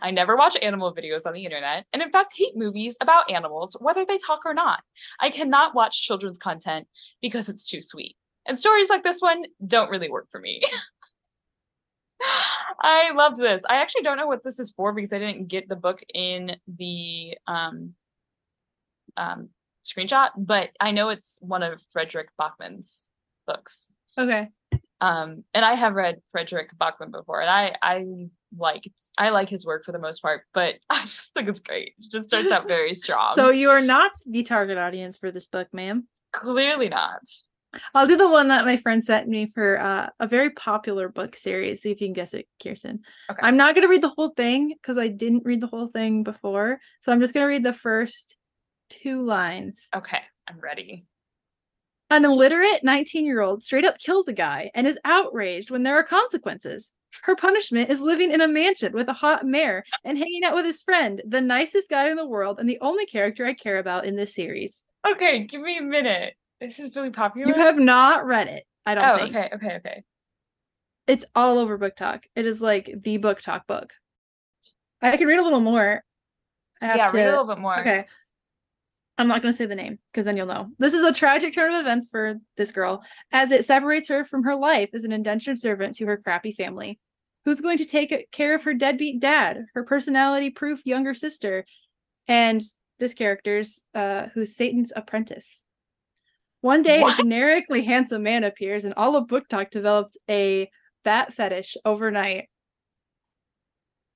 I 0.00 0.10
never 0.10 0.36
watch 0.36 0.56
animal 0.62 0.94
videos 0.94 1.26
on 1.26 1.34
the 1.34 1.44
internet, 1.44 1.84
and 1.92 2.02
in 2.02 2.10
fact, 2.10 2.32
hate 2.36 2.56
movies 2.56 2.96
about 3.00 3.30
animals, 3.30 3.76
whether 3.80 4.04
they 4.06 4.18
talk 4.18 4.40
or 4.46 4.54
not. 4.54 4.80
I 5.20 5.30
cannot 5.30 5.74
watch 5.74 6.02
children's 6.02 6.38
content 6.38 6.86
because 7.20 7.48
it's 7.48 7.68
too 7.68 7.82
sweet. 7.82 8.16
And 8.46 8.58
stories 8.58 8.88
like 8.88 9.02
this 9.02 9.20
one 9.20 9.44
don't 9.66 9.90
really 9.90 10.08
work 10.08 10.28
for 10.30 10.40
me. 10.40 10.62
I 12.80 13.12
loved 13.14 13.36
this. 13.36 13.62
I 13.68 13.76
actually 13.76 14.02
don't 14.02 14.16
know 14.16 14.26
what 14.26 14.44
this 14.44 14.58
is 14.58 14.70
for 14.70 14.92
because 14.92 15.12
I 15.12 15.18
didn't 15.18 15.48
get 15.48 15.68
the 15.68 15.76
book 15.76 16.00
in 16.12 16.56
the 16.66 17.36
um, 17.46 17.94
um, 19.16 19.48
screenshot, 19.84 20.30
but 20.36 20.70
I 20.80 20.90
know 20.90 21.08
it's 21.10 21.38
one 21.40 21.62
of 21.62 21.80
Fredrik 21.92 22.28
Backman's 22.40 23.06
books. 23.46 23.86
Okay. 24.18 24.48
Um, 25.00 25.44
and 25.52 25.64
I 25.64 25.74
have 25.74 25.94
read 25.94 26.20
Fredrik 26.32 26.70
Backman 26.78 27.12
before, 27.12 27.40
and 27.42 27.50
I 27.50 27.76
I 27.82 28.06
like 28.56 28.90
I 29.18 29.28
like 29.28 29.50
his 29.50 29.66
work 29.66 29.84
for 29.84 29.92
the 29.92 29.98
most 29.98 30.22
part, 30.22 30.42
but 30.54 30.76
I 30.90 31.02
just 31.02 31.34
think 31.34 31.48
it's 31.48 31.60
great. 31.60 31.94
It 31.98 32.10
just 32.10 32.28
starts 32.28 32.50
out 32.50 32.66
very 32.66 32.94
strong. 33.04 33.34
So 33.34 33.50
you 33.50 33.70
are 33.70 33.82
not 33.82 34.12
the 34.26 34.42
target 34.42 34.78
audience 34.78 35.18
for 35.18 35.30
this 35.30 35.46
book, 35.46 35.68
ma'am. 35.72 36.08
clearly 36.32 36.88
not. 36.88 37.20
I'll 37.94 38.06
do 38.06 38.16
the 38.16 38.28
one 38.28 38.48
that 38.48 38.64
my 38.64 38.76
friend 38.76 39.02
sent 39.02 39.28
me 39.28 39.50
for 39.54 39.80
uh, 39.80 40.10
a 40.20 40.26
very 40.26 40.50
popular 40.50 41.08
book 41.08 41.36
series. 41.36 41.82
See 41.82 41.90
if 41.90 42.00
you 42.00 42.08
can 42.08 42.12
guess 42.12 42.34
it, 42.34 42.48
Kyrsten. 42.62 43.00
Okay. 43.30 43.40
I'm 43.42 43.56
not 43.56 43.74
going 43.74 43.82
to 43.82 43.90
read 43.90 44.02
the 44.02 44.08
whole 44.08 44.30
thing 44.30 44.68
because 44.68 44.98
I 44.98 45.08
didn't 45.08 45.44
read 45.44 45.60
the 45.60 45.66
whole 45.66 45.86
thing 45.86 46.22
before. 46.22 46.80
So 47.00 47.12
I'm 47.12 47.20
just 47.20 47.34
going 47.34 47.44
to 47.44 47.48
read 47.48 47.64
the 47.64 47.72
first 47.72 48.36
two 48.88 49.24
lines. 49.24 49.88
Okay, 49.94 50.20
I'm 50.48 50.60
ready. 50.60 51.06
An 52.08 52.24
illiterate 52.24 52.84
19 52.84 53.24
year 53.24 53.40
old 53.40 53.64
straight 53.64 53.84
up 53.84 53.98
kills 53.98 54.28
a 54.28 54.32
guy 54.32 54.70
and 54.74 54.86
is 54.86 54.98
outraged 55.04 55.70
when 55.70 55.82
there 55.82 55.96
are 55.96 56.04
consequences. 56.04 56.92
Her 57.24 57.34
punishment 57.34 57.90
is 57.90 58.00
living 58.00 58.30
in 58.30 58.40
a 58.40 58.48
mansion 58.48 58.92
with 58.92 59.08
a 59.08 59.12
hot 59.12 59.44
mare 59.44 59.84
and 60.04 60.16
hanging 60.16 60.44
out 60.44 60.54
with 60.54 60.66
his 60.66 60.82
friend, 60.82 61.20
the 61.26 61.40
nicest 61.40 61.90
guy 61.90 62.10
in 62.10 62.16
the 62.16 62.26
world 62.26 62.60
and 62.60 62.68
the 62.68 62.78
only 62.80 63.06
character 63.06 63.44
I 63.44 63.54
care 63.54 63.78
about 63.78 64.04
in 64.04 64.14
this 64.14 64.34
series. 64.34 64.84
Okay, 65.10 65.44
give 65.44 65.60
me 65.60 65.78
a 65.78 65.82
minute. 65.82 66.34
This 66.60 66.78
is 66.78 66.94
really 66.96 67.10
popular. 67.10 67.48
You 67.48 67.54
have 67.54 67.78
not 67.78 68.24
read 68.26 68.48
it, 68.48 68.64
I 68.84 68.94
don't 68.94 69.04
oh, 69.04 69.16
think. 69.18 69.36
okay, 69.36 69.50
okay, 69.54 69.76
okay. 69.76 70.02
It's 71.06 71.24
all 71.34 71.58
over 71.58 71.78
BookTok. 71.78 72.24
It 72.34 72.46
is 72.46 72.60
like 72.60 72.90
the 73.02 73.18
BookTok 73.18 73.66
book. 73.66 73.92
I 75.02 75.16
can 75.16 75.26
read 75.26 75.38
a 75.38 75.42
little 75.42 75.60
more. 75.60 76.02
I 76.80 76.86
have 76.86 76.96
Yeah, 76.96 77.08
to, 77.08 77.16
read 77.16 77.26
a 77.26 77.30
little 77.30 77.46
bit 77.46 77.58
more. 77.58 77.78
Okay. 77.78 78.06
I'm 79.18 79.28
not 79.28 79.40
going 79.40 79.52
to 79.52 79.56
say 79.56 79.66
the 79.66 79.74
name 79.74 79.98
because 80.10 80.24
then 80.24 80.36
you'll 80.36 80.46
know. 80.46 80.70
This 80.78 80.92
is 80.92 81.02
a 81.02 81.12
tragic 81.12 81.54
turn 81.54 81.72
of 81.72 81.80
events 81.80 82.08
for 82.08 82.34
this 82.56 82.72
girl 82.72 83.02
as 83.32 83.50
it 83.50 83.64
separates 83.64 84.08
her 84.08 84.24
from 84.24 84.42
her 84.42 84.54
life 84.54 84.90
as 84.92 85.04
an 85.04 85.12
indentured 85.12 85.58
servant 85.58 85.96
to 85.96 86.06
her 86.06 86.18
crappy 86.18 86.52
family. 86.52 86.98
Who's 87.44 87.60
going 87.60 87.78
to 87.78 87.84
take 87.84 88.30
care 88.32 88.54
of 88.54 88.64
her 88.64 88.74
deadbeat 88.74 89.20
dad, 89.20 89.66
her 89.74 89.84
personality 89.84 90.50
proof 90.50 90.84
younger 90.84 91.14
sister, 91.14 91.64
and 92.28 92.60
this 92.98 93.14
character's 93.14 93.82
uh 93.94 94.26
who's 94.34 94.56
Satan's 94.56 94.92
apprentice. 94.94 95.62
One 96.66 96.82
day 96.82 97.00
What? 97.00 97.14
a 97.16 97.22
generically 97.22 97.82
handsome 97.84 98.24
man 98.24 98.42
appears 98.42 98.84
and 98.84 98.92
all 98.96 99.14
of 99.14 99.28
BookTok 99.28 99.70
developed 99.70 100.16
a 100.28 100.68
bat 101.04 101.32
fetish 101.32 101.76
overnight. 101.84 102.48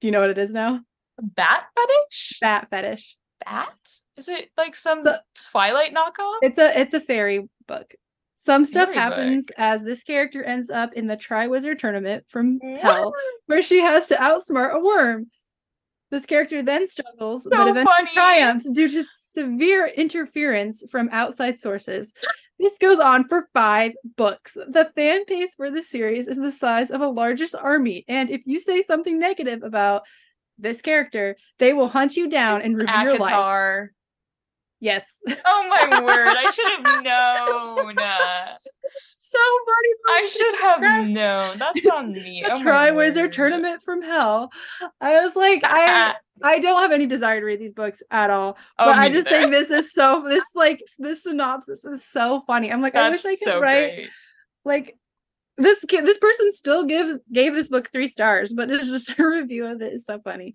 Do 0.00 0.08
you 0.08 0.10
know 0.10 0.20
what 0.20 0.30
it 0.30 0.38
is 0.38 0.50
now? 0.52 0.80
Bat 1.22 1.62
fetish? 1.76 2.38
Bat 2.40 2.68
fetish. 2.68 3.16
Bat? 3.44 3.68
Is 4.16 4.28
it 4.28 4.48
like 4.56 4.74
some 4.74 5.04
So- 5.04 5.18
Twilight 5.52 5.94
knockoff? 5.94 6.38
It's 6.42 6.58
a 6.58 6.76
it's 6.76 6.92
a 6.92 6.98
fairy 7.00 7.48
book. 7.68 7.94
Some 8.34 8.64
stuff 8.64 8.86
Fairy 8.88 8.98
happens 8.98 9.46
book. 9.46 9.54
as 9.56 9.84
this 9.84 10.02
character 10.02 10.42
ends 10.42 10.70
up 10.70 10.94
in 10.94 11.06
the 11.06 11.16
Triwizard 11.16 11.78
tournament 11.78 12.24
from 12.26 12.58
hell, 12.80 13.12
where 13.46 13.62
she 13.62 13.78
has 13.80 14.08
to 14.08 14.16
outsmart 14.16 14.74
a 14.74 14.80
worm. 14.80 15.30
This 16.10 16.26
character 16.26 16.62
then 16.62 16.88
struggles, 16.88 17.46
but 17.48 17.68
eventually 17.68 17.84
funny. 17.84 18.10
triumphs 18.12 18.70
due 18.70 18.88
to 18.88 19.04
severe 19.04 19.86
interference 19.86 20.82
from 20.90 21.08
outside 21.12 21.58
sources. 21.58 22.12
This 22.58 22.76
goes 22.78 22.98
on 22.98 23.28
for 23.28 23.48
five 23.54 23.92
books. 24.16 24.54
The 24.54 24.90
fan 24.96 25.22
base 25.26 25.54
for 25.54 25.70
the 25.70 25.82
series 25.82 26.26
is 26.28 26.36
the 26.36 26.50
size 26.52 26.90
of 26.90 27.00
a 27.00 27.08
largest 27.08 27.54
army, 27.54 28.04
and 28.08 28.28
if 28.28 28.42
you 28.44 28.58
say 28.60 28.82
something 28.82 29.18
negative 29.18 29.62
about 29.62 30.02
this 30.58 30.82
character, 30.82 31.36
they 31.58 31.72
will 31.72 31.88
hunt 31.88 32.16
you 32.16 32.28
down 32.28 32.60
and 32.62 32.76
ruin 32.76 32.88
your 33.04 33.18
life. 33.18 33.32
Yes. 34.80 35.04
Oh 35.44 35.66
my 35.68 36.00
word! 36.02 36.28
I 36.36 36.50
should 36.50 36.66
have 36.70 37.04
known. 37.04 37.96
so 39.16 39.38
funny. 39.66 39.92
I 40.08 40.28
should 40.30 40.54
have 40.60 41.08
known. 41.08 41.58
That's 41.58 41.86
on 41.86 42.12
me. 42.12 42.42
the 42.44 42.52
Oh 42.54 42.94
word. 42.94 43.32
tournament 43.32 43.82
from 43.82 44.02
hell. 44.02 44.50
I 45.00 45.20
was 45.22 45.36
like, 45.36 45.60
I 45.64 46.14
I 46.42 46.58
don't 46.58 46.80
have 46.82 46.92
any 46.92 47.06
desire 47.06 47.40
to 47.40 47.46
read 47.46 47.60
these 47.60 47.72
books 47.74 48.02
at 48.10 48.30
all. 48.30 48.56
Oh, 48.78 48.86
but 48.86 48.96
I 48.96 49.08
just 49.08 49.28
think 49.28 49.50
this 49.50 49.70
is 49.70 49.92
so 49.92 50.24
this 50.26 50.44
like 50.54 50.82
this 50.98 51.22
synopsis 51.22 51.84
is 51.84 52.04
so 52.04 52.42
funny. 52.46 52.72
I'm 52.72 52.82
like, 52.82 52.94
I 52.96 53.08
wish 53.10 53.24
I 53.24 53.36
could 53.36 53.46
so 53.48 53.60
write 53.60 53.94
great. 53.94 54.08
like 54.64 54.96
this 55.58 55.84
kid 55.88 56.06
this 56.06 56.18
person 56.18 56.52
still 56.52 56.84
gives 56.86 57.16
gave 57.32 57.54
this 57.54 57.68
book 57.68 57.90
three 57.92 58.08
stars, 58.08 58.52
but 58.52 58.70
it's 58.70 58.88
just 58.88 59.16
a 59.18 59.26
review 59.26 59.66
of 59.66 59.82
it 59.82 59.92
is 59.92 60.04
so 60.06 60.18
funny. 60.20 60.54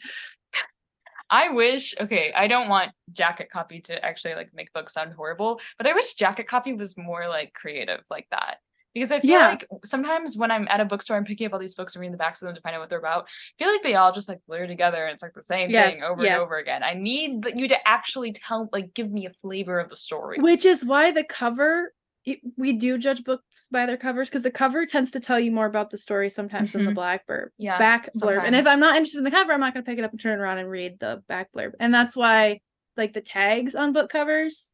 I 1.29 1.49
wish. 1.49 1.95
Okay, 1.99 2.31
I 2.35 2.47
don't 2.47 2.69
want 2.69 2.91
Jacket 3.13 3.49
Copy 3.51 3.81
to 3.81 4.03
actually 4.05 4.35
like 4.35 4.49
make 4.53 4.71
books 4.73 4.93
sound 4.93 5.13
horrible, 5.13 5.59
but 5.77 5.87
I 5.87 5.93
wish 5.93 6.13
Jacket 6.13 6.47
Copy 6.47 6.73
was 6.73 6.97
more 6.97 7.27
like 7.27 7.53
creative 7.53 8.01
like 8.09 8.27
that. 8.31 8.57
Because 8.93 9.11
I 9.11 9.19
feel 9.19 9.31
Yeah. 9.31 9.47
like 9.49 9.67
sometimes 9.83 10.37
when 10.37 10.51
I'm 10.51 10.69
at 10.69 10.79
a 10.79 10.85
bookstore, 10.85 11.17
I'm 11.17 11.25
picking 11.25 11.47
up 11.47 11.53
all 11.53 11.59
these 11.59 11.75
books 11.75 11.95
and 11.95 11.99
reading 11.99 12.13
the 12.13 12.17
backs 12.17 12.41
of 12.41 12.45
them 12.45 12.55
to 12.55 12.61
find 12.61 12.73
out 12.75 12.79
what 12.79 12.89
they're 12.89 12.97
about. 12.97 13.25
I 13.25 13.63
feel 13.63 13.69
like 13.69 13.83
they 13.83 13.95
all 13.95 14.13
just 14.13 14.29
like 14.29 14.39
blur 14.47 14.67
together 14.67 15.03
and 15.03 15.13
it's 15.13 15.21
like 15.21 15.33
the 15.33 15.43
same 15.43 15.69
Yes, 15.69 15.95
thing 15.95 16.03
over 16.03 16.23
yes. 16.23 16.35
and 16.35 16.41
over 16.43 16.57
again. 16.57 16.81
I 16.81 16.93
need 16.93 17.45
you 17.53 17.67
to 17.67 17.87
actually 17.87 18.31
tell, 18.31 18.69
like, 18.71 18.93
give 18.93 19.11
me 19.11 19.25
a 19.25 19.31
flavor 19.41 19.79
of 19.79 19.89
the 19.89 19.97
story. 19.97 20.39
Which 20.39 20.63
is 20.63 20.85
why 20.85 21.11
the 21.11 21.25
cover 21.25 21.91
it, 22.25 22.39
we 22.57 22.73
do 22.73 22.97
judge 22.97 23.23
books 23.23 23.67
by 23.71 23.85
their 23.85 23.97
covers 23.97 24.29
because 24.29 24.41
the 24.43 24.51
cover 24.51 24.85
tends 24.85 25.11
to 25.11 25.19
tell 25.19 25.39
you 25.39 25.51
more 25.51 25.65
about 25.67 25.89
the 25.91 25.97
story 25.97 26.29
sometimes 26.29 26.71
than 26.73 26.85
the 26.85 26.91
Mhm. 26.91 26.95
black 26.95 27.27
blurb. 27.27 27.49
yeah, 27.57 27.77
back 27.77 28.09
blurb. 28.15 28.43
And 28.43 28.55
if. 28.55 28.65
I'm 28.65 28.79
not 28.79 28.95
interested 28.95 29.19
in 29.19 29.23
the 29.25 29.31
cover, 29.31 29.53
I'm 29.53 29.59
not 29.59 29.73
going 29.73 29.83
to 29.85 29.89
pick 29.89 29.99
it 29.99 30.03
up 30.05 30.11
and 30.11 30.19
turn 30.19 30.39
around 30.39 30.57
and 30.57 30.69
read 30.69 30.99
the 30.99 31.23
back 31.27 31.51
blurb. 31.51 31.73
And 31.79 31.93
that's 31.93 32.15
why, 32.15 32.61
like, 32.97 33.13
the 33.13 33.21
tags 33.21 33.75
on 33.75 33.93
book 33.93 34.09
covers 34.09 34.69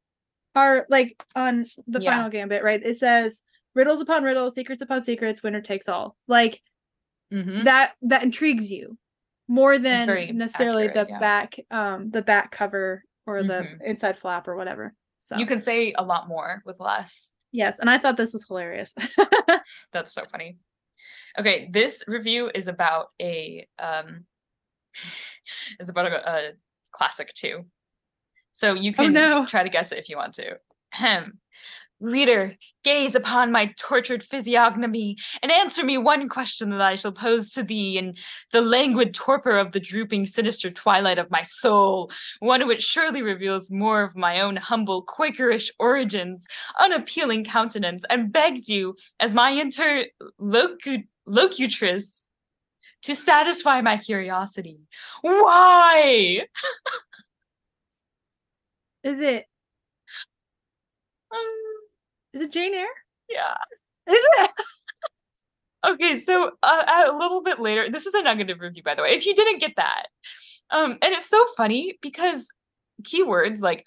are 0.56 0.86
like 0.90 1.22
on 1.36 1.66
the 1.88 2.02
Yeah. 2.02 2.12
final 2.12 2.30
gambit, 2.30 2.64
right? 2.64 2.82
It 2.84 2.98
says 2.98 3.42
riddles 3.74 4.02
upon 4.02 4.24
riddles, 4.24 4.54
secrets 4.56 4.82
upon 4.82 5.02
secrets, 5.02 5.42
winner 5.44 5.62
takes 5.62 5.88
all. 5.90 6.18
Like 6.28 6.62
Mhm. 7.32 7.64
that 7.66 7.94
that 8.02 8.24
intrigues 8.24 8.70
you 8.70 8.98
more 9.48 9.78
than 9.78 10.38
necessarily 10.38 10.88
accurate, 10.90 11.08
the 11.08 11.14
yeah. 11.14 11.20
back 11.20 11.56
um 11.72 12.12
the 12.12 12.22
back 12.22 12.52
cover 12.52 13.04
or 13.26 13.44
the 13.44 13.54
Mhm. 13.64 13.82
inside 13.86 14.20
flap 14.20 14.48
or 14.48 14.56
whatever. 14.58 14.94
So 15.22 15.38
you 15.38 15.46
can 15.46 15.62
say 15.62 15.94
a 15.98 16.04
lot 16.04 16.28
more 16.28 16.62
with 16.66 16.80
less. 16.80 17.31
Yes, 17.52 17.80
and 17.80 17.90
I 17.90 17.98
thought 17.98 18.18
this 18.18 18.34
was 18.34 18.46
hilarious. 18.48 18.94
That's 19.94 20.14
so 20.14 20.24
funny. 20.24 20.58
Okay, 21.40 21.70
this 21.72 22.04
review 22.08 22.52
is 22.54 22.68
about 22.68 23.08
a 23.22 23.68
um 23.80 24.26
is 25.80 25.90
about 25.90 26.08
a, 26.12 26.30
a 26.30 26.52
classic 26.92 27.34
too. 27.34 27.66
So 28.54 28.74
you 28.74 28.92
Oh, 28.98 29.04
can 29.04 29.14
no. 29.14 29.46
try 29.46 29.64
to 29.64 29.70
guess 29.70 29.92
it 29.92 29.98
if 30.00 30.10
you 30.10 30.18
want 30.18 30.36
to. 30.36 30.58
Ahem. 30.94 31.40
Reader, 32.02 32.58
gaze 32.84 33.14
upon 33.14 33.52
my 33.52 33.68
tortured 33.78 34.24
physiognomy, 34.24 35.18
and 35.44 35.52
answer 35.52 35.86
me 35.86 36.00
one 36.00 36.28
question 36.30 36.72
that 36.72 36.82
I 36.82 36.96
shall 36.96 37.12
pose 37.12 37.52
to 37.52 37.62
thee 37.62 38.00
in 38.00 38.16
the 38.52 38.62
languid 38.62 39.14
torpor 39.14 39.56
of 39.56 39.72
the 39.72 39.80
drooping, 39.80 40.26
sinister 40.26 40.72
twilight 40.72 41.20
of 41.20 41.30
my 41.30 41.44
soul, 41.44 42.12
one 42.40 42.66
which 42.66 42.82
surely 42.82 43.22
reveals 43.22 43.70
more 43.70 44.02
of 44.02 44.16
my 44.16 44.42
own 44.42 44.56
humble 44.56 45.06
Quakerish 45.06 45.70
origins, 45.78 46.48
unappealing 46.80 47.44
countenance, 47.44 48.04
and 48.10 48.34
begs 48.34 48.68
you, 48.68 48.96
as 49.20 49.36
my 49.36 49.52
interlocutress, 49.52 52.26
to 53.04 53.16
satisfy 53.16 53.82
my 53.82 53.98
curiosity. 53.98 54.80
Why? 55.22 56.48
Is 59.04 59.20
it 59.20 59.46
um, 61.32 61.71
is 62.34 62.42
it 62.42 62.52
Jane 62.52 62.74
Eyre? 62.74 62.88
Yeah. 63.30 64.14
Is 64.14 64.20
it? 64.40 64.52
okay, 65.88 66.20
so 66.20 66.52
uh, 66.64 66.84
a 67.10 67.18
little 67.18 67.42
bit 67.44 67.60
later, 67.60 67.90
this 67.90 68.06
is 68.06 68.14
a 68.14 68.24
negative 68.24 68.60
review, 68.60 68.84
by 68.84 68.96
the 68.96 69.02
way. 69.02 69.10
If 69.12 69.26
you 69.26 69.36
didn't 69.36 69.60
get 69.60 69.76
that, 69.78 70.08
um, 70.72 70.98
and 71.02 71.14
it's 71.14 71.30
so 71.30 71.46
funny 71.58 71.98
because 72.02 72.48
keywords 73.04 73.62
like 73.62 73.86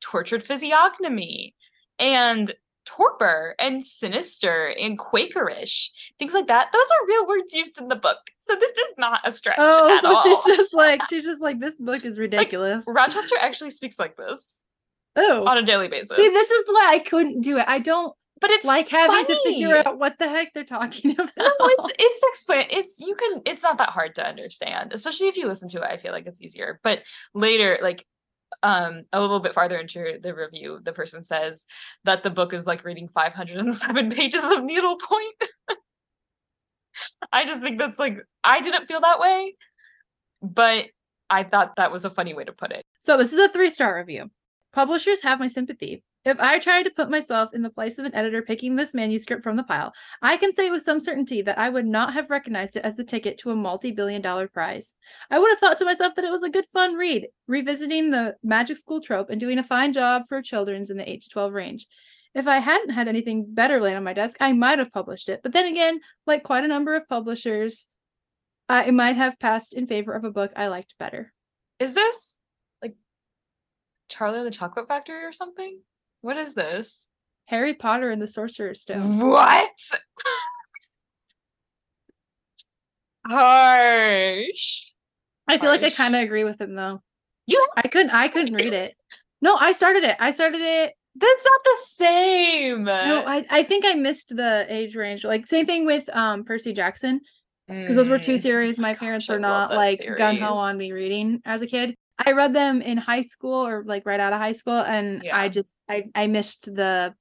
tortured 0.00 0.42
physiognomy 0.42 1.54
and 1.98 2.54
torpor 2.84 3.54
and 3.58 3.84
sinister 3.84 4.74
and 4.78 4.98
quakerish 4.98 5.88
things 6.18 6.34
like 6.34 6.46
that 6.48 6.68
those 6.72 6.84
are 6.84 7.06
real 7.06 7.26
words 7.26 7.54
used 7.54 7.78
in 7.78 7.88
the 7.88 7.96
book 7.96 8.18
so 8.38 8.54
this 8.60 8.72
is 8.72 8.94
not 8.98 9.20
a 9.24 9.32
stretch 9.32 9.56
oh 9.58 9.98
so 10.02 10.14
all. 10.14 10.22
she's 10.22 10.56
just 10.56 10.74
like 10.74 11.00
she's 11.08 11.24
just 11.24 11.40
like 11.40 11.58
this 11.60 11.78
book 11.78 12.04
is 12.04 12.18
ridiculous 12.18 12.86
like, 12.86 12.96
rochester 12.96 13.36
actually 13.40 13.70
speaks 13.70 13.98
like 13.98 14.16
this 14.16 14.38
Oh, 15.16 15.46
on 15.46 15.58
a 15.58 15.62
daily 15.62 15.88
basis. 15.88 16.16
See, 16.16 16.28
this 16.28 16.50
is 16.50 16.64
why 16.68 16.90
I 16.92 16.98
couldn't 16.98 17.40
do 17.40 17.58
it. 17.58 17.64
I 17.68 17.78
don't 17.78 18.14
but 18.44 18.50
it's 18.50 18.64
like 18.66 18.90
having 18.90 19.24
funny. 19.24 19.26
to 19.26 19.40
figure 19.42 19.76
out 19.86 19.98
what 19.98 20.18
the 20.18 20.28
heck 20.28 20.52
they're 20.52 20.64
talking 20.64 21.12
about. 21.18 21.30
No, 21.38 21.50
it's 21.60 21.94
it's 21.98 22.20
explain 22.30 22.66
it's 22.68 23.00
you 23.00 23.14
can 23.14 23.40
it's 23.46 23.62
not 23.62 23.78
that 23.78 23.88
hard 23.88 24.14
to 24.16 24.26
understand, 24.26 24.92
especially 24.92 25.28
if 25.28 25.36
you 25.38 25.46
listen 25.46 25.70
to 25.70 25.78
it. 25.78 25.90
I 25.90 25.96
feel 25.96 26.12
like 26.12 26.26
it's 26.26 26.42
easier. 26.42 26.78
But 26.82 27.02
later, 27.32 27.78
like 27.80 28.04
um 28.62 29.04
a 29.14 29.20
little 29.20 29.40
bit 29.40 29.54
farther 29.54 29.78
into 29.78 30.18
the 30.22 30.34
review, 30.34 30.78
the 30.82 30.92
person 30.92 31.24
says 31.24 31.64
that 32.04 32.22
the 32.22 32.28
book 32.28 32.52
is 32.52 32.66
like 32.66 32.84
reading 32.84 33.08
507 33.14 34.10
pages 34.14 34.44
of 34.44 34.62
needlepoint. 34.62 35.42
I 37.32 37.46
just 37.46 37.62
think 37.62 37.78
that's 37.78 37.98
like 37.98 38.18
I 38.42 38.60
didn't 38.60 38.88
feel 38.88 39.00
that 39.00 39.20
way, 39.20 39.54
but 40.42 40.84
I 41.30 41.44
thought 41.44 41.76
that 41.76 41.90
was 41.90 42.04
a 42.04 42.10
funny 42.10 42.34
way 42.34 42.44
to 42.44 42.52
put 42.52 42.72
it. 42.72 42.84
So 42.98 43.16
this 43.16 43.32
is 43.32 43.38
a 43.38 43.48
three 43.48 43.70
star 43.70 43.96
review. 43.96 44.30
Publishers 44.74 45.22
have 45.22 45.38
my 45.38 45.46
sympathy. 45.46 46.02
If 46.24 46.40
I 46.40 46.58
tried 46.58 46.82
to 46.82 46.90
put 46.90 47.08
myself 47.08 47.54
in 47.54 47.62
the 47.62 47.70
place 47.70 47.96
of 47.98 48.06
an 48.06 48.14
editor 48.14 48.42
picking 48.42 48.74
this 48.74 48.92
manuscript 48.92 49.44
from 49.44 49.54
the 49.54 49.62
pile, 49.62 49.92
I 50.20 50.36
can 50.36 50.52
say 50.52 50.68
with 50.68 50.82
some 50.82 50.98
certainty 50.98 51.42
that 51.42 51.58
I 51.58 51.68
would 51.68 51.86
not 51.86 52.12
have 52.14 52.28
recognized 52.28 52.76
it 52.76 52.84
as 52.84 52.96
the 52.96 53.04
ticket 53.04 53.38
to 53.38 53.52
a 53.52 53.56
multi 53.56 53.92
billion 53.92 54.20
dollar 54.20 54.48
prize. 54.48 54.94
I 55.30 55.38
would 55.38 55.50
have 55.50 55.60
thought 55.60 55.78
to 55.78 55.84
myself 55.84 56.16
that 56.16 56.24
it 56.24 56.30
was 56.30 56.42
a 56.42 56.50
good 56.50 56.66
fun 56.72 56.94
read, 56.94 57.28
revisiting 57.46 58.10
the 58.10 58.34
magic 58.42 58.76
school 58.76 59.00
trope 59.00 59.30
and 59.30 59.38
doing 59.38 59.58
a 59.58 59.62
fine 59.62 59.92
job 59.92 60.24
for 60.28 60.42
children's 60.42 60.90
in 60.90 60.96
the 60.96 61.08
8 61.08 61.22
to 61.22 61.28
12 61.28 61.52
range. 61.52 61.86
If 62.34 62.48
I 62.48 62.58
hadn't 62.58 62.90
had 62.90 63.06
anything 63.06 63.46
better 63.48 63.80
laid 63.80 63.94
on 63.94 64.02
my 64.02 64.12
desk, 64.12 64.38
I 64.40 64.54
might 64.54 64.80
have 64.80 64.90
published 64.90 65.28
it. 65.28 65.38
But 65.44 65.52
then 65.52 65.66
again, 65.66 66.00
like 66.26 66.42
quite 66.42 66.64
a 66.64 66.68
number 66.68 66.96
of 66.96 67.08
publishers, 67.08 67.86
I 68.68 68.90
might 68.90 69.14
have 69.14 69.38
passed 69.38 69.72
in 69.72 69.86
favor 69.86 70.14
of 70.14 70.24
a 70.24 70.32
book 70.32 70.50
I 70.56 70.66
liked 70.66 70.98
better. 70.98 71.32
Is 71.78 71.92
this 71.92 72.36
Charlie 74.08 74.38
and 74.38 74.46
the 74.46 74.50
Chocolate 74.50 74.88
Factory 74.88 75.24
or 75.24 75.32
something? 75.32 75.80
What 76.20 76.36
is 76.36 76.54
this? 76.54 77.06
Harry 77.46 77.74
Potter 77.74 78.10
and 78.10 78.20
the 78.20 78.26
Sorcerer's 78.26 78.80
Stone. 78.82 79.18
What? 79.18 79.70
Harsh. 83.26 84.82
I 85.46 85.58
feel 85.58 85.70
Harsh. 85.70 85.82
like 85.82 85.92
I 85.92 85.94
kind 85.94 86.16
of 86.16 86.22
agree 86.22 86.44
with 86.44 86.60
him 86.60 86.74
though. 86.74 87.02
You 87.46 87.66
I 87.76 87.88
couldn't 87.88 88.10
I 88.10 88.28
couldn't 88.28 88.54
read 88.62 88.72
it. 88.72 88.94
No, 89.42 89.56
I 89.56 89.72
started 89.72 90.04
it. 90.04 90.16
I 90.18 90.30
started 90.30 90.60
it. 90.62 90.94
That's 91.16 91.44
not 91.44 91.60
the 91.64 91.76
same. 91.96 92.84
No, 92.84 93.24
I 93.26 93.44
I 93.50 93.62
think 93.62 93.84
I 93.84 93.94
missed 93.94 94.34
the 94.34 94.66
age 94.68 94.96
range. 94.96 95.24
Like 95.24 95.46
same 95.46 95.66
thing 95.66 95.86
with 95.86 96.08
um 96.14 96.44
Percy 96.44 96.72
Jackson. 96.72 97.20
Because 97.66 97.92
mm. 97.92 97.94
those 97.96 98.08
were 98.10 98.18
two 98.18 98.34
mm. 98.34 98.40
series 98.40 98.78
my 98.78 98.94
parents 98.94 99.26
Gosh, 99.26 99.34
were 99.34 99.40
not 99.40 99.72
like 99.72 100.00
gun 100.16 100.36
ho 100.36 100.54
on 100.54 100.76
me 100.76 100.92
reading 100.92 101.40
as 101.44 101.62
a 101.62 101.66
kid. 101.66 101.94
I 102.18 102.32
read 102.32 102.54
them 102.54 102.80
in 102.80 102.96
high 102.96 103.22
school 103.22 103.66
or 103.66 103.84
like 103.84 104.06
right 104.06 104.20
out 104.20 104.32
of 104.32 104.38
high 104.38 104.52
school, 104.52 104.78
and 104.78 105.22
yeah. 105.24 105.36
I 105.36 105.48
just 105.48 105.74
I 105.88 106.04
I 106.14 106.26
missed 106.26 106.66
the 106.66 107.14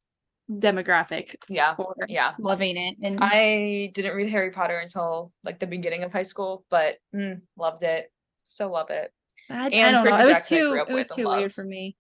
demographic. 0.49 1.35
Yeah, 1.49 1.75
yeah, 2.07 2.33
loving 2.37 2.77
it. 2.77 2.97
And 3.01 3.19
I 3.21 3.91
didn't 3.93 4.15
read 4.15 4.29
Harry 4.29 4.51
Potter 4.51 4.77
until 4.77 5.31
like 5.43 5.59
the 5.59 5.67
beginning 5.67 6.03
of 6.03 6.11
high 6.11 6.23
school, 6.23 6.65
but 6.69 6.97
mm, 7.13 7.41
loved 7.57 7.83
it. 7.83 8.11
So 8.45 8.71
love 8.71 8.89
it. 8.89 9.11
I, 9.49 9.67
and 9.69 9.87
I 9.87 9.91
don't 9.91 10.05
know. 10.05 10.19
It 10.19 10.27
was 10.27 10.47
too 10.47 10.85
it 10.87 10.93
was 10.93 11.09
too 11.09 11.27
weird 11.27 11.53
for 11.53 11.63
me. 11.63 11.95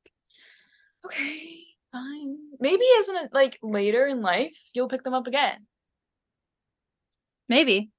Okay, 1.05 1.63
fine. 1.91 2.37
Maybe 2.59 2.83
isn't 2.83 3.15
it 3.15 3.29
like 3.33 3.57
later 3.61 4.05
in 4.05 4.21
life 4.21 4.55
you'll 4.73 4.87
pick 4.87 5.03
them 5.03 5.13
up 5.13 5.27
again? 5.27 5.65
Maybe. 7.49 7.91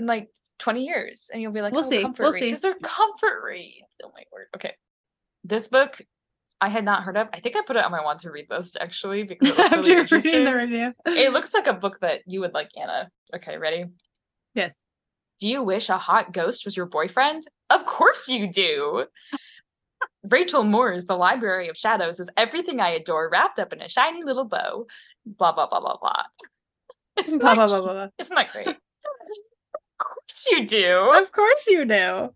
Like 0.00 0.28
20 0.62 0.84
years 0.84 1.28
and 1.32 1.42
you'll 1.42 1.52
be 1.52 1.60
like, 1.60 1.72
we'll 1.72 1.84
oh, 1.84 1.90
see. 1.90 2.02
comfort 2.02 2.22
we'll 2.22 2.32
read. 2.32 2.40
see. 2.40 2.46
Because 2.46 2.60
they're 2.60 2.74
comfort 2.82 3.42
reads. 3.44 3.86
Oh 4.02 4.12
my 4.14 4.22
word. 4.32 4.46
Okay. 4.56 4.74
This 5.44 5.68
book 5.68 6.00
I 6.60 6.68
had 6.68 6.84
not 6.84 7.02
heard 7.02 7.16
of. 7.16 7.28
I 7.32 7.40
think 7.40 7.56
I 7.56 7.62
put 7.66 7.74
it 7.74 7.84
on 7.84 7.90
my 7.90 8.04
want 8.04 8.20
to 8.20 8.30
read 8.30 8.46
list 8.48 8.76
actually 8.80 9.24
because 9.24 9.50
it 9.50 9.58
looks 9.58 9.72
really 9.72 10.00
interesting. 10.00 10.44
the 10.44 10.54
review. 10.54 10.94
it 11.06 11.32
looks 11.32 11.52
like 11.52 11.66
a 11.66 11.72
book 11.72 11.98
that 12.00 12.20
you 12.26 12.40
would 12.40 12.54
like, 12.54 12.70
Anna. 12.80 13.10
Okay, 13.34 13.58
ready? 13.58 13.86
Yes. 14.54 14.72
Do 15.40 15.48
you 15.48 15.64
wish 15.64 15.88
a 15.88 15.98
hot 15.98 16.32
ghost 16.32 16.64
was 16.64 16.76
your 16.76 16.86
boyfriend? 16.86 17.42
Of 17.68 17.84
course 17.84 18.28
you 18.28 18.46
do. 18.46 19.06
Rachel 20.22 20.62
Moore's 20.62 21.06
The 21.06 21.16
Library 21.16 21.68
of 21.68 21.76
Shadows 21.76 22.20
is 22.20 22.28
everything 22.36 22.80
I 22.80 22.90
adore 22.90 23.28
wrapped 23.28 23.58
up 23.58 23.72
in 23.72 23.82
a 23.82 23.88
shiny 23.88 24.22
little 24.22 24.44
bow. 24.44 24.86
Blah 25.26 25.52
blah 25.52 25.66
blah 25.66 25.80
blah 25.80 25.96
blah. 26.00 26.22
Isn't, 27.24 27.40
blah, 27.40 27.56
that, 27.56 27.66
blah, 27.66 27.80
blah, 27.80 27.92
blah. 27.92 28.08
Isn't 28.18 28.36
that 28.36 28.52
great? 28.52 28.76
Course 30.32 30.46
you 30.50 30.66
do. 30.66 31.12
Of 31.14 31.32
course 31.32 31.66
you 31.66 31.84
do. 31.84 32.30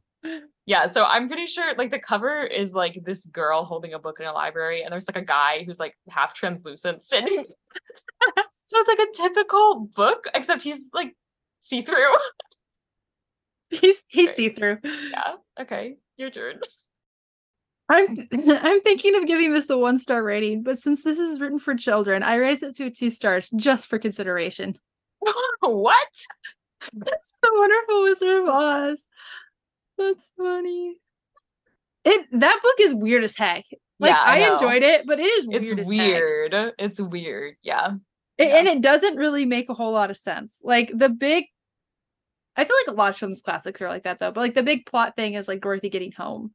Yeah, 0.67 0.87
so 0.87 1.05
I'm 1.05 1.29
pretty 1.29 1.47
sure 1.47 1.75
like 1.77 1.91
the 1.91 1.99
cover 1.99 2.43
is 2.43 2.73
like 2.73 3.01
this 3.05 3.25
girl 3.27 3.65
holding 3.65 3.95
a 3.95 3.99
book 3.99 4.19
in 4.19 4.27
a 4.27 4.33
library, 4.33 4.83
and 4.83 4.93
there's 4.93 5.09
like 5.09 5.23
a 5.23 5.25
guy 5.25 5.63
who's 5.65 5.79
like 5.79 5.97
half 6.09 6.35
translucent 6.35 7.03
sitting. 7.03 7.45
so 8.67 8.77
it's 8.79 8.89
like 8.89 9.09
a 9.09 9.17
typical 9.17 9.89
book, 9.95 10.25
except 10.35 10.63
he's 10.63 10.91
like 10.93 11.15
see 11.61 11.83
through. 11.83 12.17
He's 13.71 14.03
he's 14.09 14.35
see 14.35 14.49
through. 14.49 14.79
Yeah. 14.85 15.35
Okay. 15.61 15.97
Your 16.17 16.31
turn. 16.31 16.61
I'm 17.89 18.29
I'm 18.49 18.81
thinking 18.83 19.15
of 19.15 19.27
giving 19.27 19.53
this 19.53 19.71
a 19.71 19.79
one 19.79 19.99
star 19.99 20.23
rating, 20.23 20.63
but 20.63 20.81
since 20.81 21.03
this 21.03 21.19
is 21.19 21.41
written 21.41 21.59
for 21.59 21.75
children, 21.75 22.23
I 22.23 22.37
raise 22.37 22.63
it 22.63 22.77
to 22.77 22.91
two 22.91 23.11
stars 23.11 23.49
just 23.57 23.87
for 23.87 23.99
consideration. 23.99 24.77
what? 25.61 26.09
That's 26.93 27.33
the 27.43 27.51
wonderful 27.53 28.03
Wizard 28.03 28.43
of 28.43 28.49
Oz. 28.49 29.07
That's 29.99 30.31
funny. 30.37 30.97
It 32.05 32.27
that 32.33 32.61
book 32.63 32.75
is 32.81 32.95
weird 32.95 33.25
as 33.25 33.37
heck. 33.37 33.65
Like 33.99 34.15
yeah, 34.15 34.23
I, 34.23 34.43
I 34.43 34.53
enjoyed 34.53 34.83
it, 34.83 35.07
but 35.07 35.19
it 35.19 35.25
is 35.25 35.47
weird. 35.47 35.79
It's 35.79 35.89
weird. 35.89 36.53
Heck. 36.53 36.75
It's 36.79 37.01
weird. 37.01 37.57
Yeah. 37.63 37.95
It, 38.39 38.49
yeah. 38.49 38.59
And 38.59 38.69
it 38.69 38.83
doesn't 38.83 39.17
really 39.17 39.47
make 39.47 39.71
a 39.71 39.75
whole 39.75 39.93
lot 39.93 40.11
of 40.11 40.17
sense. 40.17 40.61
Like 40.63 40.91
the 40.95 41.09
big 41.09 41.47
I 42.57 42.65
feel 42.65 42.77
like 42.87 42.95
a 42.95 42.99
lot 42.99 43.11
of 43.11 43.17
children's 43.17 43.43
classics 43.43 43.83
are 43.83 43.89
like 43.89 44.05
that 44.05 44.19
though. 44.19 44.33
But 44.33 44.41
like 44.41 44.55
the 44.55 44.63
big 44.63 44.87
plot 44.87 45.15
thing 45.17 45.35
is 45.35 45.49
like 45.49 45.61
Dorothy 45.61 45.91
getting 45.91 46.13
home, 46.13 46.53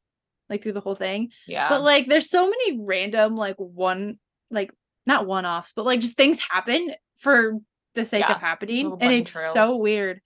like 0.50 0.64
through 0.64 0.74
the 0.74 0.82
whole 0.82 0.96
thing. 0.96 1.30
Yeah. 1.48 1.70
But 1.70 1.82
like 1.82 2.08
there's 2.08 2.30
so 2.30 2.46
many 2.46 2.80
random 2.80 3.36
like 3.36 3.56
one 3.58 4.20
like 4.50 4.72
not 5.06 5.28
one 5.28 5.46
offs, 5.46 5.74
but 5.76 5.86
like 5.86 6.00
just 6.00 6.18
things 6.18 6.40
happen 6.40 6.92
for 7.18 7.54
the 7.96 8.06
sake 8.06 8.26
yeah, 8.28 8.36
of 8.36 8.42
happening 8.42 8.98
and 9.00 9.12
it's 9.12 9.34
trails. 9.34 9.54
so 9.54 9.78
weird 9.78 10.22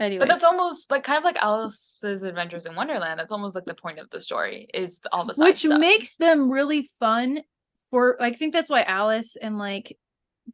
anyway 0.00 0.20
but 0.20 0.28
that's 0.28 0.44
almost 0.44 0.90
like 0.90 1.02
kind 1.02 1.18
of 1.18 1.24
like 1.24 1.36
alice's 1.40 2.22
adventures 2.22 2.66
in 2.66 2.74
wonderland 2.74 3.18
that's 3.18 3.32
almost 3.32 3.54
like 3.54 3.64
the 3.64 3.74
point 3.74 3.98
of 3.98 4.08
the 4.10 4.20
story 4.20 4.68
is 4.72 5.00
all 5.12 5.24
the 5.24 5.34
which 5.36 5.60
stuff. 5.60 5.80
makes 5.80 6.16
them 6.16 6.50
really 6.50 6.82
fun 6.98 7.40
for 7.90 8.16
like, 8.20 8.34
i 8.34 8.36
think 8.36 8.52
that's 8.52 8.70
why 8.70 8.82
alice 8.82 9.36
and 9.36 9.58
like 9.58 9.96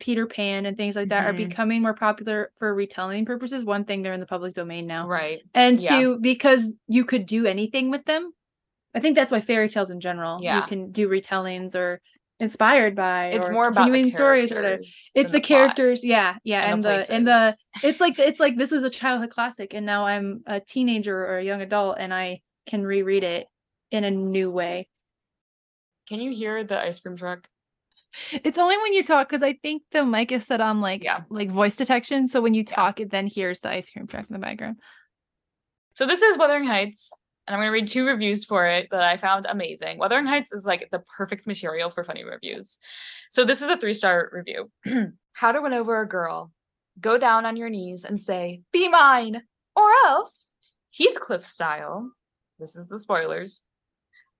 peter 0.01 0.26
pan 0.26 0.66
and 0.66 0.76
things 0.76 0.97
like 0.97 1.09
that 1.11 1.26
mm-hmm. 1.26 1.30
are 1.30 1.49
becoming 1.49 1.82
more 1.82 1.95
popular 1.95 2.51
for 2.59 2.74
retelling 2.74 3.24
purposes 3.24 3.64
one 3.64 3.85
thing 3.85 4.03
they're 4.03 4.12
in 4.12 4.20
the 4.20 4.26
public 4.26 4.55
domain 4.55 4.87
now 4.87 5.07
right 5.07 5.43
and 5.55 5.80
yeah. 5.80 5.99
two 5.99 6.18
because 6.20 6.72
you 6.89 7.05
could 7.05 7.26
do 7.26 7.47
anything 7.47 7.91
with 7.91 8.05
them 8.07 8.32
i 8.95 9.01
think 9.01 9.14
that's 9.14 9.30
why 9.30 9.41
fairy 9.41 9.68
tales 9.68 9.91
in 9.91 10.01
general 10.01 10.41
yeah. 10.43 10.57
you 10.57 10.62
can 10.62 10.91
do 10.91 11.09
retellings 11.09 11.76
or 11.76 12.01
inspired 12.45 12.95
by 12.95 13.27
it's 13.27 13.51
more 13.51 13.67
about 13.67 13.87
continuing 13.87 14.13
stories 14.13 14.53
or 14.53 14.79
it's 15.15 15.31
the, 15.33 15.39
the 15.39 15.41
characters 15.41 16.05
yeah 16.05 16.37
yeah 16.45 16.61
and, 16.63 16.75
and 16.75 16.85
the, 16.85 17.07
the 17.07 17.15
and 17.15 17.27
the 17.27 17.57
it's 17.83 18.01
like 18.01 18.19
it's 18.19 18.39
like 18.39 18.57
this 18.57 18.71
was 18.71 18.85
a 18.85 18.91
childhood 18.91 19.31
classic 19.31 19.75
and 19.75 19.85
now 19.85 20.07
i'm 20.07 20.43
a 20.47 20.61
teenager 20.61 21.17
or 21.27 21.39
a 21.39 21.45
young 21.45 21.61
adult 21.61 21.97
and 21.99 22.15
i 22.15 22.41
can 22.67 22.85
reread 22.85 23.25
it 23.25 23.49
in 23.91 24.05
a 24.05 24.11
new 24.11 24.51
way 24.51 24.87
can 26.09 26.21
you 26.21 26.33
hear 26.33 26.63
the 26.63 26.79
ice 26.79 27.01
cream 27.01 27.17
truck 27.17 27.49
It's 28.31 28.59
only 28.59 28.77
when 28.79 28.93
you 28.93 29.03
talk 29.03 29.29
because 29.29 29.43
I 29.43 29.55
think 29.55 29.83
the 29.91 30.05
mic 30.05 30.31
is 30.31 30.47
set 30.47 30.61
on 30.61 30.81
like 30.81 31.03
Yeah. 31.03 31.23
like 31.31 31.51
voice 31.51 31.75
detection. 31.77 32.29
So 32.29 32.41
when 32.41 32.55
you 32.55 32.63
Yeah. 32.63 32.77
talk, 32.77 33.01
it 33.01 33.11
then 33.11 33.27
hears 33.27 33.59
the 33.61 33.71
ice 33.71 33.91
cream 33.91 34.07
truck 34.07 34.31
in 34.31 34.35
the 34.35 34.39
background. 34.39 34.77
So 35.95 36.07
this 36.07 36.23
is 36.23 36.39
Wuthering 36.39 36.67
Heights, 36.67 37.11
and 37.47 37.55
I'm 37.55 37.61
going 37.61 37.69
to 37.69 37.73
read 37.73 37.89
two 37.89 38.07
reviews 38.07 38.45
for 38.45 38.67
it 38.67 38.89
that 38.91 39.03
I 39.03 39.17
found 39.19 39.47
amazing. 39.47 39.99
Wuthering 39.99 40.27
Heights 40.27 40.53
is 40.53 40.65
like 40.65 40.89
the 40.91 41.03
perfect 41.17 41.47
material 41.47 41.91
for 41.91 42.05
funny 42.05 42.25
reviews. 42.25 42.79
So 43.31 43.45
this 43.45 43.61
is 43.61 43.69
a 43.69 43.77
three 43.77 43.95
star 43.95 44.31
review. 44.33 44.71
How 45.33 45.53
to 45.53 45.61
win 45.61 45.73
over 45.73 46.01
a 46.01 46.09
girl: 46.09 46.53
go 47.01 47.19
down 47.19 47.45
on 47.45 47.57
your 47.57 47.69
knees 47.69 48.05
and 48.05 48.21
say, 48.21 48.63
"Be 48.73 48.89
mine," 48.89 49.43
or 49.77 49.91
else 50.07 50.51
Heathcliff 50.97 51.47
style. 51.47 52.11
This 52.59 52.77
is 52.77 52.87
the 52.87 52.99
spoilers. 52.99 53.63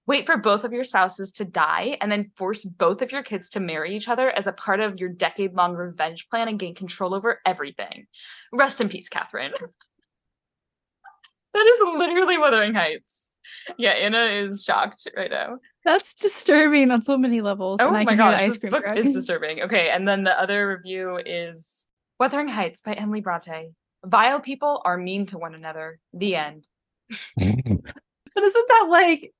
Wait 0.07 0.27
for 0.27 0.37
both 0.37 0.65
of 0.65 0.73
your 0.73 0.85
spouses 0.85 1.33
to 1.33 1.47
die 1.47 1.97
and 2.01 2.13
then 2.13 2.31
force 2.37 2.63
both 2.63 3.01
of 3.01 3.11
your 3.11 3.23
kids 3.23 3.49
to 3.49 3.59
marry 3.59 3.97
each 3.97 4.07
other 4.07 4.31
as 4.31 4.47
a 4.47 4.53
part 4.53 4.79
of 4.81 5.01
your 5.01 5.09
decade 5.09 5.55
long 5.55 5.75
revenge 5.75 6.29
plan 6.29 6.47
and 6.47 6.59
gain 6.59 6.75
control 6.75 7.15
over 7.15 7.41
everything. 7.47 8.07
Rest 8.53 8.83
in 8.83 8.89
peace, 8.91 9.09
Catherine. 9.09 9.53
that 11.55 11.67
is 11.67 11.99
literally 11.99 12.37
Wuthering 12.37 12.75
Heights. 12.75 13.21
Yeah, 13.79 13.93
Anna 13.93 14.25
is 14.27 14.63
shocked 14.63 15.09
right 15.17 15.31
now. 15.31 15.59
That's 15.85 16.13
disturbing 16.15 16.91
on 16.91 17.01
so 17.01 17.17
many 17.17 17.41
levels. 17.41 17.81
Oh 17.81 17.91
my 17.91 18.15
gosh, 18.15 18.41
ice 18.41 18.59
this 18.59 18.71
book 18.71 18.85
is 18.95 19.15
disturbing. 19.15 19.63
Okay, 19.63 19.89
and 19.89 20.07
then 20.07 20.25
the 20.25 20.39
other 20.39 20.69
review 20.69 21.19
is 21.25 21.87
Wuthering 22.21 22.49
Heights 22.49 22.83
by 22.83 22.93
Emily 22.93 23.21
Bronte. 23.21 23.71
Vile 24.05 24.41
people 24.41 24.83
are 24.85 24.99
mean 24.99 25.25
to 25.27 25.39
one 25.39 25.55
another. 25.55 25.99
The 26.13 26.37
end. 26.37 26.69
But 27.37 28.43
isn't 28.43 28.69
that 28.69 28.87
like 28.91 29.33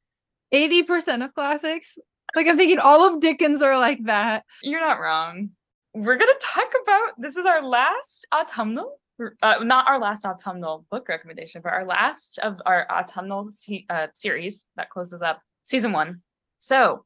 80% 0.53 1.25
of 1.25 1.35
classics? 1.35 1.99
Like 2.37 2.47
I'm 2.47 2.57
thinking 2.57 2.79
all 2.79 3.07
of 3.07 3.21
Dickens 3.21 3.63
are 3.63 3.79
like 3.79 4.05
that. 4.05 4.45
You're 4.63 4.81
not 4.81 5.01
wrong. 5.01 5.51
We're 5.95 6.17
gonna 6.17 6.33
talk 6.41 6.73
about 6.83 7.13
this 7.19 7.37
is 7.37 7.47
our 7.47 7.63
last 7.63 8.27
autumnal, 8.33 8.99
uh, 9.43 9.57
not 9.63 9.89
our 9.89 9.99
last 9.99 10.25
autumnal 10.25 10.87
book 10.91 11.09
recommendation, 11.09 11.61
but 11.63 11.73
our 11.73 11.85
last 11.85 12.39
of 12.39 12.61
our 12.67 12.87
autumnal 12.91 13.51
se- 13.51 13.87
uh, 13.89 14.09
series 14.15 14.67
that 14.77 14.91
closes 14.91 15.23
up 15.23 15.41
season 15.63 15.93
one. 15.93 16.23
So 16.59 17.05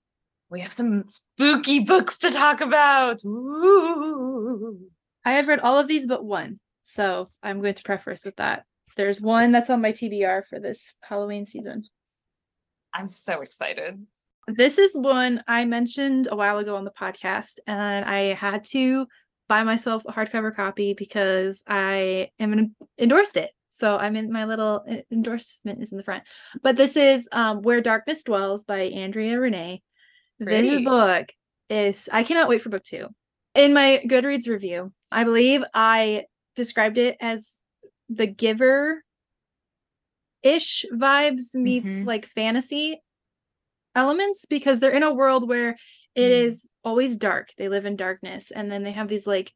we 0.50 0.60
have 0.60 0.72
some 0.72 1.04
spooky 1.06 1.80
books 1.80 2.18
to 2.18 2.30
talk 2.30 2.60
about. 2.60 3.24
Ooh. 3.24 4.78
I 5.24 5.32
have 5.32 5.48
read 5.48 5.60
all 5.60 5.78
of 5.78 5.88
these 5.88 6.06
but 6.06 6.24
one. 6.24 6.60
So 6.82 7.28
I'm 7.42 7.60
going 7.60 7.74
to 7.74 7.82
preface 7.82 8.24
with 8.24 8.36
that. 8.36 8.64
There's 8.96 9.20
one 9.20 9.52
that's 9.52 9.70
on 9.70 9.82
my 9.82 9.92
TBR 9.92 10.46
for 10.48 10.58
this 10.58 10.96
Halloween 11.02 11.46
season. 11.46 11.84
I'm 12.94 13.10
so 13.10 13.42
excited. 13.42 14.06
This 14.48 14.78
is 14.78 14.96
one 14.96 15.44
I 15.46 15.66
mentioned 15.66 16.28
a 16.30 16.36
while 16.36 16.56
ago 16.56 16.76
on 16.76 16.84
the 16.84 16.90
podcast, 16.90 17.58
and 17.66 18.04
I 18.04 18.32
had 18.32 18.64
to 18.66 19.06
buy 19.48 19.64
myself 19.64 20.04
a 20.06 20.12
hardcover 20.12 20.54
copy 20.54 20.94
because 20.94 21.62
I 21.66 22.30
am 22.38 22.52
an, 22.52 22.76
endorsed 22.98 23.36
it. 23.36 23.50
So 23.70 23.96
I'm 23.96 24.16
in 24.16 24.32
my 24.32 24.44
little 24.44 24.84
endorsement 25.10 25.82
is 25.82 25.92
in 25.92 25.98
the 25.98 26.04
front. 26.04 26.24
But 26.62 26.76
this 26.76 26.96
is 26.96 27.28
um, 27.32 27.62
Where 27.62 27.80
Darkness 27.80 28.22
Dwells 28.22 28.64
by 28.64 28.82
Andrea 28.82 29.36
Renae. 29.38 29.82
Pretty. 30.42 30.68
This 30.68 30.84
book 30.84 31.32
is 31.70 32.08
I 32.12 32.22
cannot 32.24 32.48
wait 32.48 32.60
for 32.60 32.70
book 32.70 32.82
two. 32.82 33.08
In 33.54 33.72
my 33.72 34.02
Goodreads 34.06 34.48
review, 34.48 34.92
I 35.10 35.24
believe 35.24 35.64
I 35.74 36.24
described 36.56 36.98
it 36.98 37.16
as 37.20 37.58
the 38.08 38.26
giver 38.26 39.02
ish 40.42 40.84
vibes 40.92 41.54
meets 41.54 41.86
Mhm. 41.86 42.06
like 42.06 42.26
fantasy 42.26 43.02
elements 43.94 44.44
because 44.46 44.80
they're 44.80 44.90
in 44.90 45.02
a 45.02 45.14
world 45.14 45.48
where 45.48 45.76
it 46.14 46.28
Mm. 46.30 46.44
is 46.46 46.66
always 46.84 47.16
dark. 47.16 47.48
They 47.56 47.68
live 47.68 47.86
in 47.86 47.96
darkness 47.96 48.50
and 48.50 48.70
then 48.70 48.82
they 48.82 48.92
have 48.92 49.08
these 49.08 49.26
like 49.26 49.52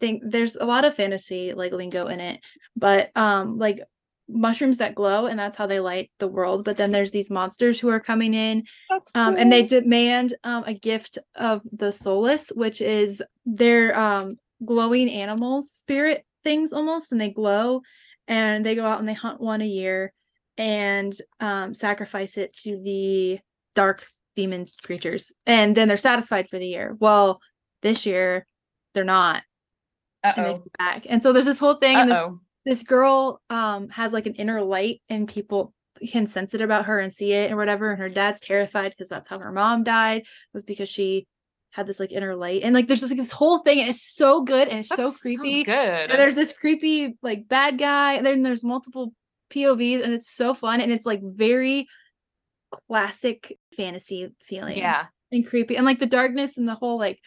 thing 0.00 0.20
there's 0.24 0.56
a 0.56 0.64
lot 0.64 0.84
of 0.84 0.94
fantasy 0.94 1.52
like 1.54 1.72
lingo 1.72 2.06
in 2.06 2.20
it, 2.20 2.40
but 2.76 3.10
um 3.16 3.58
like 3.58 3.80
mushrooms 4.28 4.78
that 4.78 4.94
glow 4.94 5.26
and 5.26 5.38
that's 5.38 5.56
how 5.56 5.66
they 5.66 5.80
light 5.80 6.10
the 6.18 6.28
world. 6.28 6.64
But 6.64 6.76
then 6.76 6.92
there's 6.92 7.10
these 7.10 7.30
monsters 7.30 7.80
who 7.80 7.88
are 7.88 8.00
coming 8.00 8.34
in 8.34 8.64
That's 8.90 9.10
um, 9.14 9.36
and 9.36 9.50
they 9.50 9.62
demand 9.64 10.34
um, 10.44 10.64
a 10.66 10.74
gift 10.74 11.16
of 11.34 11.62
the 11.72 11.92
soulless, 11.92 12.50
which 12.54 12.82
is 12.82 13.22
their 13.46 13.98
um, 13.98 14.36
glowing 14.64 15.08
animal 15.10 15.62
spirit 15.62 16.26
things 16.44 16.72
almost, 16.74 17.10
and 17.10 17.20
they 17.20 17.30
glow, 17.30 17.80
and 18.26 18.66
they 18.66 18.74
go 18.74 18.84
out 18.84 18.98
and 18.98 19.08
they 19.08 19.14
hunt 19.14 19.40
one 19.40 19.62
a 19.62 19.66
year 19.66 20.12
and 20.58 21.16
um, 21.40 21.72
sacrifice 21.72 22.36
it 22.36 22.52
to 22.64 22.78
the 22.82 23.38
dark 23.74 24.06
demon 24.38 24.66
creatures, 24.84 25.32
and 25.46 25.76
then 25.76 25.88
they're 25.88 25.96
satisfied 26.10 26.48
for 26.48 26.58
the 26.60 26.66
year. 26.74 26.96
Well, 27.00 27.40
this 27.82 28.06
year 28.06 28.46
they're 28.94 29.02
not, 29.20 29.42
and 30.22 30.34
they 30.46 30.50
Uh-oh. 30.50 30.58
come 30.58 30.72
back, 30.78 31.06
and 31.08 31.20
so 31.22 31.32
there's 31.32 31.44
this 31.50 31.58
whole 31.58 31.74
thing, 31.74 31.96
and 31.96 32.10
this 32.10 32.22
this 32.64 32.82
girl 32.82 33.40
um 33.50 33.88
has 33.88 34.12
like 34.12 34.26
an 34.26 34.34
inner 34.34 34.60
light 34.62 35.00
and 35.08 35.26
people 35.26 35.72
can 36.12 36.26
sense 36.26 36.54
it 36.54 36.60
about 36.60 36.84
her 36.84 37.00
and 37.00 37.12
see 37.12 37.32
it 37.32 37.48
and 37.50 37.56
whatever 37.56 37.90
and 37.90 37.98
her 38.00 38.08
dad's 38.08 38.40
terrified 38.40 38.90
because 38.90 39.08
that's 39.08 39.28
how 39.28 39.38
her 39.38 39.50
mom 39.50 39.82
died 39.84 40.22
was 40.52 40.62
because 40.62 40.88
she 40.88 41.26
had 41.70 41.86
this 41.86 41.98
like 41.98 42.12
inner 42.12 42.34
light 42.36 42.62
and 42.62 42.74
like 42.74 42.86
there's 42.86 43.00
just 43.00 43.10
like 43.12 43.18
this 43.18 43.32
whole 43.32 43.58
thing 43.60 43.80
and 43.80 43.88
it's 43.88 44.02
so 44.02 44.42
good 44.42 44.68
and 44.68 44.78
it's 44.80 44.88
That 44.90 44.96
so 44.98 45.12
creepy 45.12 45.64
Good. 45.64 46.10
and 46.10 46.18
there's 46.20 46.34
this 46.34 46.52
creepy 46.52 47.16
like 47.22 47.48
bad 47.48 47.78
guy 47.78 48.14
and 48.14 48.24
then 48.26 48.42
there's 48.42 48.62
multiple 48.64 49.12
povs 49.50 50.02
and 50.04 50.12
it's 50.12 50.30
so 50.30 50.52
fun 50.54 50.80
and 50.80 50.92
it's 50.92 51.06
like 51.06 51.20
very 51.22 51.86
classic 52.70 53.58
fantasy 53.76 54.32
feeling 54.42 54.78
yeah. 54.78 55.06
and 55.32 55.46
creepy 55.46 55.76
and 55.76 55.86
like 55.86 55.98
the 55.98 56.06
darkness 56.06 56.58
and 56.58 56.68
the 56.68 56.74
whole 56.74 56.98
like 56.98 57.18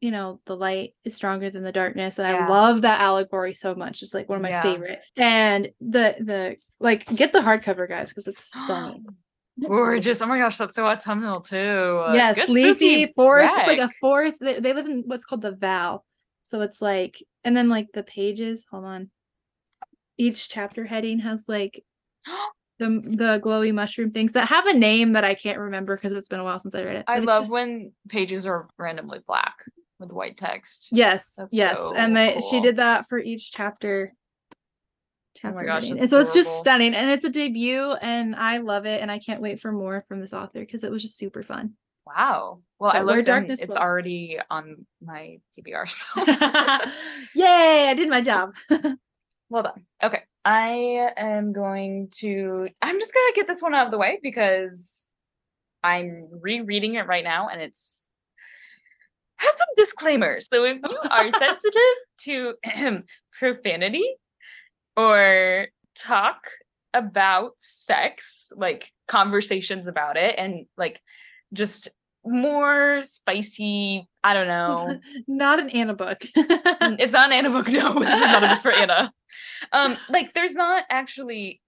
you 0.00 0.10
know 0.10 0.40
the 0.44 0.56
light 0.56 0.94
is 1.04 1.14
stronger 1.14 1.48
than 1.50 1.62
the 1.62 1.72
darkness 1.72 2.18
and 2.18 2.28
Yeah. 2.28 2.46
i 2.46 2.48
love 2.48 2.82
that 2.82 3.00
allegory 3.00 3.54
so 3.54 3.74
much 3.74 4.02
it's 4.02 4.12
like 4.12 4.28
one 4.28 4.36
of 4.36 4.42
my 4.42 4.50
Yeah. 4.50 4.62
favorite 4.62 5.00
and 5.16 5.70
the 5.80 6.16
the 6.20 6.56
like 6.80 7.06
get 7.16 7.32
the 7.32 7.40
hardcover 7.40 7.88
guys 7.88 8.10
because 8.10 8.26
it's 8.28 8.44
stunning 8.64 9.04
Gorgeous. 9.68 10.20
Oh 10.20 10.26
my 10.26 10.38
gosh, 10.38 10.58
that's 10.58 10.74
so 10.74 10.84
autumnal 10.84 11.40
too. 11.40 12.02
yes 12.12 12.34
Good 12.36 12.48
leafy 12.50 13.12
forest 13.14 13.52
it's 13.56 13.66
like 13.68 13.78
a 13.78 13.90
forest 14.00 14.40
they, 14.40 14.58
they 14.58 14.72
live 14.72 14.86
in 14.86 15.04
what's 15.06 15.24
called 15.24 15.42
the 15.42 15.52
val 15.52 16.04
so 16.42 16.60
it's 16.60 16.82
like 16.82 17.22
and 17.44 17.56
then 17.56 17.68
like 17.68 17.86
the 17.94 18.02
pages 18.02 18.66
hold 18.68 18.84
on 18.84 19.10
each 20.18 20.48
chapter 20.48 20.84
heading 20.84 21.20
has 21.20 21.44
like 21.48 21.84
the 22.78 22.86
the 23.04 23.40
glowy 23.44 23.72
mushroom 23.72 24.10
things 24.10 24.32
that 24.32 24.48
have 24.48 24.66
a 24.66 24.74
name 24.74 25.12
that 25.12 25.24
i 25.24 25.34
can't 25.34 25.58
remember 25.58 25.96
because 25.96 26.12
it's 26.12 26.28
been 26.28 26.40
a 26.40 26.44
while 26.44 26.58
since 26.58 26.74
i 26.74 26.82
read 26.82 26.96
it 26.96 27.04
I 27.06 27.20
love 27.20 27.42
just- 27.42 27.52
when 27.52 27.92
pages 28.08 28.46
are 28.46 28.68
randomly 28.78 29.20
black 29.26 29.54
with 30.00 30.10
white 30.10 30.36
text. 30.36 30.88
Yes, 30.90 31.34
That's 31.38 31.54
yes, 31.54 31.76
so 31.76 31.94
and 31.94 32.16
they, 32.16 32.40
she 32.50 32.60
did 32.60 32.76
that 32.76 33.06
for 33.08 33.16
each 33.16 33.52
chapter. 33.52 34.12
Oh 35.44 35.52
my 35.52 35.64
gosh, 35.64 35.88
and 35.88 36.10
so 36.10 36.18
it's 36.18 36.34
just 36.34 36.58
stunning, 36.58 36.94
and 36.94 37.10
it's 37.10 37.24
a 37.24 37.30
debut, 37.30 37.92
and 38.02 38.34
I 38.34 38.58
love 38.58 38.86
it, 38.86 39.00
and 39.02 39.10
I 39.10 39.20
can't 39.20 39.40
wait 39.40 39.60
for 39.60 39.70
more 39.70 40.04
from 40.08 40.20
this 40.20 40.32
author 40.32 40.60
because 40.60 40.82
it 40.82 40.90
was 40.90 41.00
just 41.02 41.16
super 41.16 41.42
fun. 41.44 41.74
Wow. 42.06 42.60
Well, 42.78 42.90
I 42.90 42.98
But 42.98 43.06
Where 43.06 43.16
looked 43.16 43.26
Darkness 43.26 43.60
it's 43.60 43.68
Was. 43.68 43.78
already 43.78 44.38
on 44.50 44.84
my 45.02 45.38
TBR. 45.56 45.88
So 45.88 46.04
Yay! 47.40 47.88
I 47.88 47.94
did 47.94 48.08
my 48.08 48.20
job. 48.20 48.54
well 49.48 49.62
done. 49.62 49.86
Okay. 50.02 50.22
I 50.44 51.10
am 51.16 51.52
going 51.52 52.08
to 52.18 52.68
I'm 52.82 52.98
just 52.98 53.14
gonna 53.14 53.32
get 53.34 53.46
this 53.46 53.62
one 53.62 53.74
out 53.74 53.86
of 53.86 53.90
the 53.90 53.98
way 53.98 54.18
because 54.22 55.06
I'm 55.82 56.28
rereading 56.30 56.94
it 56.94 57.06
right 57.06 57.24
now 57.24 57.48
and 57.48 57.60
it's 57.60 58.04
has 59.36 59.54
some 59.56 59.68
disclaimers. 59.76 60.48
So 60.52 60.64
if 60.64 60.78
you 60.82 60.98
are 61.10 61.32
sensitive 61.38 61.80
to 62.20 62.54
profanity 63.38 64.16
or 64.96 65.68
talk 65.96 66.38
about 66.92 67.52
sex, 67.58 68.52
like 68.54 68.90
conversations 69.08 69.86
about 69.86 70.16
it 70.16 70.36
and 70.38 70.66
like 70.76 71.00
just 71.52 71.88
more 72.26 73.02
spicy, 73.02 74.08
I 74.22 74.34
don't 74.34 74.48
know. 74.48 74.98
Not 75.26 75.60
an 75.60 75.70
Anna 75.70 75.94
book. 75.94 76.22
It's 76.36 77.12
not 77.12 77.28
an 77.28 77.32
Anna 77.32 77.50
book. 77.50 77.68
No, 77.68 77.98
this 77.98 78.14
is 78.14 78.20
not 78.20 78.44
a 78.44 78.48
book 78.48 78.62
for 78.62 78.72
Anna. 78.74 79.12
Um, 79.72 79.96
like 80.10 80.34
there's 80.34 80.54
not 80.54 80.84
actually 80.90 81.60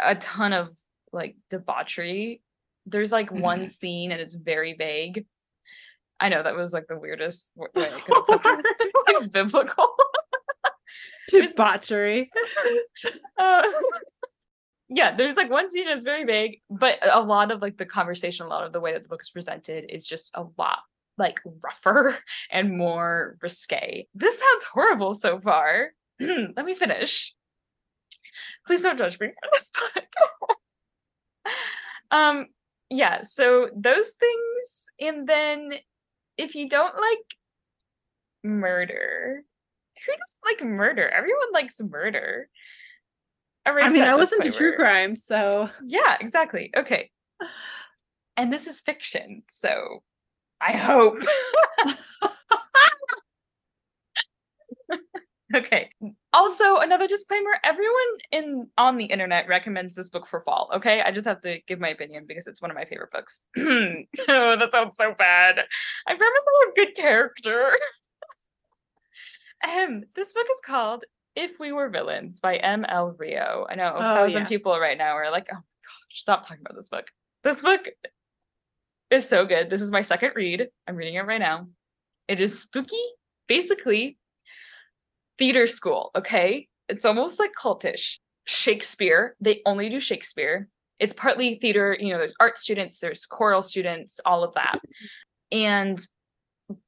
a 0.00 0.14
ton 0.14 0.52
of 0.52 0.70
like 1.12 1.36
debauchery. 1.50 2.42
There's 2.86 3.12
like 3.12 3.30
one 3.30 3.68
scene 3.68 4.10
and 4.10 4.20
it's 4.20 4.34
very 4.34 4.74
vague. 4.74 5.26
I 6.18 6.30
know 6.30 6.42
that 6.42 6.56
was 6.56 6.72
like 6.72 6.86
the 6.88 6.98
weirdest 6.98 7.48
way 7.54 7.68
I 7.76 8.00
could 8.00 8.26
put 8.26 8.42
that. 8.42 9.20
like, 9.20 9.30
biblical. 9.32 9.94
Debauchery. 11.30 12.30
Uh, 13.38 13.62
yeah, 14.88 15.14
there's 15.14 15.36
like 15.36 15.50
one 15.50 15.70
scene 15.70 15.86
that's 15.86 16.04
very 16.04 16.24
vague, 16.24 16.62
but 16.70 16.98
a 17.06 17.20
lot 17.20 17.50
of 17.50 17.60
like 17.60 17.76
the 17.76 17.84
conversation, 17.84 18.46
a 18.46 18.48
lot 18.48 18.64
of 18.64 18.72
the 18.72 18.80
way 18.80 18.92
that 18.92 19.02
the 19.02 19.08
book 19.08 19.22
is 19.22 19.30
presented 19.30 19.84
is 19.88 20.06
just 20.06 20.30
a 20.34 20.46
lot 20.56 20.78
like 21.18 21.40
rougher 21.62 22.16
and 22.50 22.76
more 22.76 23.36
risque. 23.42 24.06
This 24.14 24.38
sounds 24.38 24.64
horrible 24.64 25.14
so 25.14 25.40
far. 25.40 25.90
Let 26.20 26.64
me 26.64 26.74
finish. 26.74 27.34
Please 28.66 28.82
don't 28.82 28.98
judge 28.98 29.18
me 29.20 29.28
for 29.28 29.50
this 29.52 29.70
book. 29.94 30.56
um, 32.10 32.46
yeah, 32.90 33.22
so 33.22 33.68
those 33.76 34.10
things, 34.18 34.68
and 35.00 35.28
then 35.28 35.72
if 36.38 36.54
you 36.54 36.68
don't 36.68 36.94
like 36.94 37.34
murder, 38.42 39.42
who 40.06 40.12
doesn't 40.12 40.64
like 40.64 40.70
murder? 40.70 41.08
Everyone 41.08 41.52
likes 41.52 41.80
murder. 41.80 42.48
I 43.68 43.88
mean, 43.90 44.04
I 44.04 44.14
listen 44.14 44.40
to 44.40 44.50
true 44.50 44.74
crime, 44.74 45.16
so 45.16 45.68
yeah, 45.84 46.16
exactly. 46.20 46.70
Okay. 46.76 47.10
And 48.36 48.52
this 48.52 48.66
is 48.66 48.80
fiction, 48.80 49.42
so 49.50 50.02
I 50.60 50.72
hope. 50.72 51.18
okay. 55.54 55.90
Also, 56.32 56.78
another 56.78 57.06
disclaimer: 57.06 57.50
everyone 57.64 57.92
in 58.32 58.68
on 58.78 58.96
the 58.96 59.06
internet 59.06 59.48
recommends 59.48 59.94
this 59.94 60.08
book 60.08 60.26
for 60.26 60.42
fall. 60.42 60.70
Okay, 60.74 61.02
I 61.02 61.10
just 61.10 61.26
have 61.26 61.40
to 61.42 61.58
give 61.66 61.80
my 61.80 61.88
opinion 61.88 62.26
because 62.26 62.46
it's 62.46 62.62
one 62.62 62.70
of 62.70 62.76
my 62.76 62.84
favorite 62.84 63.10
books. 63.10 63.40
oh, 63.58 64.56
that 64.56 64.72
sounds 64.72 64.94
so 64.98 65.14
bad. 65.16 65.58
I 66.06 66.14
promise 66.14 66.22
I 66.22 66.64
have 66.64 66.72
a 66.72 66.76
good 66.76 66.96
character. 66.96 67.72
um, 69.64 70.04
this 70.14 70.32
book 70.32 70.46
is 70.50 70.60
called 70.64 71.04
"If 71.34 71.52
We 71.58 71.72
Were 71.72 71.88
Villains" 71.88 72.40
by 72.40 72.56
M. 72.56 72.84
L. 72.84 73.14
Rio. 73.18 73.66
I 73.68 73.74
know 73.74 73.88
a 73.88 73.96
oh, 73.96 74.00
thousand 74.00 74.42
yeah. 74.42 74.48
people 74.48 74.78
right 74.78 74.98
now 74.98 75.12
are 75.12 75.30
like, 75.30 75.46
"Oh 75.50 75.56
my 75.56 75.60
gosh, 75.60 76.20
stop 76.20 76.46
talking 76.46 76.64
about 76.64 76.76
this 76.76 76.88
book." 76.88 77.06
This 77.44 77.60
book 77.60 77.88
is 79.10 79.28
so 79.28 79.46
good. 79.46 79.70
This 79.70 79.82
is 79.82 79.90
my 79.90 80.02
second 80.02 80.32
read. 80.34 80.68
I'm 80.86 80.96
reading 80.96 81.14
it 81.14 81.20
right 81.26 81.40
now. 81.40 81.68
It 82.26 82.40
is 82.40 82.60
spooky, 82.60 83.02
basically 83.46 84.18
theater 85.38 85.66
school, 85.66 86.10
okay? 86.14 86.68
It's 86.88 87.04
almost 87.04 87.38
like 87.38 87.52
cultish. 87.60 88.18
Shakespeare, 88.44 89.36
they 89.40 89.60
only 89.66 89.88
do 89.88 90.00
Shakespeare. 90.00 90.68
It's 90.98 91.14
partly 91.14 91.58
theater, 91.60 91.96
you 91.98 92.12
know, 92.12 92.18
there's 92.18 92.34
art 92.40 92.58
students, 92.58 92.98
there's 92.98 93.24
choral 93.24 93.62
students, 93.62 94.20
all 94.24 94.42
of 94.42 94.54
that. 94.54 94.80
And 95.52 96.00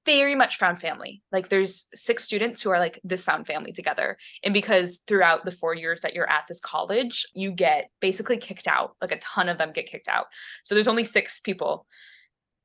very 0.05 0.35
much 0.35 0.59
found 0.59 0.81
family. 0.81 1.23
Like 1.33 1.49
there's 1.49 1.87
six 1.95 2.25
students 2.25 2.61
who 2.61 2.71
are 2.71 2.79
like 2.79 3.01
this 3.03 3.25
found 3.25 3.47
family 3.47 3.73
together. 3.73 4.19
And 4.45 4.53
because 4.53 5.01
throughout 5.07 5.45
the 5.45 5.53
four 5.53 5.75
years 5.75 6.03
that 6.03 6.15
you're 6.15 6.29
at 6.29 6.45
this 6.49 6.61
college, 6.61 7.27
you 7.35 7.51
get 7.51 7.91
basically 8.01 8.37
kicked 8.37 8.69
out. 8.69 8.95
Like 9.01 9.13
a 9.13 9.19
ton 9.19 9.49
of 9.49 9.59
them 9.59 9.73
get 9.73 9.91
kicked 9.91 10.09
out. 10.09 10.27
So 10.65 10.75
there's 10.75 10.89
only 10.89 11.05
six 11.05 11.41
people 11.41 11.87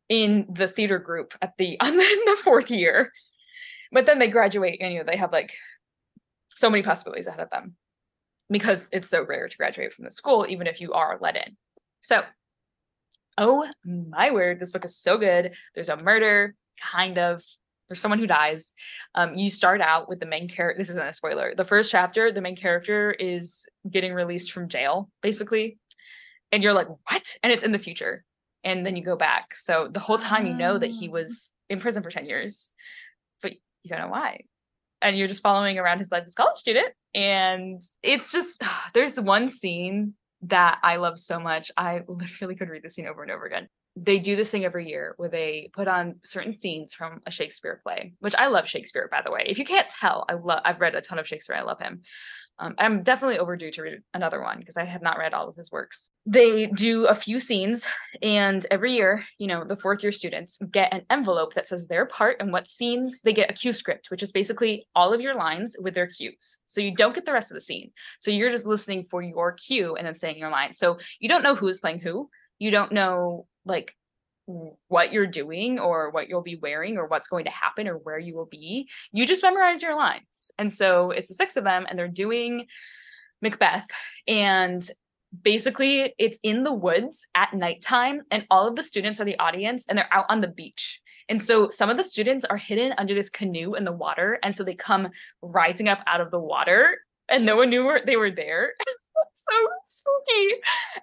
in 0.09 0.45
the 0.49 0.67
theater 0.67 0.99
group 0.99 1.33
at 1.41 1.53
the 1.57 1.79
on 1.81 1.95
the, 1.95 2.37
fourth 2.43 2.69
year. 2.69 3.11
But 3.91 4.05
then 4.05 4.19
they 4.19 4.27
graduate 4.27 4.79
and 4.81 4.93
you 4.93 4.99
know 4.99 5.05
they 5.05 5.17
have 5.17 5.31
like 5.31 5.53
so 6.49 6.69
many 6.69 6.83
possibilities 6.83 7.27
ahead 7.27 7.39
of 7.39 7.49
them 7.49 7.75
because 8.49 8.87
it's 8.91 9.09
so 9.09 9.25
rare 9.25 9.47
to 9.47 9.57
graduate 9.57 9.93
from 9.93 10.05
the 10.05 10.11
school, 10.11 10.45
even 10.47 10.67
if 10.67 10.81
you 10.81 10.93
are 10.93 11.17
let 11.21 11.35
in. 11.35 11.55
So, 12.01 12.23
oh 13.37 13.67
my 13.85 14.31
word, 14.31 14.59
this 14.59 14.71
book 14.71 14.85
is 14.85 14.97
so 14.97 15.17
good. 15.17 15.53
There's 15.73 15.89
a 15.89 15.97
murder, 15.97 16.55
kind 16.79 17.17
of. 17.17 17.43
There's 17.87 18.01
someone 18.01 18.17
who 18.17 18.25
dies. 18.25 18.73
Um, 19.13 19.35
you 19.35 19.51
start 19.51 19.79
out 19.79 20.09
with 20.09 20.19
the 20.19 20.25
main 20.25 20.49
character. 20.49 20.81
This 20.81 20.89
isn't 20.89 21.07
a 21.07 21.13
spoiler. 21.13 21.53
The 21.55 21.65
first 21.65 21.91
chapter, 21.91 22.31
the 22.31 22.41
main 22.41 22.55
character 22.55 23.11
is 23.11 23.67
getting 23.87 24.11
released 24.11 24.51
from 24.51 24.69
jail, 24.69 25.11
basically. 25.21 25.77
And 26.51 26.63
you're 26.63 26.73
like, 26.73 26.87
what? 26.87 27.37
And 27.43 27.53
it's 27.53 27.63
in 27.63 27.71
the 27.71 27.77
future. 27.77 28.23
And 28.63 28.83
then 28.83 28.95
you 28.95 29.03
go 29.03 29.15
back. 29.15 29.53
So 29.53 29.87
the 29.91 29.99
whole 29.99 30.17
time 30.17 30.47
you 30.47 30.55
know 30.55 30.79
that 30.79 30.89
he 30.89 31.09
was 31.09 31.51
in 31.69 31.79
prison 31.79 32.01
for 32.01 32.09
10 32.09 32.25
years, 32.25 32.71
but 33.43 33.51
you 33.51 33.89
don't 33.89 33.99
know 33.99 34.07
why 34.07 34.45
and 35.05 35.17
you're 35.17 35.27
just 35.27 35.43
following 35.43 35.77
around 35.77 35.99
his 35.99 36.11
life 36.11 36.23
as 36.25 36.33
a 36.33 36.35
college 36.35 36.57
student. 36.57 36.87
And 37.13 37.83
it's 38.01 38.31
just 38.31 38.61
there's 38.93 39.19
one 39.19 39.49
scene 39.49 40.15
that 40.43 40.79
I 40.83 40.97
love 40.97 41.19
so 41.19 41.39
much. 41.39 41.71
I 41.77 42.01
literally 42.07 42.55
could 42.55 42.69
read 42.69 42.83
the 42.83 42.89
scene 42.89 43.07
over 43.07 43.21
and 43.21 43.31
over 43.31 43.45
again. 43.45 43.69
They 43.95 44.19
do 44.19 44.35
this 44.35 44.51
thing 44.51 44.65
every 44.65 44.89
year 44.89 45.13
where 45.17 45.29
they 45.29 45.69
put 45.73 45.87
on 45.87 46.15
certain 46.23 46.53
scenes 46.53 46.93
from 46.93 47.21
a 47.25 47.31
Shakespeare 47.31 47.79
play, 47.81 48.13
which 48.19 48.35
I 48.35 48.47
love 48.47 48.67
Shakespeare, 48.67 49.07
by 49.09 49.21
the 49.21 49.31
way. 49.31 49.45
If 49.47 49.57
you 49.57 49.65
can't 49.65 49.89
tell, 49.89 50.25
I 50.27 50.33
love 50.33 50.61
I've 50.65 50.81
read 50.81 50.95
a 50.95 51.01
ton 51.01 51.19
of 51.19 51.27
Shakespeare. 51.27 51.55
I 51.55 51.61
love 51.61 51.79
him. 51.79 52.01
Um, 52.57 52.73
I'm 52.77 53.03
definitely 53.03 53.37
overdue 53.37 53.71
to 53.71 53.81
read 53.81 53.99
another 54.13 54.41
one 54.41 54.59
because 54.59 54.77
I 54.77 54.85
have 54.85 55.01
not 55.01 55.17
read 55.17 55.33
all 55.33 55.49
of 55.49 55.57
his 55.57 55.71
works. 55.71 56.09
They 56.25 56.67
do 56.67 57.05
a 57.05 57.15
few 57.15 57.37
scenes, 57.37 57.85
and 58.21 58.65
every 58.71 58.95
year, 58.95 59.23
you 59.37 59.47
know, 59.47 59.65
the 59.65 59.75
fourth 59.75 60.03
year 60.03 60.13
students 60.13 60.57
get 60.71 60.93
an 60.93 61.01
envelope 61.09 61.53
that 61.55 61.67
says 61.67 61.87
their 61.87 62.05
part 62.05 62.37
and 62.39 62.53
what 62.53 62.69
scenes 62.69 63.19
they 63.23 63.33
get 63.33 63.51
a 63.51 63.53
cue 63.53 63.73
script, 63.73 64.09
which 64.09 64.23
is 64.23 64.31
basically 64.31 64.87
all 64.95 65.13
of 65.13 65.19
your 65.19 65.35
lines 65.35 65.75
with 65.79 65.93
their 65.93 66.07
cues. 66.07 66.59
So 66.65 66.79
you 66.79 66.95
don't 66.95 67.13
get 67.13 67.25
the 67.25 67.33
rest 67.33 67.51
of 67.51 67.55
the 67.55 67.61
scene. 67.61 67.91
So 68.19 68.31
you're 68.31 68.51
just 68.51 68.65
listening 68.65 69.07
for 69.09 69.21
your 69.21 69.51
cue 69.51 69.95
and 69.95 70.07
then 70.07 70.15
saying 70.15 70.37
your 70.37 70.49
line. 70.49 70.73
So 70.73 70.97
you 71.19 71.27
don't 71.27 71.43
know 71.43 71.55
who's 71.55 71.81
playing 71.81 71.99
who. 71.99 72.29
You 72.57 72.71
don't 72.71 72.93
know 72.93 73.47
like 73.65 73.95
what 74.45 75.11
you're 75.11 75.27
doing 75.27 75.79
or 75.79 76.11
what 76.11 76.29
you'll 76.29 76.41
be 76.41 76.55
wearing 76.55 76.97
or 76.97 77.07
what's 77.07 77.27
going 77.27 77.45
to 77.45 77.51
happen 77.51 77.87
or 77.87 77.97
where 77.97 78.19
you 78.19 78.35
will 78.35 78.45
be. 78.45 78.87
You 79.11 79.25
just 79.25 79.43
memorize 79.43 79.81
your 79.81 79.95
lines. 79.95 80.23
And 80.59 80.73
so 80.73 81.11
it's 81.11 81.27
the 81.27 81.33
six 81.33 81.57
of 81.57 81.63
them 81.63 81.85
and 81.89 81.97
they're 81.97 82.07
doing 82.07 82.67
Macbeth. 83.41 83.87
And 84.27 84.87
basically 85.41 86.13
it's 86.17 86.39
in 86.43 86.63
the 86.63 86.71
woods 86.71 87.25
at 87.33 87.53
nighttime 87.53 88.21
and 88.31 88.45
all 88.49 88.67
of 88.67 88.75
the 88.75 88.83
students 88.83 89.19
are 89.19 89.25
the 89.25 89.39
audience 89.39 89.85
and 89.87 89.97
they're 89.97 90.13
out 90.13 90.25
on 90.29 90.41
the 90.41 90.47
beach. 90.47 91.01
And 91.27 91.43
so 91.43 91.71
some 91.71 91.89
of 91.89 91.97
the 91.97 92.03
students 92.03 92.45
are 92.45 92.57
hidden 92.57 92.93
under 92.99 93.15
this 93.15 93.31
canoe 93.31 93.73
in 93.73 93.83
the 93.83 93.91
water. 93.91 94.37
And 94.43 94.55
so 94.55 94.63
they 94.63 94.75
come 94.75 95.09
rising 95.41 95.89
up 95.89 95.99
out 96.05 96.21
of 96.21 96.29
the 96.29 96.39
water 96.39 96.99
and 97.27 97.45
no 97.45 97.55
one 97.55 97.71
knew 97.71 97.83
where 97.83 98.01
they 98.05 98.15
were 98.15 98.31
there. 98.31 98.73
so 99.33 99.67
spooky. 99.85 100.55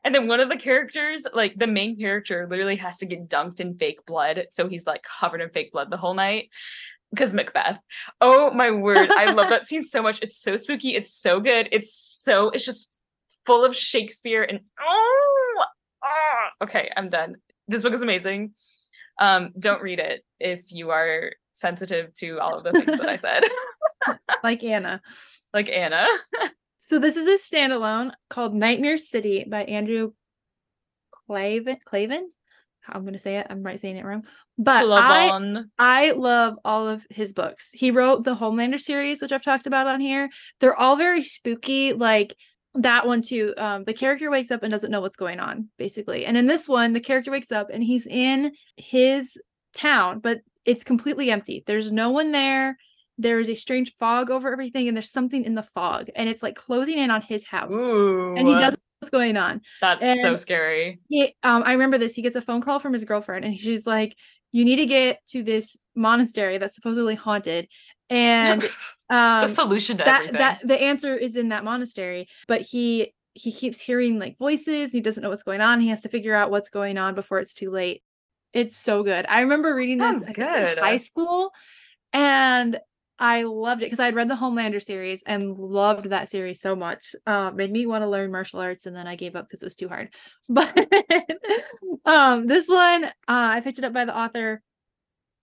And 0.04 0.14
then 0.14 0.28
one 0.28 0.40
of 0.40 0.48
the 0.48 0.56
characters, 0.56 1.24
like 1.32 1.56
the 1.56 1.66
main 1.66 1.98
character, 1.98 2.46
literally 2.48 2.76
has 2.76 2.98
to 2.98 3.06
get 3.06 3.28
dunked 3.28 3.60
in 3.60 3.76
fake 3.76 4.04
blood. 4.06 4.46
So 4.50 4.68
he's 4.68 4.86
like 4.86 5.02
covered 5.02 5.40
in 5.40 5.50
fake 5.50 5.72
blood 5.72 5.90
the 5.90 5.96
whole 5.96 6.14
night. 6.14 6.48
Because 7.10 7.34
Macbeth. 7.34 7.78
Oh 8.20 8.50
my 8.52 8.70
word. 8.70 9.10
I 9.10 9.32
love 9.32 9.50
that 9.50 9.66
scene 9.66 9.86
so 9.86 10.02
much. 10.02 10.20
It's 10.22 10.40
so 10.40 10.56
spooky. 10.56 10.96
It's 10.96 11.14
so 11.14 11.40
good. 11.40 11.68
It's 11.70 11.94
so, 11.94 12.48
it's 12.50 12.64
just 12.64 12.98
full 13.44 13.64
of 13.64 13.76
Shakespeare 13.76 14.42
and 14.42 14.60
oh, 14.80 15.64
oh. 16.04 16.48
okay, 16.62 16.90
I'm 16.96 17.10
done. 17.10 17.36
This 17.68 17.82
book 17.82 17.92
is 17.92 18.02
amazing. 18.02 18.54
Um, 19.18 19.52
don't 19.58 19.82
read 19.82 19.98
it 19.98 20.24
if 20.40 20.72
you 20.72 20.90
are 20.90 21.32
sensitive 21.54 22.14
to 22.14 22.38
all 22.40 22.54
of 22.54 22.62
the 22.62 22.72
things 22.72 22.98
that 22.98 23.08
I 23.08 23.16
said. 23.16 23.44
like 24.42 24.64
Anna. 24.64 25.00
Like 25.52 25.68
Anna. 25.68 26.06
So 26.84 26.98
this 26.98 27.16
is 27.16 27.28
a 27.28 27.54
standalone 27.54 28.10
called 28.28 28.54
Nightmare 28.54 28.98
City 28.98 29.44
by 29.48 29.62
Andrew. 29.64 30.12
Klavan? 31.28 32.28
How 32.80 32.94
I'm 32.94 33.02
going 33.02 33.12
to 33.12 33.18
say 33.20 33.36
it. 33.36 33.46
I'm 33.48 33.62
right 33.62 33.78
saying 33.78 33.96
it 33.96 34.04
wrong. 34.04 34.24
But 34.58 34.84
I, 34.90 35.62
I 35.78 36.10
love 36.10 36.58
all 36.64 36.88
of 36.88 37.06
his 37.08 37.32
books. 37.32 37.70
He 37.72 37.92
wrote 37.92 38.24
the 38.24 38.34
Homelander 38.34 38.80
series, 38.80 39.22
which 39.22 39.30
I've 39.30 39.44
talked 39.44 39.68
about 39.68 39.86
on 39.86 40.00
here. 40.00 40.28
They're 40.58 40.74
all 40.74 40.96
very 40.96 41.22
spooky. 41.22 41.92
Like 41.92 42.34
that 42.74 43.06
one 43.06 43.22
too. 43.22 43.54
Um, 43.56 43.84
the 43.84 43.94
character 43.94 44.28
wakes 44.28 44.50
up 44.50 44.64
and 44.64 44.70
doesn't 44.70 44.90
know 44.90 45.00
what's 45.00 45.16
going 45.16 45.38
on, 45.38 45.68
basically. 45.78 46.26
And 46.26 46.36
in 46.36 46.48
this 46.48 46.68
one, 46.68 46.94
the 46.94 47.00
character 47.00 47.30
wakes 47.30 47.52
up 47.52 47.68
and 47.72 47.82
he's 47.82 48.08
in 48.08 48.52
his 48.76 49.38
town, 49.72 50.18
but 50.18 50.40
it's 50.64 50.82
completely 50.82 51.30
empty. 51.30 51.62
There's 51.64 51.92
no 51.92 52.10
one 52.10 52.32
there 52.32 52.76
there 53.18 53.38
is 53.38 53.48
a 53.48 53.54
strange 53.54 53.94
fog 53.98 54.30
over 54.30 54.52
everything 54.52 54.88
and 54.88 54.96
there's 54.96 55.10
something 55.10 55.44
in 55.44 55.54
the 55.54 55.62
fog 55.62 56.08
and 56.16 56.28
it's 56.28 56.42
like 56.42 56.56
closing 56.56 56.98
in 56.98 57.10
on 57.10 57.22
his 57.22 57.44
house 57.44 57.76
Ooh, 57.76 58.34
and 58.36 58.48
he 58.48 58.54
doesn't 58.54 58.78
know 58.80 58.98
what's 59.00 59.10
going 59.10 59.36
on. 59.36 59.60
That's 59.80 60.02
and 60.02 60.20
so 60.20 60.36
scary. 60.36 61.00
he, 61.08 61.34
um 61.42 61.62
i 61.64 61.72
remember 61.72 61.98
this 61.98 62.14
he 62.14 62.22
gets 62.22 62.36
a 62.36 62.40
phone 62.40 62.60
call 62.60 62.78
from 62.78 62.92
his 62.92 63.04
girlfriend 63.04 63.44
and 63.44 63.58
she's 63.58 63.86
like 63.86 64.16
you 64.52 64.64
need 64.64 64.76
to 64.76 64.86
get 64.86 65.18
to 65.28 65.42
this 65.42 65.78
monastery 65.94 66.58
that's 66.58 66.74
supposedly 66.74 67.14
haunted 67.14 67.68
and 68.10 68.62
um 69.10 69.48
the 69.48 69.54
solution 69.54 69.98
to 69.98 70.04
that, 70.04 70.16
everything. 70.20 70.38
that 70.38 70.60
the 70.66 70.80
answer 70.80 71.14
is 71.14 71.36
in 71.36 71.50
that 71.50 71.64
monastery 71.64 72.28
but 72.48 72.60
he 72.62 73.12
he 73.34 73.50
keeps 73.50 73.80
hearing 73.80 74.18
like 74.18 74.36
voices 74.38 74.92
he 74.92 75.00
doesn't 75.00 75.22
know 75.22 75.30
what's 75.30 75.42
going 75.42 75.60
on 75.60 75.80
he 75.80 75.88
has 75.88 76.02
to 76.02 76.08
figure 76.08 76.34
out 76.34 76.50
what's 76.50 76.68
going 76.68 76.98
on 76.98 77.14
before 77.14 77.38
it's 77.38 77.54
too 77.54 77.70
late. 77.70 78.02
It's 78.52 78.76
so 78.76 79.02
good. 79.02 79.24
I 79.26 79.40
remember 79.40 79.74
reading 79.74 79.98
Sounds 79.98 80.26
this 80.26 80.36
good. 80.36 80.76
in 80.76 80.84
high 80.84 80.98
school 80.98 81.52
and 82.12 82.78
I 83.22 83.42
loved 83.42 83.82
it 83.82 83.86
because 83.86 84.00
I 84.00 84.06
had 84.06 84.16
read 84.16 84.28
the 84.28 84.34
Homelander 84.34 84.82
series 84.82 85.22
and 85.24 85.56
loved 85.56 86.06
that 86.06 86.28
series 86.28 86.60
so 86.60 86.74
much. 86.74 87.14
Uh, 87.24 87.52
made 87.52 87.70
me 87.70 87.86
want 87.86 88.02
to 88.02 88.08
learn 88.08 88.32
martial 88.32 88.58
arts, 88.58 88.84
and 88.84 88.96
then 88.96 89.06
I 89.06 89.14
gave 89.14 89.36
up 89.36 89.46
because 89.46 89.62
it 89.62 89.66
was 89.66 89.76
too 89.76 89.88
hard. 89.88 90.12
But 90.48 90.76
um, 92.04 92.48
this 92.48 92.68
one, 92.68 93.04
uh, 93.04 93.10
I 93.28 93.60
picked 93.60 93.78
it 93.78 93.84
up 93.84 93.92
by 93.92 94.06
the 94.06 94.18
author, 94.18 94.60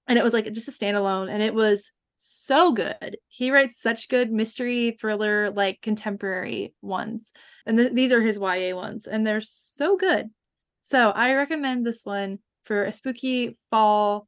and 0.08 0.20
it 0.20 0.26
was 0.26 0.34
like 0.34 0.52
just 0.52 0.68
a 0.68 0.72
standalone, 0.72 1.30
and 1.32 1.42
it 1.42 1.54
was 1.54 1.94
so 2.18 2.74
good. 2.74 3.18
He 3.30 3.50
writes 3.50 3.82
such 3.82 4.10
good 4.10 4.30
mystery 4.30 4.98
thriller, 5.00 5.50
like 5.50 5.80
contemporary 5.82 6.74
ones, 6.82 7.32
and 7.66 7.78
th- 7.78 7.94
these 7.94 8.12
are 8.12 8.22
his 8.22 8.38
YA 8.38 8.76
ones, 8.76 9.08
and 9.08 9.26
they're 9.26 9.40
so 9.40 9.96
good. 9.96 10.30
So 10.82 11.12
I 11.12 11.34
recommend 11.36 11.86
this 11.86 12.04
one 12.04 12.40
for 12.66 12.84
a 12.84 12.92
spooky 12.92 13.58
fall 13.72 14.28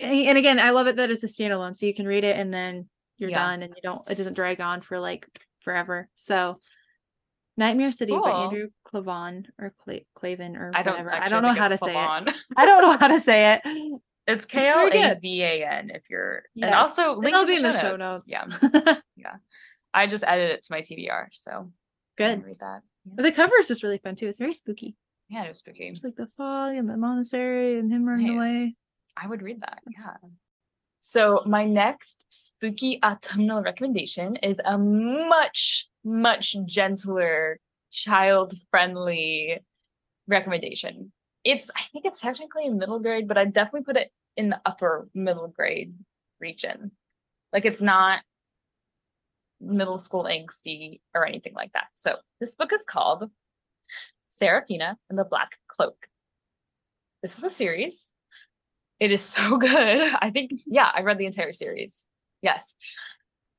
and 0.00 0.38
again, 0.38 0.58
I 0.58 0.70
love 0.70 0.86
it 0.86 0.96
that 0.96 1.10
it's 1.10 1.22
a 1.22 1.26
standalone, 1.26 1.76
so 1.76 1.86
you 1.86 1.94
can 1.94 2.06
read 2.06 2.24
it 2.24 2.36
and 2.36 2.52
then 2.52 2.88
you're 3.18 3.30
yeah. 3.30 3.46
done, 3.46 3.62
and 3.62 3.72
you 3.74 3.82
don't. 3.82 4.08
It 4.10 4.16
doesn't 4.16 4.34
drag 4.34 4.60
on 4.60 4.80
for 4.80 4.98
like 4.98 5.26
forever. 5.60 6.08
So, 6.14 6.60
Nightmare 7.56 7.90
City 7.90 8.12
cool. 8.12 8.22
by 8.22 8.30
Andrew 8.30 8.68
Clavon 8.86 9.46
or 9.58 9.74
Cla- 9.78 10.00
Clavin 10.16 10.56
or 10.56 10.70
I 10.74 10.82
whatever. 10.82 11.12
I 11.12 11.28
don't 11.28 11.42
know 11.42 11.52
how 11.52 11.68
to 11.68 11.76
Clavon. 11.76 12.26
say 12.26 12.30
it. 12.32 12.36
I 12.56 12.64
don't 12.66 12.82
know 12.82 12.96
how 12.96 13.08
to 13.08 13.20
say 13.20 13.54
it. 13.54 14.00
It's 14.26 14.44
K 14.44 14.68
L 14.68 14.88
A 14.92 15.18
V 15.20 15.42
A 15.42 15.66
N 15.66 15.90
if 15.90 16.02
you're 16.10 16.42
Yes. 16.54 16.66
and 16.66 16.74
also 16.74 17.14
link 17.14 17.28
It'll 17.34 17.40
in 17.42 17.46
be 17.46 17.56
in 17.56 17.62
the 17.62 17.72
show 17.78 17.96
notes. 17.96 18.24
Yeah. 18.26 18.44
Yeah 19.16 19.34
i 19.94 20.06
just 20.06 20.24
added 20.24 20.50
it 20.50 20.64
to 20.64 20.72
my 20.72 20.82
TBR, 20.82 21.26
so 21.32 21.72
Good. 22.16 22.44
read 22.44 22.58
that. 22.60 22.82
Yeah, 23.04 23.22
the 23.22 23.32
cover 23.32 23.54
is 23.58 23.68
just 23.68 23.82
really 23.82 23.98
fun 23.98 24.16
too. 24.16 24.28
It's 24.28 24.38
very 24.38 24.54
spooky. 24.54 24.96
yeah 25.28 25.44
it 25.44 25.48
was 25.48 25.58
spooky. 25.58 25.88
It's 25.88 26.04
like 26.04 26.16
the 26.16 26.26
fog 26.36 26.76
and 26.76 26.88
the 26.88 26.96
monastery 26.96 27.78
and 27.78 27.90
him 27.90 28.04
running 28.06 28.28
Nice. 28.28 28.36
away. 28.36 28.76
I 29.20 29.26
would 29.26 29.42
read 29.42 29.60
that. 29.62 29.80
Yeah. 29.90 30.16
So 31.00 31.42
my 31.46 31.64
next 31.64 32.24
spooky 32.28 33.00
autumnal 33.02 33.62
recommendation 33.62 34.36
is 34.36 34.60
a 34.64 34.76
much, 34.76 35.86
much 36.04 36.56
gentler, 36.66 37.58
child-friendly 37.90 39.60
recommendation. 40.26 41.12
It's 41.44 41.70
I 41.74 41.82
think 41.92 42.04
it's 42.04 42.20
technically 42.20 42.68
middle 42.68 42.98
grade, 42.98 43.28
but 43.28 43.38
I 43.38 43.44
definitely 43.44 43.84
put 43.84 43.96
it 43.96 44.10
in 44.36 44.50
the 44.50 44.60
upper 44.66 45.08
middle 45.14 45.48
grade 45.48 45.94
region. 46.40 46.90
Like 47.52 47.64
it's 47.64 47.80
not 47.80 48.22
middle 49.60 49.98
school 49.98 50.24
angsty 50.24 51.00
or 51.14 51.26
anything 51.26 51.54
like 51.54 51.72
that. 51.72 51.86
So 51.94 52.16
this 52.40 52.54
book 52.54 52.72
is 52.72 52.84
called 52.86 53.30
Seraphina 54.28 54.98
and 55.08 55.18
the 55.18 55.24
Black 55.24 55.52
Cloak. 55.68 56.06
This 57.22 57.38
is 57.38 57.44
a 57.44 57.50
series. 57.50 58.08
It 59.00 59.12
is 59.12 59.22
so 59.22 59.56
good. 59.58 60.12
I 60.20 60.30
think, 60.30 60.52
yeah, 60.66 60.90
I 60.92 61.02
read 61.02 61.18
the 61.18 61.26
entire 61.26 61.52
series. 61.52 61.94
Yes. 62.42 62.74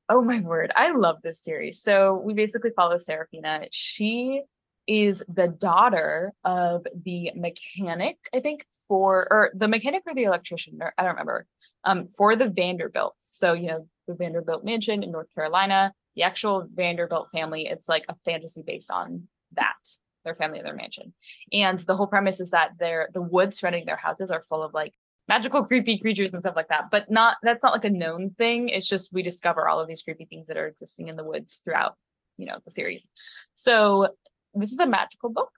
Oh 0.08 0.22
my 0.22 0.40
word. 0.40 0.72
I 0.74 0.92
love 0.92 1.16
this 1.22 1.42
series. 1.42 1.80
So 1.82 2.14
we 2.14 2.34
basically 2.34 2.70
follow 2.74 2.98
Seraphina. 2.98 3.66
She 3.70 4.42
is 4.86 5.22
the 5.28 5.46
daughter 5.46 6.32
of 6.44 6.84
the 7.04 7.30
mechanic, 7.36 8.16
I 8.34 8.40
think, 8.40 8.66
for 8.88 9.28
or 9.30 9.52
the 9.54 9.68
mechanic 9.68 10.02
or 10.06 10.14
the 10.14 10.24
electrician, 10.24 10.78
or 10.80 10.92
I 10.98 11.02
don't 11.02 11.12
remember. 11.12 11.46
Um, 11.84 12.08
for 12.16 12.34
the 12.34 12.48
Vanderbilt. 12.48 13.14
So, 13.22 13.52
you 13.52 13.68
know, 13.68 13.86
the 14.08 14.14
Vanderbilt 14.14 14.64
mansion 14.64 15.02
in 15.02 15.12
North 15.12 15.28
Carolina, 15.34 15.92
the 16.16 16.24
actual 16.24 16.66
Vanderbilt 16.74 17.28
family, 17.32 17.66
it's 17.66 17.88
like 17.88 18.04
a 18.08 18.16
fantasy 18.24 18.62
based 18.66 18.90
on 18.90 19.28
that, 19.52 19.76
their 20.24 20.34
family 20.34 20.58
and 20.58 20.66
their 20.66 20.74
mansion. 20.74 21.14
And 21.52 21.78
the 21.78 21.96
whole 21.96 22.08
premise 22.08 22.40
is 22.40 22.50
that 22.50 22.72
they're 22.78 23.08
the 23.14 23.22
woods 23.22 23.60
surrounding 23.60 23.86
their 23.86 23.96
houses 23.96 24.30
are 24.30 24.44
full 24.48 24.62
of 24.62 24.74
like 24.74 24.92
magical 25.28 25.64
creepy 25.64 25.98
creatures 25.98 26.32
and 26.34 26.42
stuff 26.42 26.56
like 26.56 26.68
that. 26.68 26.90
But 26.90 27.10
not 27.10 27.36
that's 27.42 27.62
not 27.62 27.72
like 27.72 27.84
a 27.84 27.90
known 27.90 28.30
thing. 28.38 28.68
It's 28.68 28.88
just 28.88 29.12
we 29.12 29.22
discover 29.22 29.68
all 29.68 29.80
of 29.80 29.88
these 29.88 30.02
creepy 30.02 30.24
things 30.26 30.46
that 30.48 30.56
are 30.56 30.66
existing 30.66 31.08
in 31.08 31.16
the 31.16 31.24
woods 31.24 31.60
throughout 31.64 31.94
you 32.36 32.46
know 32.46 32.58
the 32.64 32.70
series. 32.70 33.08
So 33.54 34.08
this 34.54 34.72
is 34.72 34.78
a 34.78 34.86
magical 34.86 35.30
book 35.30 35.50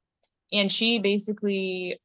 and 0.53 0.71
she 0.71 0.99
basically 0.99 2.01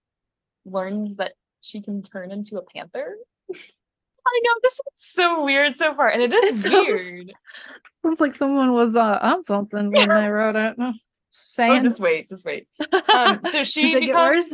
learns 0.66 1.18
that 1.18 1.34
she 1.62 1.82
can 1.82 2.02
turn 2.02 2.32
into 2.32 2.58
a 2.58 2.62
panther. 2.64 3.16
I 3.54 4.40
know 4.44 4.52
this 4.62 4.74
is 4.74 4.80
so 4.98 5.44
weird 5.46 5.78
so 5.78 5.96
far 5.96 6.10
and 6.10 6.22
it 6.22 6.34
is 6.34 6.66
It 6.66 6.70
sounds- 6.70 6.88
weird. 7.12 7.32
Sounds 8.06 8.20
like 8.22 8.34
someone 8.36 8.72
was 8.74 8.96
uh, 8.96 9.20
on 9.22 9.44
something 9.44 9.92
when 9.92 10.12
I 10.12 10.30
wrote 10.30 10.56
it. 10.56 10.78
No, 10.78 10.88
oh, 10.90 10.94
saying. 11.30 11.84
just 11.84 12.00
wait 12.00 12.30
just 12.30 12.46
wait. 12.46 12.68
Um 13.14 13.42
so 13.50 13.64
she 13.64 13.82
Does 13.94 13.96
it 13.96 14.00
get 14.02 14.08
becomes? 14.08 14.54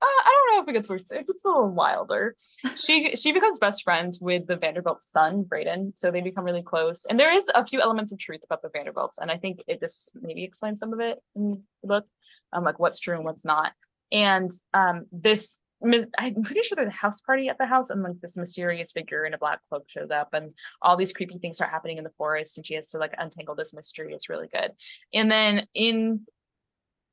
Uh, 0.00 0.06
I 0.06 0.30
don't 0.32 0.56
know 0.56 0.62
if 0.62 0.68
it 0.68 0.78
gets 0.78 0.88
worse. 0.88 1.10
It 1.10 1.26
gets 1.26 1.44
a 1.44 1.48
little 1.48 1.70
wilder. 1.70 2.36
She 2.76 3.16
she 3.16 3.32
becomes 3.32 3.58
best 3.58 3.82
friends 3.82 4.20
with 4.20 4.46
the 4.46 4.56
Vanderbilt 4.56 5.00
son, 5.08 5.42
Braeden. 5.42 5.92
So 5.96 6.10
they 6.10 6.20
become 6.20 6.44
really 6.44 6.62
close. 6.62 7.04
And 7.08 7.18
there 7.18 7.36
is 7.36 7.44
a 7.54 7.66
few 7.66 7.80
elements 7.80 8.12
of 8.12 8.18
truth 8.18 8.40
about 8.44 8.62
the 8.62 8.70
Vanderbilts, 8.72 9.18
and 9.18 9.30
I 9.30 9.38
think 9.38 9.60
it 9.66 9.80
just 9.80 10.10
maybe 10.14 10.44
explains 10.44 10.78
some 10.78 10.92
of 10.92 11.00
it 11.00 11.18
in 11.34 11.62
the 11.82 11.88
book, 11.88 12.06
um, 12.52 12.62
like 12.64 12.78
what's 12.78 13.00
true 13.00 13.16
and 13.16 13.24
what's 13.24 13.44
not. 13.44 13.72
And 14.12 14.52
um, 14.72 15.06
this 15.10 15.58
I'm 15.80 16.42
pretty 16.42 16.62
sure 16.62 16.76
there's 16.76 16.88
a 16.88 16.92
house 16.92 17.20
party 17.20 17.48
at 17.48 17.58
the 17.58 17.66
house, 17.66 17.90
and 17.90 18.02
like 18.02 18.20
this 18.20 18.36
mysterious 18.36 18.92
figure 18.92 19.24
in 19.24 19.34
a 19.34 19.38
black 19.38 19.60
cloak 19.68 19.84
shows 19.88 20.10
up, 20.10 20.30
and 20.32 20.52
all 20.82 20.96
these 20.96 21.12
creepy 21.12 21.38
things 21.38 21.56
start 21.56 21.70
happening 21.70 21.98
in 21.98 22.04
the 22.04 22.10
forest, 22.18 22.56
and 22.56 22.66
she 22.66 22.74
has 22.74 22.88
to 22.90 22.98
like 22.98 23.14
untangle 23.18 23.54
this 23.54 23.72
mystery. 23.72 24.12
It's 24.12 24.28
really 24.28 24.48
good. 24.48 24.72
And 25.14 25.30
then 25.30 25.66
in 25.74 26.26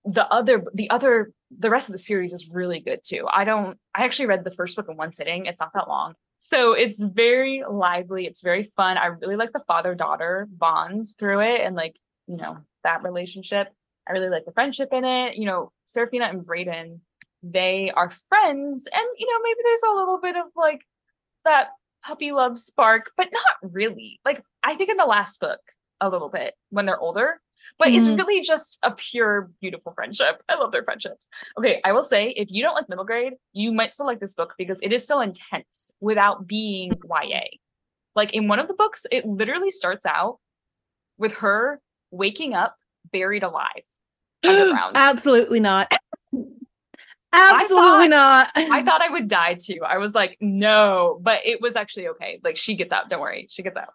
the 0.05 0.27
other 0.31 0.63
the 0.73 0.89
other 0.89 1.31
the 1.57 1.69
rest 1.69 1.89
of 1.89 1.93
the 1.93 1.99
series 1.99 2.33
is 2.33 2.49
really 2.49 2.79
good 2.79 3.01
too. 3.03 3.27
I 3.31 3.43
don't 3.43 3.77
I 3.95 4.03
actually 4.03 4.27
read 4.27 4.43
the 4.43 4.51
first 4.51 4.75
book 4.75 4.87
in 4.89 4.97
one 4.97 5.11
sitting. 5.11 5.45
It's 5.47 5.59
not 5.59 5.73
that 5.73 5.87
long. 5.87 6.13
So 6.37 6.73
it's 6.73 7.03
very 7.03 7.63
lively, 7.67 8.27
it's 8.27 8.41
very 8.41 8.71
fun. 8.75 8.97
I 8.97 9.07
really 9.07 9.35
like 9.35 9.51
the 9.51 9.63
father-daughter 9.65 10.47
bonds 10.51 11.15
through 11.17 11.39
it 11.39 11.61
and 11.61 11.75
like, 11.75 11.97
you 12.27 12.37
know, 12.37 12.57
that 12.83 13.03
relationship. 13.03 13.69
I 14.07 14.11
really 14.11 14.29
like 14.29 14.45
the 14.45 14.51
friendship 14.51 14.89
in 14.91 15.05
it. 15.05 15.37
You 15.37 15.45
know, 15.45 15.71
Seraphina 15.87 16.25
and 16.25 16.45
Braeden, 16.45 17.01
they 17.41 17.91
are 17.95 18.11
friends 18.29 18.87
and 18.91 19.05
you 19.17 19.25
know, 19.25 19.43
maybe 19.43 19.59
there's 19.63 19.91
a 19.91 19.95
little 19.95 20.19
bit 20.21 20.35
of 20.35 20.45
like 20.55 20.81
that 21.45 21.69
puppy 22.03 22.31
love 22.31 22.59
spark, 22.59 23.09
but 23.17 23.29
not 23.31 23.71
really. 23.73 24.19
Like 24.23 24.43
I 24.63 24.75
think 24.75 24.91
in 24.91 24.97
the 24.97 25.05
last 25.05 25.39
book 25.39 25.61
a 25.99 26.09
little 26.09 26.29
bit 26.29 26.53
when 26.69 26.85
they're 26.85 26.99
older, 26.99 27.39
but 27.77 27.89
it's 27.89 28.07
Mhm. 28.07 28.17
really 28.17 28.41
just 28.41 28.79
a 28.83 28.91
pure 28.91 29.51
beautiful 29.61 29.91
friendship. 29.93 30.41
I 30.49 30.55
love 30.55 30.71
their 30.71 30.83
friendships. 30.83 31.27
Okay 31.57 31.81
i 31.83 31.91
will 31.91 32.03
say 32.03 32.29
if 32.29 32.47
you 32.51 32.63
don't 32.63 32.73
like 32.75 32.87
middle 32.89 33.05
grade 33.05 33.33
you 33.53 33.71
might 33.71 33.93
still 33.93 34.05
like 34.05 34.19
this 34.19 34.33
book 34.33 34.53
because 34.57 34.79
it 34.81 34.91
is 34.93 35.05
so 35.05 35.19
intense 35.21 35.91
without 35.99 36.47
being 36.47 36.91
ya 37.23 37.41
like 38.15 38.33
in 38.33 38.47
one 38.47 38.59
of 38.59 38.67
the 38.67 38.73
books 38.73 39.05
it 39.11 39.25
literally 39.25 39.71
starts 39.71 40.05
out 40.05 40.39
with 41.17 41.33
her 41.35 41.81
waking 42.11 42.53
up 42.53 42.75
buried 43.11 43.43
alive 43.43 43.83
underground. 44.45 44.95
Absolutely 44.95 45.59
not. 45.59 45.91
Absolutely 47.33 48.07
not. 48.07 48.49
i 48.55 48.81
thought 48.85 49.01
i 49.01 49.09
would 49.09 49.27
die 49.27 49.55
too. 49.55 49.79
I 49.85 49.97
was 49.97 50.13
like 50.13 50.37
no. 50.39 51.19
But 51.21 51.39
it 51.45 51.59
was 51.61 51.75
actually 51.75 52.07
okay. 52.09 52.39
Like 52.43 52.55
she 52.57 52.75
gets 52.75 52.91
out. 52.93 53.09
Don't 53.09 53.19
worry. 53.19 53.47
She 53.49 53.61
gets 53.63 53.75
out 53.75 53.89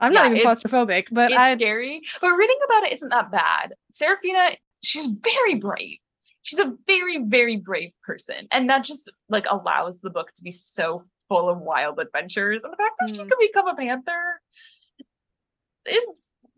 I'm 0.00 0.12
not 0.12 0.30
even 0.32 0.46
claustrophobic, 0.46 1.06
but 1.10 1.30
it's 1.30 1.38
I 1.38 1.54
scary 1.56 2.02
but 2.20 2.28
reading 2.30 2.58
about 2.68 2.84
it 2.84 2.92
isn't 2.94 3.08
that 3.08 3.30
bad. 3.30 3.74
Seraphina 3.92 4.50
she's 4.82 5.06
very 5.06 5.54
brave. 5.54 5.98
She's 6.42 6.58
a 6.58 6.72
very 6.86 7.24
very 7.24 7.56
brave 7.56 7.92
person 8.04 8.46
and 8.52 8.68
that 8.70 8.84
just 8.84 9.10
like 9.28 9.46
allows 9.50 10.00
the 10.00 10.10
book 10.10 10.32
to 10.34 10.42
be 10.42 10.52
so 10.52 11.04
full 11.28 11.48
of 11.48 11.58
wild 11.58 11.98
adventures 11.98 12.62
and 12.62 12.72
the 12.72 12.76
fact 12.76 12.94
that 13.00 13.08
she 13.14 13.20
Mm. 13.22 13.28
can 13.28 13.38
become 13.40 13.66
a 13.68 13.74
panther 13.74 14.40
it 15.84 16.04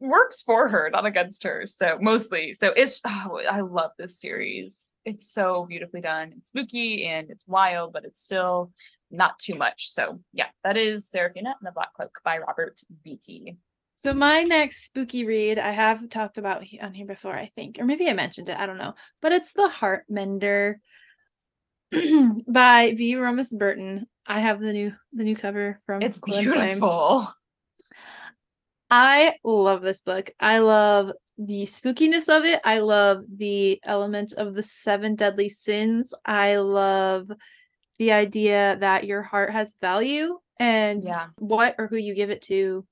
works 0.00 0.42
for 0.42 0.68
her 0.68 0.90
not 0.92 1.06
against 1.06 1.42
her. 1.44 1.64
So 1.66 1.98
mostly 2.00 2.54
so 2.54 2.68
it's 2.68 3.00
oh, 3.06 3.40
i 3.50 3.60
love 3.60 3.92
this 3.98 4.20
series. 4.20 4.90
It's 5.04 5.30
so 5.32 5.64
beautifully 5.66 6.00
done. 6.02 6.34
It's 6.36 6.48
spooky 6.48 7.06
and 7.06 7.30
it's 7.30 7.46
wild 7.46 7.92
but 7.92 8.04
it's 8.04 8.22
still 8.22 8.72
not 9.10 9.38
too 9.38 9.54
much 9.54 9.90
so 9.90 10.20
yeah 10.32 10.46
that 10.64 10.76
is 10.76 11.08
seraphina 11.08 11.54
and 11.58 11.66
the 11.66 11.72
black 11.72 11.92
cloak 11.94 12.18
by 12.24 12.38
robert 12.38 12.80
beatty 13.02 13.58
So 13.96 14.14
my 14.14 14.44
next 14.44 14.84
spooky 14.86 15.26
read 15.26 15.58
I 15.58 15.72
have 15.72 16.08
talked 16.08 16.38
about 16.38 16.64
on 16.80 16.94
here 16.94 17.06
before, 17.06 17.34
I 17.34 17.50
think, 17.56 17.78
or 17.80 17.84
maybe 17.84 18.08
I 18.08 18.12
mentioned 18.12 18.48
it. 18.48 18.56
I 18.56 18.64
don't 18.66 18.78
know, 18.78 18.94
but 19.20 19.32
it's 19.32 19.52
the 19.54 19.68
Heart 19.68 20.04
Mender 20.08 20.80
by 21.90 22.94
V. 22.96 23.16
Romas 23.16 23.50
Burton. 23.50 24.06
I 24.24 24.38
have 24.38 24.60
the 24.60 24.72
new 24.72 24.92
the 25.12 25.24
new 25.24 25.34
cover 25.34 25.80
from 25.84 26.02
it's 26.02 26.18
Flame. 26.18 26.44
beautiful 26.44 27.26
I 28.90 29.34
love 29.44 29.82
this 29.82 30.00
book. 30.00 30.30
I 30.40 30.58
love 30.58 31.12
the 31.36 31.62
spookiness 31.64 32.28
of 32.28 32.44
it. 32.44 32.60
I 32.64 32.78
love 32.78 33.24
the 33.36 33.80
elements 33.84 34.32
of 34.32 34.54
the 34.54 34.62
seven 34.62 35.14
deadly 35.14 35.48
sins. 35.48 36.14
I 36.24 36.56
love 36.56 37.30
the 37.98 38.12
idea 38.12 38.76
that 38.80 39.04
your 39.04 39.22
heart 39.22 39.50
has 39.50 39.74
value 39.80 40.38
and 40.58 41.02
yeah 41.04 41.26
what 41.36 41.74
or 41.78 41.86
who 41.86 41.96
you 41.96 42.14
give 42.14 42.30
it 42.30 42.42
to 42.42 42.86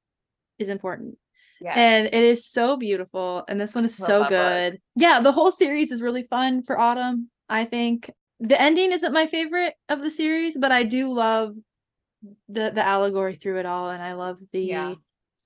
is 0.58 0.68
important. 0.68 1.18
yeah 1.60 1.74
And 1.74 2.06
it 2.06 2.14
is 2.14 2.46
so 2.46 2.76
beautiful. 2.76 3.44
And 3.48 3.60
this 3.60 3.74
one 3.74 3.84
is 3.84 3.98
Love 4.00 4.06
so 4.08 4.28
good. 4.28 4.80
Yeah, 4.94 5.20
the 5.20 5.32
whole 5.32 5.50
series 5.50 5.90
is 5.90 6.02
really 6.02 6.24
fun 6.24 6.62
for 6.62 6.78
autumn, 6.78 7.30
I 7.48 7.64
think. 7.64 8.10
The 8.40 8.60
ending 8.60 8.92
isn't 8.92 9.12
my 9.12 9.26
favorite 9.26 9.74
of 9.88 10.00
the 10.00 10.10
series, 10.10 10.56
but 10.58 10.72
I 10.72 10.82
do 10.82 11.12
love 11.12 11.54
the 12.48 12.70
the 12.74 12.84
allegory 12.84 13.34
through 13.36 13.58
it 13.58 13.66
all. 13.66 13.88
And 13.90 14.02
I 14.02 14.14
love 14.14 14.38
the 14.52 14.60
Yeah. 14.60 14.94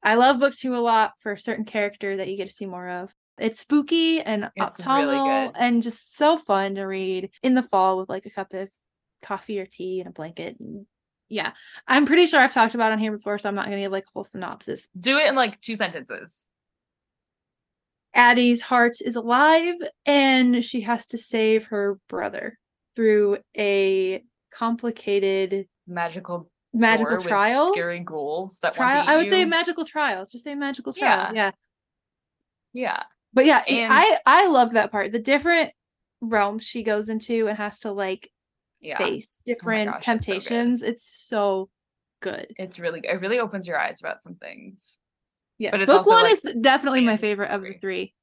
I 0.03 0.15
love 0.15 0.41
book 0.41 0.55
two 0.55 0.75
a 0.75 0.79
lot 0.79 1.13
for 1.19 1.33
a 1.33 1.39
certain 1.39 1.65
character 1.65 2.17
that 2.17 2.29
you 2.29 2.37
get 2.37 2.47
to 2.47 2.53
see 2.53 2.67
more 2.67 2.89
of. 2.89 3.11
It's 3.39 3.61
spooky 3.61 4.21
and 4.21 4.51
It's 4.57 4.81
really 4.81 5.17
autumnal 5.17 5.53
good. 5.53 5.61
and 5.61 5.83
just 5.83 6.17
so 6.17 6.37
fun 6.39 6.75
to 6.77 6.85
read 6.85 7.31
in 7.43 7.55
the 7.55 7.63
fall 7.63 7.99
with 7.99 8.09
like 8.09 8.27
a 8.27 8.31
cup 8.31 8.53
of 8.55 8.69
coffee 9.23 9.61
or 9.61 9.67
tea 9.67 10.01
and 10.01 10.09
a 10.09 10.13
blanket. 10.13 10.57
And 10.59 10.87
yeah, 11.29 11.53
I'm 11.87 12.07
pretty 12.07 12.27
sure 12.27 12.41
I've 12.41 12.55
talked 12.55 12.75
about 12.75 12.91
it 12.91 12.95
on 12.95 12.99
here 12.99 13.17
before, 13.17 13.39
so 13.39 13.49
I'm 13.49 13.55
not 13.55 13.67
gonna 13.67 13.81
give 13.81 13.93
like 13.93 14.05
a 14.05 14.11
whole 14.13 14.25
synopsis. 14.25 14.89
do 14.99 15.19
it 15.19 15.27
in 15.29 15.35
like 15.35 15.61
two 15.61 15.77
sentences 15.77 16.47
Addie's 18.15 18.61
heart 18.61 19.01
is 19.01 19.17
alive 19.17 19.77
and 20.05 20.65
she 20.65 20.81
has 20.81 21.07
to 21.09 21.19
save 21.19 21.67
her 21.67 21.99
brother 22.09 22.59
through 22.97 23.39
a 23.57 24.23
complicated 24.53 25.69
magical 25.87 26.51
magical 26.73 27.21
trial. 27.21 27.73
scary 27.73 28.01
ghouls 28.01 28.59
that 28.63 28.75
Trial. 28.75 29.05
I 29.07 29.17
would 29.17 29.29
say 29.29 29.45
magical 29.45 29.85
trial. 29.85 30.21
Let's 30.21 30.33
just 30.33 30.45
say 30.45 30.55
magical 30.55 30.93
trial. 30.93 31.33
Yeah. 31.35 31.53
Yeah. 32.73 32.89
yeah 32.89 33.03
But 33.33 33.47
yeah, 33.47 33.63
And- 33.69 33.93
I 33.93 34.19
I 34.27 34.47
loved 34.49 34.73
that 34.75 34.91
part. 34.91 35.13
The 35.13 35.19
different 35.21 35.73
realms 36.21 36.65
she 36.65 36.83
goes 36.83 37.09
into 37.09 37.47
and 37.47 37.57
has 37.57 37.79
to 37.81 37.93
like 37.93 38.31
Yeah. 38.81 38.99
face, 38.99 39.41
oh 39.41 39.43
different 39.47 39.91
gosh, 39.91 39.97
it's 39.97 40.07
so 40.07 40.13
temptations. 40.13 40.83
it's 40.83 41.07
so 41.07 41.71
good. 42.21 42.47
It's 42.57 42.79
really 42.79 43.01
it 43.05 43.21
really 43.21 43.39
opens 43.39 43.67
your 43.67 43.79
eyes 43.79 44.01
about 44.01 44.23
some 44.23 44.37
things. 44.37 44.97
Yes, 45.59 45.73
But 45.73 45.83
it's 45.83 45.93
book 45.93 46.07
one 46.07 46.23
like, 46.23 46.33
is 46.33 46.55
definitely 46.61 47.03
my 47.03 47.19
favorite 47.19 47.51
of 47.51 47.63
the 47.63 47.75
three. 47.81 48.15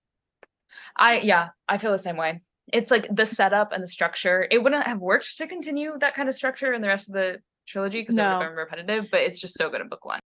I 0.95 1.19
yeah, 1.19 1.49
I 1.67 1.77
feel 1.77 1.91
the 1.91 1.99
same 1.99 2.17
way. 2.17 2.41
It's 2.73 2.91
like 2.91 3.07
the 3.13 3.25
setup 3.25 3.71
and 3.71 3.83
the 3.83 3.87
structure. 3.87 4.47
It 4.49 4.61
wouldn't 4.61 4.85
have 4.85 5.01
worked 5.01 5.37
to 5.37 5.47
continue 5.47 5.93
that 5.99 6.15
kind 6.15 6.27
of 6.27 6.35
structure 6.35 6.73
in 6.73 6.81
the 6.81 6.87
rest 6.87 7.07
of 7.07 7.13
the 7.13 7.37
trilogy 7.67 8.01
because 8.01 8.17
it 8.17 8.21
would 8.21 8.27
have 8.27 8.41
been 8.41 8.55
repetitive, 8.57 9.05
but 9.11 9.21
it's 9.21 9.39
just 9.39 9.57
so 9.57 9.69
good 9.69 9.81
in 9.81 9.87
book 9.89 10.03
one. 10.03 10.19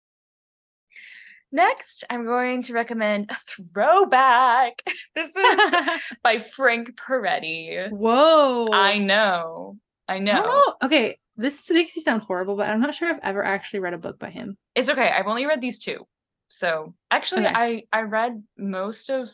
Next, 1.52 2.04
I'm 2.08 2.24
going 2.24 2.62
to 2.64 2.72
recommend 2.72 3.30
a 3.30 3.36
throwback. 3.74 4.82
This 5.16 5.34
is 5.34 6.00
by 6.22 6.38
Frank 6.38 6.94
Peretti. 6.94 7.90
Whoa! 7.90 8.68
I 8.72 8.98
know. 8.98 9.76
I 10.10 10.16
I 10.16 10.18
know. 10.18 10.42
know. 10.42 10.74
Okay, 10.82 11.18
this 11.36 11.70
makes 11.70 11.96
me 11.96 12.02
sound 12.02 12.22
horrible, 12.22 12.56
but 12.56 12.68
I'm 12.68 12.80
not 12.80 12.94
sure 12.94 13.08
I've 13.08 13.20
ever 13.22 13.44
actually 13.44 13.80
read 13.80 13.94
a 13.94 13.98
book 13.98 14.18
by 14.18 14.30
him. 14.30 14.58
It's 14.74 14.88
okay. 14.88 15.08
I've 15.08 15.26
only 15.26 15.46
read 15.46 15.60
these 15.60 15.78
two. 15.78 16.06
So 16.48 16.94
actually 17.10 17.46
Okay. 17.46 17.54
I 17.54 17.82
I 17.92 18.02
read 18.02 18.42
most 18.58 19.08
of 19.08 19.28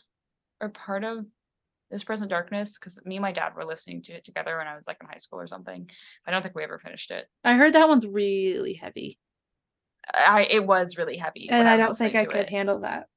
or 0.61 0.69
part 0.69 1.03
of 1.03 1.25
this 1.89 2.03
present 2.03 2.29
darkness 2.29 2.77
because 2.77 2.99
me 3.05 3.15
and 3.15 3.21
my 3.23 3.31
dad 3.31 3.55
were 3.55 3.65
listening 3.65 4.03
to 4.03 4.13
it 4.13 4.23
together 4.23 4.57
when 4.57 4.67
I 4.67 4.75
was 4.75 4.85
like 4.87 4.97
in 5.01 5.07
high 5.07 5.17
school 5.17 5.39
or 5.39 5.47
something. 5.47 5.89
I 6.27 6.31
don't 6.31 6.43
think 6.43 6.53
we 6.53 6.63
ever 6.63 6.79
finished 6.79 7.11
it. 7.11 7.25
I 7.43 7.53
heard 7.53 7.73
that 7.73 7.87
one's 7.87 8.05
really 8.05 8.73
heavy, 8.73 9.17
I 10.13 10.43
it 10.43 10.65
was 10.65 10.97
really 10.97 11.17
heavy. 11.17 11.47
and 11.49 11.67
I 11.67 11.77
was 11.77 11.85
don't 11.87 11.97
think 11.97 12.15
I 12.15 12.25
could 12.25 12.35
it. 12.35 12.49
handle 12.49 12.81
that. 12.81 13.07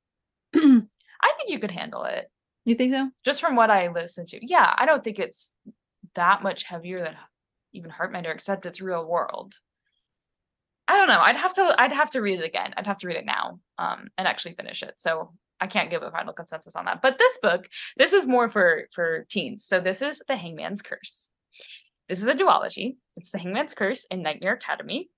I 0.54 0.58
think 0.60 1.48
you 1.48 1.58
could 1.58 1.70
handle 1.70 2.04
it 2.04 2.30
you 2.64 2.74
think 2.74 2.92
so? 2.92 3.10
just 3.24 3.40
from 3.40 3.56
what 3.56 3.70
I 3.70 3.88
listened 3.88 4.28
to. 4.28 4.38
Yeah, 4.40 4.72
I 4.76 4.86
don't 4.86 5.02
think 5.04 5.18
it's 5.18 5.52
that 6.14 6.42
much 6.42 6.64
heavier 6.64 7.02
than 7.02 7.16
even 7.72 7.90
Heartmender, 7.90 8.32
except 8.32 8.66
it's 8.66 8.80
real 8.80 9.06
world. 9.06 9.54
I 10.88 10.96
don't 10.96 11.08
know. 11.08 11.20
I'd 11.20 11.36
have 11.36 11.54
to. 11.54 11.74
I'd 11.78 11.92
have 11.92 12.10
to 12.12 12.20
read 12.20 12.40
it 12.40 12.44
again. 12.44 12.74
I'd 12.76 12.86
have 12.86 12.98
to 12.98 13.06
read 13.06 13.16
it 13.16 13.24
now, 13.24 13.60
um, 13.78 14.08
and 14.18 14.26
actually 14.26 14.54
finish 14.54 14.82
it. 14.82 14.94
So 14.98 15.32
I 15.60 15.66
can't 15.66 15.90
give 15.90 16.02
a 16.02 16.10
final 16.10 16.32
consensus 16.32 16.74
on 16.74 16.86
that. 16.86 17.00
But 17.00 17.16
this 17.18 17.38
book, 17.40 17.68
this 17.96 18.12
is 18.12 18.26
more 18.26 18.50
for 18.50 18.88
for 18.94 19.26
teens. 19.30 19.64
So 19.64 19.78
this 19.80 20.02
is 20.02 20.20
The 20.26 20.36
Hangman's 20.36 20.82
Curse. 20.82 21.28
This 22.08 22.20
is 22.20 22.26
a 22.26 22.34
duology. 22.34 22.96
It's 23.16 23.30
The 23.30 23.38
Hangman's 23.38 23.74
Curse 23.74 24.04
and 24.10 24.22
Nightmare 24.22 24.54
Academy. 24.54 25.10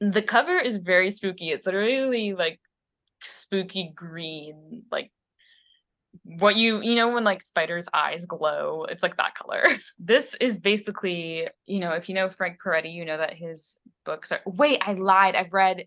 The 0.00 0.22
cover 0.22 0.58
is 0.58 0.76
very 0.76 1.10
spooky. 1.10 1.50
It's 1.50 1.64
literally 1.64 2.34
like 2.34 2.60
spooky 3.22 3.92
green, 3.94 4.82
like 4.90 5.12
what 6.24 6.56
you 6.56 6.80
you 6.82 6.94
know 6.96 7.08
when 7.12 7.22
like 7.24 7.42
spiders 7.42 7.86
eyes 7.94 8.24
glow 8.26 8.84
it's 8.88 9.02
like 9.02 9.16
that 9.16 9.34
color 9.34 9.64
this 9.98 10.34
is 10.40 10.58
basically 10.60 11.46
you 11.66 11.78
know 11.78 11.92
if 11.92 12.08
you 12.08 12.14
know 12.14 12.28
frank 12.28 12.58
peretti 12.64 12.92
you 12.92 13.04
know 13.04 13.16
that 13.16 13.32
his 13.34 13.78
books 14.04 14.32
are 14.32 14.40
wait 14.44 14.80
i 14.84 14.92
lied 14.94 15.36
i've 15.36 15.52
read 15.52 15.84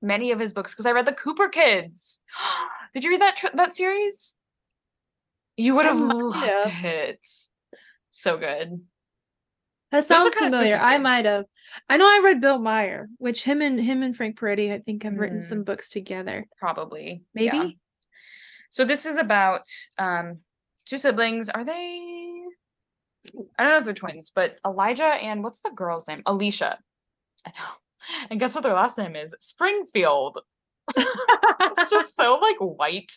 many 0.00 0.32
of 0.32 0.40
his 0.40 0.52
books 0.54 0.72
because 0.72 0.86
i 0.86 0.92
read 0.92 1.06
the 1.06 1.12
cooper 1.12 1.48
kids 1.48 2.20
did 2.94 3.04
you 3.04 3.10
read 3.10 3.20
that 3.20 3.36
tr- 3.36 3.46
that 3.54 3.74
series 3.76 4.34
you 5.58 5.74
would 5.74 5.84
have 5.86 5.98
loved 5.98 6.36
have. 6.36 6.84
it 6.84 7.26
so 8.12 8.36
good 8.38 8.80
That 9.92 10.04
sounds 10.06 10.34
familiar. 10.34 10.76
I 10.76 10.98
might 10.98 11.24
have. 11.26 11.44
I 11.88 11.96
know 11.96 12.04
I 12.06 12.20
read 12.24 12.40
Bill 12.40 12.58
Meyer, 12.58 13.08
which 13.18 13.44
him 13.44 13.62
and 13.62 13.80
him 13.80 14.02
and 14.02 14.16
Frank 14.16 14.36
Peretti, 14.38 14.72
I 14.72 14.80
think, 14.80 15.04
have 15.04 15.16
written 15.16 15.38
Mm. 15.38 15.44
some 15.44 15.62
books 15.64 15.90
together. 15.90 16.46
probably 16.58 17.22
Maybe. 17.34 17.56
yeah. 17.56 17.68
So 18.70 18.84
this 18.84 19.06
is 19.06 19.16
about 19.16 19.66
um 19.98 20.38
two 20.86 20.98
siblings 20.98 21.48
are 21.48 21.64
they 21.64 22.42
i 23.58 23.62
don't 23.62 23.72
know 23.72 23.78
if 23.78 23.84
they're 23.84 23.94
twins 23.94 24.30
but 24.34 24.56
elijah 24.64 25.04
and 25.04 25.42
what's 25.42 25.60
the 25.60 25.70
girl's 25.70 26.06
name 26.06 26.22
alicia 26.26 26.78
i 27.46 27.50
know 27.50 28.26
and 28.30 28.38
guess 28.38 28.54
what 28.54 28.62
their 28.62 28.74
last 28.74 28.96
name 28.98 29.16
is 29.16 29.34
springfield 29.40 30.38
it's 30.96 31.90
just 31.90 32.14
so 32.14 32.34
like 32.34 32.56
white 32.58 33.10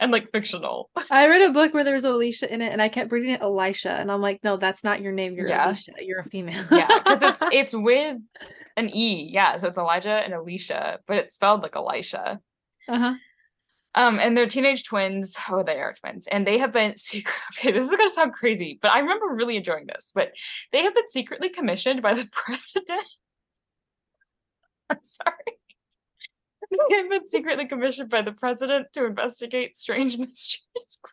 and 0.00 0.10
like 0.10 0.32
fictional 0.32 0.90
I 1.12 1.28
read 1.28 1.48
a 1.48 1.52
book 1.52 1.72
where 1.72 1.84
there 1.84 1.94
was 1.94 2.02
Alicia 2.02 2.52
in 2.52 2.60
it, 2.60 2.72
and 2.72 2.82
I 2.82 2.88
kept 2.88 3.12
reading 3.12 3.30
it 3.30 3.40
Elisha, 3.40 3.92
and 3.92 4.10
I'm 4.10 4.20
like, 4.20 4.42
no, 4.42 4.56
that's 4.56 4.82
not 4.82 5.00
your 5.00 5.12
name. 5.12 5.36
You're 5.36 5.46
Yeah. 5.46 5.68
Alicia. 5.68 5.92
You're 6.00 6.18
a 6.18 6.24
female. 6.24 6.64
yeah 6.72 6.88
because 6.98 7.22
it's 7.22 7.42
it's 7.52 7.72
with 7.72 8.18
an 8.76 8.88
e 8.94 9.30
yeah 9.32 9.56
so 9.58 9.68
it's 9.68 9.78
elijah 9.78 10.22
and 10.24 10.32
alicia 10.34 10.98
but 11.06 11.18
it's 11.18 11.34
spelled 11.34 11.62
like 11.62 11.76
elisha 11.76 12.40
uh-huh. 12.88 13.14
Um, 13.94 14.18
and 14.18 14.36
they're 14.36 14.48
teenage 14.48 14.84
twins. 14.84 15.36
Oh, 15.50 15.62
they 15.62 15.78
are 15.78 15.94
twins, 15.94 16.26
and 16.26 16.46
they 16.46 16.58
have 16.58 16.72
been 16.72 16.96
secret. 16.96 17.34
Okay, 17.58 17.72
this 17.72 17.84
is 17.84 17.90
gonna 17.90 18.08
sound 18.08 18.32
crazy, 18.32 18.78
but 18.80 18.90
I 18.90 19.00
remember 19.00 19.26
really 19.28 19.56
enjoying 19.56 19.86
this. 19.86 20.10
But 20.14 20.32
they 20.72 20.82
have 20.82 20.94
been 20.94 21.08
secretly 21.08 21.50
commissioned 21.50 22.00
by 22.02 22.14
the 22.14 22.26
president. 22.32 23.04
I'm 24.90 24.98
sorry. 25.04 25.58
They 26.88 26.96
have 26.96 27.10
been 27.10 27.28
secretly 27.28 27.66
commissioned 27.66 28.08
by 28.08 28.22
the 28.22 28.32
president 28.32 28.88
to 28.94 29.04
investigate 29.04 29.78
strange 29.78 30.16
mysteries. 30.18 30.62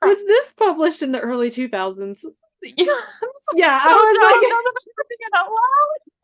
Was 0.02 0.20
this 0.26 0.54
published 0.54 1.02
in 1.02 1.12
the 1.12 1.20
early 1.20 1.50
2000s? 1.50 2.24
Yeah, 2.64 2.86
Yeah, 3.56 3.80
I 3.84 3.90
I 3.90 3.94
was 3.94 4.18
like, 4.22 4.42
that 4.42 4.64
I'm 4.68 4.74
reading 4.86 5.18
it 5.20 5.34
out 5.36 5.48
loud. 5.48 6.19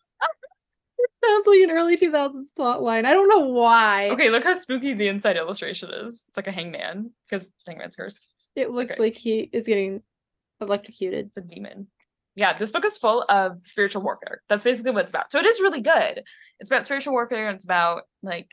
sounds 1.26 1.48
like 1.48 1.60
an 1.60 1.72
early 1.72 1.98
2000s 1.98 2.46
plot 2.56 2.82
line. 2.84 3.06
I 3.06 3.14
don't 3.14 3.30
know 3.30 3.48
why. 3.50 4.10
Okay, 4.12 4.30
look 4.30 4.44
how 4.44 4.58
spooky 4.58 4.94
the 4.94 5.08
inside 5.08 5.38
illustration 5.38 5.90
is. 5.90 6.22
It's 6.28 6.38
like 6.38 6.48
a 6.48 6.52
hangman 6.52 7.12
because 7.30 7.50
Hangman's 7.68 7.96
Curse. 7.96 8.28
It 8.56 8.72
looked 8.72 8.92
Okay. 8.92 9.02
like 9.02 9.16
he 9.16 9.50
is 9.52 9.66
getting 9.68 10.02
electrocuted. 10.62 11.28
It's 11.28 11.38
a 11.38 11.42
demon. 11.42 11.88
Yeah, 12.36 12.58
this 12.58 12.72
book 12.72 12.86
is 12.86 12.98
full 12.98 13.24
of 13.30 13.60
spiritual 13.64 14.02
warfare. 14.02 14.42
That's 14.50 14.64
basically 14.64 14.92
what 14.92 15.04
it's 15.04 15.12
about. 15.12 15.32
So 15.32 15.40
it 15.40 15.46
is 15.46 15.60
really 15.62 15.82
good. 15.82 16.22
It's 16.60 16.70
about 16.70 16.86
spiritual 16.86 17.14
warfare 17.14 17.48
and 17.48 17.56
it's 17.56 17.64
about 17.66 18.04
like 18.24 18.52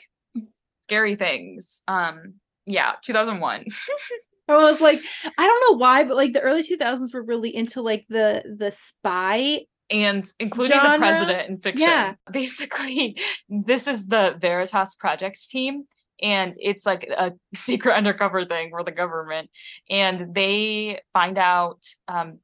scary 0.85 1.17
things. 1.17 1.83
Um, 1.89 2.35
yeah, 2.65 2.93
2001. 3.03 3.65
I 4.49 4.57
was 4.57 4.81
like, 4.81 5.01
I 5.39 5.47
don't 5.47 5.73
know 5.73 5.79
why, 5.79 6.05
but 6.05 6.17
like 6.17 6.33
the 6.33 6.41
early 6.41 6.63
2000s 6.63 7.13
were 7.15 7.23
really 7.23 7.55
into 7.55 7.81
like 7.83 8.05
the 8.09 8.43
the 8.59 8.71
spy. 8.71 9.61
And 9.93 10.27
including 10.41 10.77
the 10.77 10.99
president 10.99 11.51
in 11.51 11.59
fiction. 11.59 11.87
Yeah. 11.87 12.15
Basically, 12.31 13.21
this 13.49 13.87
is 13.87 14.07
the 14.07 14.35
Veritas 14.41 14.95
project 14.95 15.49
team. 15.51 15.85
And 16.21 16.55
it's 16.59 16.87
like 16.87 17.05
a 17.05 17.33
secret 17.55 17.95
undercover 17.95 18.45
thing 18.45 18.71
for 18.71 18.85
the 18.85 18.93
government. 18.93 19.51
And 19.91 20.35
they 20.35 21.01
find 21.13 21.37
out 21.37 21.81
um, 22.07 22.39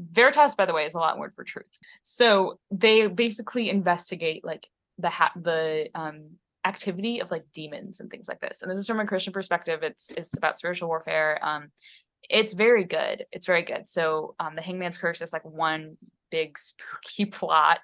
Veritas, 0.00 0.54
by 0.54 0.64
the 0.64 0.72
way, 0.72 0.86
is 0.86 0.94
a 0.94 0.98
Latin 0.98 1.20
word 1.20 1.32
for 1.34 1.44
truth. 1.44 1.66
So 2.04 2.58
they 2.70 3.08
basically 3.08 3.68
investigate 3.68 4.44
like 4.44 4.66
the 4.98 5.10
ha- 5.10 5.32
the 5.34 5.88
um, 5.94 6.36
activity 6.64 7.20
of 7.20 7.30
like 7.32 7.44
demons 7.52 7.98
and 7.98 8.10
things 8.10 8.28
like 8.28 8.40
this. 8.40 8.62
And 8.62 8.70
this 8.70 8.78
is 8.78 8.86
from 8.86 9.00
a 9.00 9.06
Christian 9.06 9.32
perspective. 9.32 9.82
It's 9.82 10.10
it's 10.16 10.36
about 10.36 10.58
spiritual 10.58 10.88
warfare. 10.88 11.40
Um, 11.42 11.72
it's 12.28 12.52
very 12.52 12.84
good. 12.84 13.26
It's 13.32 13.46
very 13.46 13.62
good. 13.62 13.88
So 13.88 14.36
um, 14.38 14.54
the 14.54 14.62
Hangman's 14.62 14.98
Curse 14.98 15.20
is 15.20 15.32
like 15.32 15.44
one 15.44 15.96
big 16.30 16.58
spooky 16.58 17.26
plot, 17.26 17.80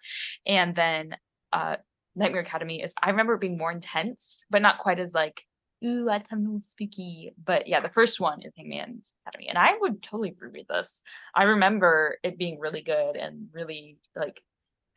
and 0.46 0.74
then 0.74 1.16
uh, 1.52 1.76
Nightmare 2.14 2.42
Academy 2.42 2.82
is. 2.82 2.92
I 3.02 3.10
remember 3.10 3.36
being 3.36 3.58
more 3.58 3.72
intense, 3.72 4.44
but 4.50 4.62
not 4.62 4.78
quite 4.78 4.98
as 4.98 5.14
like 5.14 5.44
ooh, 5.84 6.08
I 6.08 6.22
something 6.28 6.62
spooky. 6.66 7.34
But 7.42 7.66
yeah, 7.66 7.80
the 7.80 7.88
first 7.88 8.20
one 8.20 8.42
is 8.42 8.52
Hangman's 8.56 9.12
Academy, 9.26 9.48
and 9.48 9.58
I 9.58 9.76
would 9.78 10.02
totally 10.02 10.34
reread 10.38 10.66
this. 10.68 11.00
I 11.34 11.44
remember 11.44 12.18
it 12.22 12.38
being 12.38 12.58
really 12.58 12.82
good 12.82 13.16
and 13.16 13.48
really 13.52 13.98
like 14.14 14.42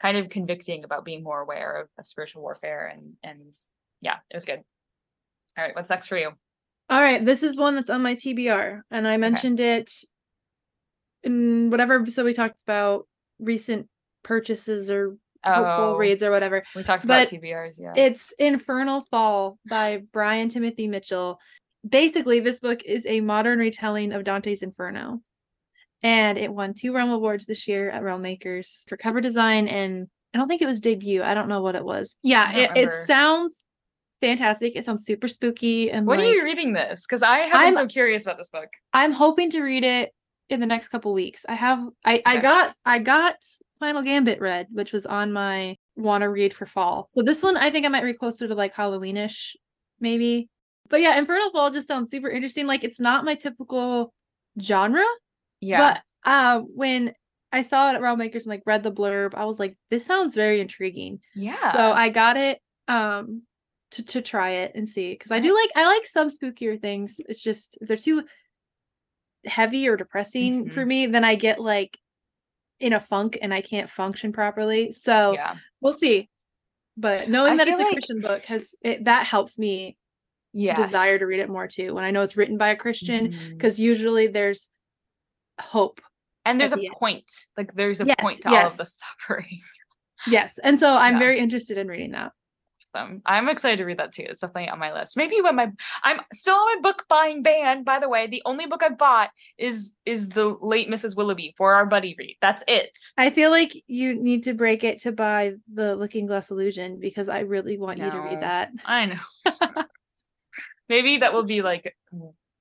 kind 0.01 0.17
of 0.17 0.29
convicting 0.29 0.83
about 0.83 1.05
being 1.05 1.23
more 1.23 1.41
aware 1.41 1.81
of, 1.81 1.87
of 1.97 2.07
spiritual 2.07 2.41
warfare 2.41 2.87
and 2.93 3.13
and 3.23 3.53
yeah, 4.01 4.17
it 4.29 4.35
was 4.35 4.45
good. 4.45 4.61
All 5.57 5.63
right, 5.63 5.75
what's 5.75 5.89
next 5.89 6.07
for 6.07 6.17
you? 6.17 6.31
All 6.89 7.01
right, 7.01 7.23
this 7.23 7.43
is 7.43 7.57
one 7.57 7.75
that's 7.75 7.89
on 7.89 8.01
my 8.01 8.15
TBR, 8.15 8.81
and 8.89 9.07
I 9.07 9.17
mentioned 9.17 9.59
it 9.59 9.91
in 11.23 11.69
whatever 11.69 11.99
episode 11.99 12.25
we 12.25 12.33
talked 12.33 12.61
about 12.63 13.07
recent 13.39 13.87
purchases 14.23 14.91
or 14.91 15.15
hopeful 15.43 15.85
Oh, 15.95 15.97
reads 15.97 16.21
or 16.23 16.31
whatever. 16.31 16.63
we 16.75 16.83
talked 16.83 17.05
about 17.05 17.27
TBRs, 17.29 17.75
yeah. 17.79 17.93
It's 17.95 18.33
Infernal 18.37 19.05
Fall 19.09 19.57
by 19.69 20.03
Brian 20.11 20.49
Timothy 20.49 20.87
Mitchell. 20.87 21.39
Basically, 21.87 22.41
this 22.41 22.59
book 22.59 22.83
is 22.83 23.05
a 23.05 23.21
modern 23.21 23.59
retelling 23.59 24.11
of 24.11 24.23
Dante's 24.25 24.61
Inferno. 24.61 25.21
And 26.03 26.37
it 26.37 26.51
won 26.53 26.73
two 26.73 26.93
Realm 26.93 27.09
Awards 27.11 27.45
this 27.45 27.67
year 27.67 27.89
at 27.89 28.03
Realm 28.03 28.21
Makers 28.21 28.83
for 28.87 28.95
cover 28.97 29.19
design 29.21 29.67
and 29.67 30.07
I 30.33 30.37
don't 30.37 30.47
think 30.47 30.61
it 30.61 30.67
was 30.67 30.79
debut. 30.79 31.23
I 31.23 31.33
don't 31.33 31.49
know 31.49 31.61
what 31.61 31.75
it 31.75 31.83
was. 31.83 32.15
Yeah, 32.21 32.55
it, 32.55 32.71
it 32.75 32.91
sounds 33.07 33.63
fantastic. 34.21 34.75
It 34.75 34.85
sounds 34.85 35.05
super 35.05 35.27
spooky 35.27 35.89
and 35.91 36.05
when 36.05 36.19
like 36.19 36.27
are 36.27 36.31
you 36.31 36.43
reading 36.43 36.73
this? 36.73 37.01
Because 37.01 37.21
I 37.23 37.39
have 37.39 37.55
I'm- 37.55 37.73
been 37.73 37.83
so 37.83 37.87
curious 37.87 38.23
about 38.23 38.37
this 38.37 38.49
book. 38.49 38.69
I'm 38.93 39.11
hoping 39.11 39.49
to 39.51 39.61
read 39.61 39.83
it 39.83 40.13
in 40.49 40.59
the 40.59 40.65
next 40.65 40.89
couple 40.89 41.13
weeks. 41.13 41.45
I 41.47 41.55
have 41.55 41.83
I 42.05 42.21
I 42.25 42.37
got 42.37 42.75
I 42.85 42.99
got 42.99 43.35
Final 43.79 44.01
Gambit 44.01 44.39
read, 44.41 44.67
which 44.71 44.91
was 44.91 45.05
on 45.05 45.31
my 45.31 45.77
want 45.95 46.21
to 46.23 46.29
read 46.29 46.53
for 46.53 46.65
fall. 46.65 47.07
So 47.09 47.21
this 47.21 47.41
one 47.43 47.57
I 47.57 47.69
think 47.69 47.85
I 47.85 47.89
might 47.89 48.03
read 48.03 48.19
closer 48.19 48.47
to 48.47 48.55
like 48.55 48.75
Halloweenish 48.75 49.55
maybe. 49.99 50.49
But 50.89 51.01
yeah, 51.01 51.17
Infernal 51.17 51.51
Fall 51.51 51.69
just 51.71 51.87
sounds 51.87 52.09
super 52.09 52.29
interesting. 52.29 52.65
Like 52.67 52.83
it's 52.83 52.99
not 52.99 53.25
my 53.25 53.35
typical 53.35 54.13
genre, 54.59 55.05
Yeah. 55.61 55.93
but 55.93 56.29
uh 56.29 56.59
when 56.61 57.13
I 57.51 57.61
saw 57.63 57.89
it 57.89 57.95
at 57.95 58.01
Realm 58.01 58.19
Makers 58.19 58.43
and 58.43 58.51
like 58.51 58.63
read 58.65 58.83
the 58.83 58.91
blurb. 58.91 59.33
I 59.35 59.45
was 59.45 59.59
like, 59.59 59.75
this 59.89 60.05
sounds 60.05 60.35
very 60.35 60.61
intriguing. 60.61 61.19
Yeah. 61.35 61.71
So 61.71 61.91
I 61.91 62.09
got 62.09 62.37
it 62.37 62.59
um 62.87 63.43
to 63.91 64.03
to 64.03 64.21
try 64.21 64.51
it 64.51 64.71
and 64.75 64.87
see 64.87 65.11
because 65.13 65.31
I 65.31 65.39
do 65.39 65.53
like 65.53 65.69
I 65.75 65.85
like 65.87 66.05
some 66.05 66.29
spookier 66.29 66.79
things. 66.79 67.19
It's 67.27 67.41
just 67.43 67.77
if 67.81 67.87
they're 67.87 67.97
too 67.97 68.23
heavy 69.45 69.87
or 69.87 69.95
depressing 69.97 70.69
for 70.69 70.83
Mhm. 70.83 70.87
me, 70.87 71.05
then 71.07 71.23
I 71.23 71.35
get 71.35 71.59
like 71.59 71.97
in 72.79 72.93
a 72.93 72.99
funk 72.99 73.37
and 73.41 73.53
I 73.53 73.61
can't 73.61 73.89
function 73.89 74.31
properly. 74.31 74.91
So 74.91 75.33
yeah. 75.33 75.55
we'll 75.81 75.93
see. 75.93 76.29
But 76.97 77.29
knowing 77.29 77.53
I 77.53 77.57
that 77.57 77.67
it's 77.67 77.79
a 77.79 77.83
like- 77.83 77.93
Christian 77.93 78.21
book 78.21 78.45
has 78.45 78.75
it 78.81 79.05
that 79.05 79.25
helps 79.25 79.57
me 79.59 79.97
Yeah. 80.53 80.75
desire 80.75 81.17
to 81.19 81.25
read 81.25 81.39
it 81.39 81.49
more 81.49 81.67
too. 81.67 81.93
When 81.93 82.03
I 82.03 82.11
know 82.11 82.21
it's 82.21 82.35
written 82.37 82.57
by 82.57 82.69
a 82.69 82.75
Christian, 82.75 83.37
because 83.51 83.79
usually 83.79 84.27
there's 84.27 84.69
hope. 85.59 86.01
And 86.45 86.59
there's 86.59 86.71
a 86.73 86.77
the 86.77 86.85
end. 86.87 86.95
point. 86.95 87.25
Like 87.57 87.73
there's 87.75 88.01
a 88.01 88.05
Yes, 88.05 88.15
point 88.19 88.41
to 88.41 88.49
all 88.49 88.67
of 88.67 88.77
the 88.77 88.87
suffering. 88.87 89.59
Yes. 90.27 90.57
And 90.63 90.79
so 90.79 90.89
I'm 90.93 91.13
Yeah. 91.13 91.19
very 91.19 91.39
interested 91.39 91.77
in 91.77 91.87
reading 91.87 92.11
that. 92.11 92.31
Them. 92.93 93.21
I'm 93.25 93.49
excited 93.49 93.77
to 93.77 93.85
read 93.85 93.99
that 93.99 94.13
too. 94.13 94.25
It's 94.27 94.41
definitely 94.41 94.69
on 94.69 94.79
my 94.79 94.93
list. 94.93 95.17
Maybe 95.17 95.41
when 95.41 95.55
my 95.55 95.71
I'm 96.03 96.19
still 96.33 96.55
on 96.55 96.75
my 96.75 96.81
book 96.81 97.05
buying 97.07 97.43
ban. 97.43 97.83
By 97.83 97.99
the 97.99 98.09
way, 98.09 98.27
the 98.27 98.41
only 98.45 98.65
book 98.65 98.83
I 98.83 98.89
bought 98.89 99.29
is 99.57 99.93
is 100.05 100.29
the 100.29 100.57
late 100.61 100.89
Mrs. 100.89 101.15
Willoughby 101.15 101.53
for 101.57 101.75
our 101.75 101.85
buddy 101.85 102.15
read. 102.17 102.37
That's 102.41 102.63
it. 102.67 102.91
I 103.17 103.29
feel 103.29 103.51
like 103.51 103.73
you 103.87 104.15
need 104.15 104.43
to 104.43 104.53
break 104.53 104.83
it 104.83 105.01
to 105.01 105.11
buy 105.11 105.53
the 105.73 105.95
Looking 105.95 106.25
Glass 106.25 106.51
Illusion 106.51 106.99
because 106.99 107.29
I 107.29 107.39
really 107.41 107.77
want 107.77 107.99
you 107.99 108.09
to 108.09 108.19
read 108.19 108.41
that. 108.41 108.71
I 108.85 109.05
know. 109.05 109.43
Maybe 110.89 111.17
that 111.17 111.33
will 111.33 111.45
be 111.45 111.61
like 111.61 111.95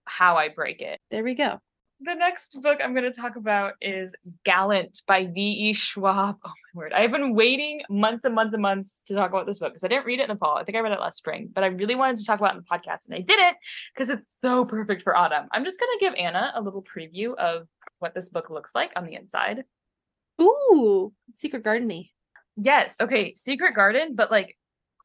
how 0.04 0.36
I 0.36 0.48
break 0.48 0.80
it. 0.80 1.00
There 1.10 1.24
we 1.24 1.34
go. 1.34 1.60
The 2.00 2.14
next 2.14 2.60
book 2.62 2.78
I'm 2.82 2.94
going 2.94 3.12
to 3.12 3.20
talk 3.20 3.34
about 3.34 3.72
is 3.80 4.14
Gallant 4.44 5.02
by 5.08 5.26
V.E. 5.26 5.72
Schwab. 5.72 6.36
Oh 6.44 6.52
my 6.74 6.78
word. 6.78 6.92
I've 6.92 7.10
been 7.10 7.34
waiting 7.34 7.82
months 7.90 8.24
and 8.24 8.36
months 8.36 8.54
and 8.54 8.62
months 8.62 9.02
to 9.06 9.14
talk 9.14 9.30
about 9.30 9.46
this 9.46 9.58
book 9.58 9.72
because 9.72 9.82
I 9.82 9.88
didn't 9.88 10.06
read 10.06 10.20
it 10.20 10.24
in 10.24 10.28
the 10.28 10.36
fall. 10.36 10.58
I 10.58 10.62
think 10.62 10.76
I 10.76 10.80
read 10.80 10.92
it 10.92 11.00
last 11.00 11.18
spring, 11.18 11.50
but 11.52 11.64
I 11.64 11.68
really 11.68 11.96
wanted 11.96 12.18
to 12.18 12.24
talk 12.24 12.38
about 12.38 12.54
it 12.54 12.58
in 12.58 12.64
the 12.64 12.78
podcast 12.78 13.06
and 13.06 13.16
I 13.16 13.20
didn't 13.20 13.56
because 13.92 14.10
it's 14.10 14.26
so 14.40 14.64
perfect 14.64 15.02
for 15.02 15.16
autumn. 15.16 15.48
I'm 15.50 15.64
just 15.64 15.80
going 15.80 15.90
to 15.98 16.04
give 16.04 16.14
Anna 16.16 16.52
a 16.54 16.62
little 16.62 16.84
preview 16.84 17.34
of 17.34 17.66
what 17.98 18.14
this 18.14 18.28
book 18.28 18.48
looks 18.48 18.76
like 18.76 18.92
on 18.94 19.04
the 19.04 19.14
inside. 19.14 19.64
Ooh, 20.40 21.12
Secret 21.34 21.64
Gardeny. 21.64 22.10
Yes. 22.56 22.94
Okay. 23.00 23.34
Secret 23.34 23.74
Garden, 23.74 24.14
but 24.14 24.30
like 24.30 24.56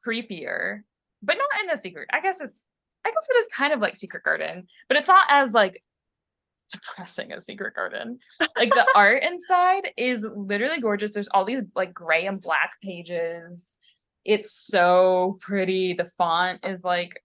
creepier, 0.06 0.82
but 1.24 1.36
not 1.36 1.60
in 1.60 1.66
the 1.66 1.76
secret. 1.76 2.08
I 2.12 2.20
guess 2.20 2.40
it's, 2.40 2.64
I 3.04 3.10
guess 3.10 3.28
it 3.30 3.38
is 3.38 3.48
kind 3.48 3.72
of 3.72 3.80
like 3.80 3.96
Secret 3.96 4.22
Garden, 4.22 4.68
but 4.86 4.96
it's 4.96 5.08
not 5.08 5.26
as 5.28 5.52
like 5.52 5.82
depressing 6.74 7.32
as 7.32 7.46
Secret 7.46 7.74
Garden. 7.74 8.18
Like 8.56 8.70
the 8.70 8.86
art 8.96 9.22
inside 9.22 9.90
is 9.96 10.26
literally 10.34 10.80
gorgeous. 10.80 11.12
There's 11.12 11.28
all 11.28 11.44
these 11.44 11.62
like 11.74 11.94
gray 11.94 12.26
and 12.26 12.40
black 12.40 12.72
pages. 12.82 13.70
It's 14.24 14.52
so 14.52 15.38
pretty. 15.40 15.94
The 15.94 16.10
font 16.16 16.64
is 16.64 16.84
like, 16.84 17.22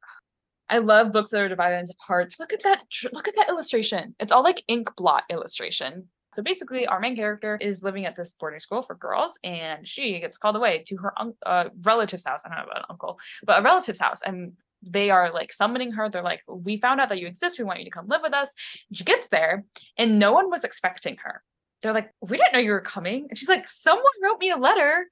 I 0.69 0.79
love 0.79 1.11
books 1.11 1.31
that 1.31 1.41
are 1.41 1.49
divided 1.49 1.79
into 1.79 1.95
parts. 2.05 2.39
Look 2.39 2.53
at 2.53 2.63
that. 2.63 2.83
Look 3.11 3.27
at 3.27 3.35
that 3.35 3.49
illustration. 3.49 4.15
It's 4.19 4.31
all 4.31 4.43
like 4.43 4.63
ink 4.67 4.89
blot 4.97 5.23
illustration. 5.29 6.07
So 6.33 6.43
basically, 6.43 6.85
our 6.85 6.99
main 6.99 7.15
character 7.15 7.57
is 7.59 7.81
living 7.81 8.05
at 8.05 8.15
this 8.15 8.35
boarding 8.39 8.59
school 8.59 8.83
for 8.83 8.93
girls, 8.93 9.39
and 9.43 9.87
she 9.87 10.19
gets 10.19 10.37
called 10.37 10.55
away 10.55 10.83
to 10.87 10.97
her 10.97 11.13
un- 11.17 11.33
uh, 11.43 11.69
relative's 11.81 12.23
house. 12.23 12.41
I 12.45 12.49
don't 12.49 12.57
know 12.59 12.65
about 12.65 12.77
an 12.77 12.85
uncle, 12.89 13.19
but 13.43 13.59
a 13.59 13.63
relative's 13.63 13.99
house, 13.99 14.21
and 14.23 14.53
they 14.81 15.09
are 15.09 15.31
like 15.31 15.53
summoning 15.53 15.91
her. 15.93 16.09
They're 16.09 16.21
like, 16.21 16.41
"We 16.47 16.79
found 16.79 16.99
out 16.99 17.09
that 17.09 17.19
you 17.19 17.27
exist. 17.27 17.59
We 17.59 17.65
want 17.65 17.79
you 17.79 17.85
to 17.85 17.91
come 17.91 18.07
live 18.07 18.21
with 18.23 18.33
us." 18.33 18.51
She 18.93 19.03
gets 19.03 19.29
there, 19.29 19.65
and 19.97 20.19
no 20.19 20.31
one 20.31 20.49
was 20.49 20.63
expecting 20.63 21.17
her. 21.23 21.43
They're 21.81 21.93
like, 21.93 22.11
"We 22.21 22.37
didn't 22.37 22.53
know 22.53 22.59
you 22.59 22.71
were 22.71 22.81
coming," 22.81 23.27
and 23.29 23.37
she's 23.37 23.49
like, 23.49 23.67
"Someone 23.67 24.05
wrote 24.23 24.39
me 24.39 24.51
a 24.51 24.57
letter." 24.57 25.07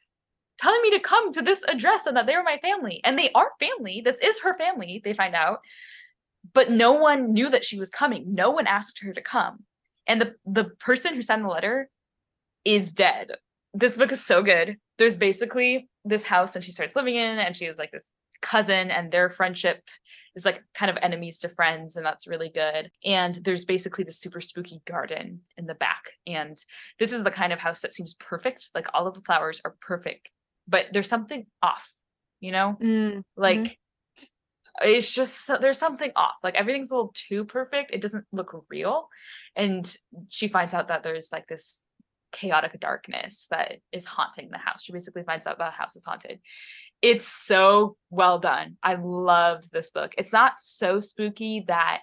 Telling 0.60 0.82
me 0.82 0.90
to 0.92 1.00
come 1.00 1.32
to 1.34 1.44
this 1.44 1.64
address 1.68 2.08
and 2.08 2.18
that 2.18 2.26
they 2.26 2.36
were 2.36 2.42
my 2.42 2.58
family. 2.58 3.00
And 3.04 3.18
they 3.18 3.32
are 3.34 3.52
family. 3.60 4.02
This 4.04 4.18
is 4.24 4.40
her 4.40 4.58
family, 4.58 5.00
they 5.04 5.14
find 5.14 5.36
out. 5.36 5.60
But 6.52 6.72
no 6.72 6.94
one 6.94 7.32
knew 7.34 7.52
that 7.52 7.64
she 7.64 7.78
was 7.78 7.92
coming. 7.92 8.34
No 8.34 8.50
one 8.50 8.66
asked 8.66 9.00
her 9.04 9.14
to 9.14 9.22
come 9.22 9.66
and 10.08 10.22
the 10.22 10.36
the 10.46 10.64
person 10.64 11.14
who 11.14 11.22
signed 11.22 11.44
the 11.44 11.50
letter 11.50 11.90
is 12.66 12.92
dead. 12.92 13.32
This 13.74 13.98
book 13.98 14.12
is 14.12 14.26
so 14.26 14.42
good. 14.42 14.78
There's 14.98 15.18
basically 15.18 15.90
this 16.06 16.24
house 16.24 16.56
and 16.56 16.64
she 16.64 16.72
starts 16.72 16.96
living 16.96 17.16
in 17.16 17.38
and 17.38 17.56
she 17.56 17.66
has 17.66 17.78
like 17.78 17.92
this 17.92 18.08
cousin 18.42 18.92
and 18.92 19.12
their 19.12 19.30
friendship 19.30 19.84
is 20.36 20.46
like 20.46 20.64
kind 20.74 20.90
of 20.90 20.98
enemies 21.02 21.40
to 21.40 21.50
friends 21.50 21.96
and 21.96 22.06
that's 22.06 22.28
really 22.28 22.50
good. 22.50 22.92
And 23.04 23.36
there's 23.36 23.66
basically 23.66 24.04
this 24.04 24.20
super 24.20 24.42
spooky 24.42 24.82
garden 24.86 25.42
in 25.58 25.66
the 25.66 25.74
back 25.74 26.12
and 26.26 26.58
this 27.00 27.12
is 27.12 27.24
the 27.24 27.32
kind 27.32 27.52
of 27.52 27.60
house 27.60 27.82
that 27.82 27.94
seems 27.94 28.14
perfect. 28.14 28.70
Like 28.76 28.88
all 28.94 29.08
of 29.08 29.16
the 29.16 29.22
flowers 29.22 29.62
are 29.66 29.76
perfect, 29.82 30.30
but 30.68 30.86
there's 30.94 31.10
something 31.10 31.48
off, 31.62 31.90
you 32.40 32.52
know? 32.52 32.78
Mm, 32.82 33.24
Like 33.36 33.78
it's 34.82 35.12
just 35.12 35.48
there's 35.60 35.80
something 35.80 36.12
off. 36.16 36.36
Like 36.44 36.56
everything's 36.56 36.92
a 36.92 36.96
little 36.96 37.14
too 37.16 37.46
perfect. 37.46 37.92
It 37.92 38.02
doesn't 38.02 38.26
look 38.32 38.66
real. 38.70 39.10
And 39.56 39.92
she 40.30 40.48
finds 40.48 40.74
out 40.74 40.90
that 40.90 41.04
there's 41.04 41.30
like 41.32 41.48
this 41.48 41.82
chaotic 42.32 42.80
darkness 42.80 43.48
that 43.50 43.78
is 43.92 44.06
haunting 44.06 44.50
the 44.52 44.58
house. 44.58 44.84
She 44.84 44.92
basically 44.92 45.24
finds 45.24 45.48
out 45.48 45.58
the 45.58 45.72
house 45.72 45.96
is 45.96 46.06
haunted. 46.06 46.40
It's 47.02 47.28
so 47.28 47.96
well 48.10 48.40
done. 48.40 48.78
I 48.82 48.96
loved 48.96 49.72
this 49.72 49.92
book. 49.92 50.14
It's 50.18 50.34
not 50.34 50.54
so 50.58 51.00
spooky 51.00 51.66
that 51.68 52.02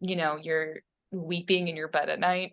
you 0.00 0.16
know 0.16 0.36
you're 0.40 0.76
weeping 1.10 1.68
in 1.68 1.76
your 1.76 1.88
bed 1.88 2.08
at 2.08 2.18
night 2.18 2.52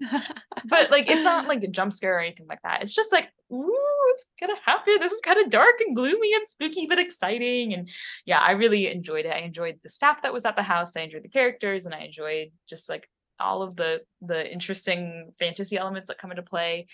but 0.64 0.90
like 0.90 1.08
it's 1.10 1.24
not 1.24 1.46
like 1.46 1.62
a 1.62 1.68
jump 1.68 1.92
scare 1.92 2.16
or 2.16 2.20
anything 2.20 2.46
like 2.48 2.62
that. 2.62 2.82
It's 2.82 2.94
just 2.94 3.12
like, 3.12 3.28
ooh, 3.52 4.14
it's 4.14 4.24
gonna 4.40 4.54
happen. 4.64 4.96
This 4.98 5.12
is 5.12 5.20
kind 5.20 5.38
of 5.44 5.50
dark 5.50 5.74
and 5.86 5.94
gloomy 5.94 6.32
and 6.34 6.48
spooky, 6.48 6.86
but 6.86 6.98
exciting. 6.98 7.74
And 7.74 7.88
yeah, 8.24 8.38
I 8.38 8.52
really 8.52 8.90
enjoyed 8.90 9.26
it. 9.26 9.32
I 9.32 9.40
enjoyed 9.40 9.78
the 9.82 9.90
staff 9.90 10.22
that 10.22 10.32
was 10.32 10.44
at 10.44 10.56
the 10.56 10.62
house. 10.62 10.96
I 10.96 11.00
enjoyed 11.00 11.24
the 11.24 11.28
characters, 11.28 11.84
and 11.84 11.94
I 11.94 12.00
enjoyed 12.00 12.48
just 12.66 12.88
like 12.88 13.08
all 13.40 13.62
of 13.62 13.76
the 13.76 14.02
the 14.20 14.50
interesting 14.52 15.32
fantasy 15.38 15.76
elements 15.78 16.08
that 16.08 16.18
come 16.18 16.30
into 16.30 16.42
play. 16.42 16.86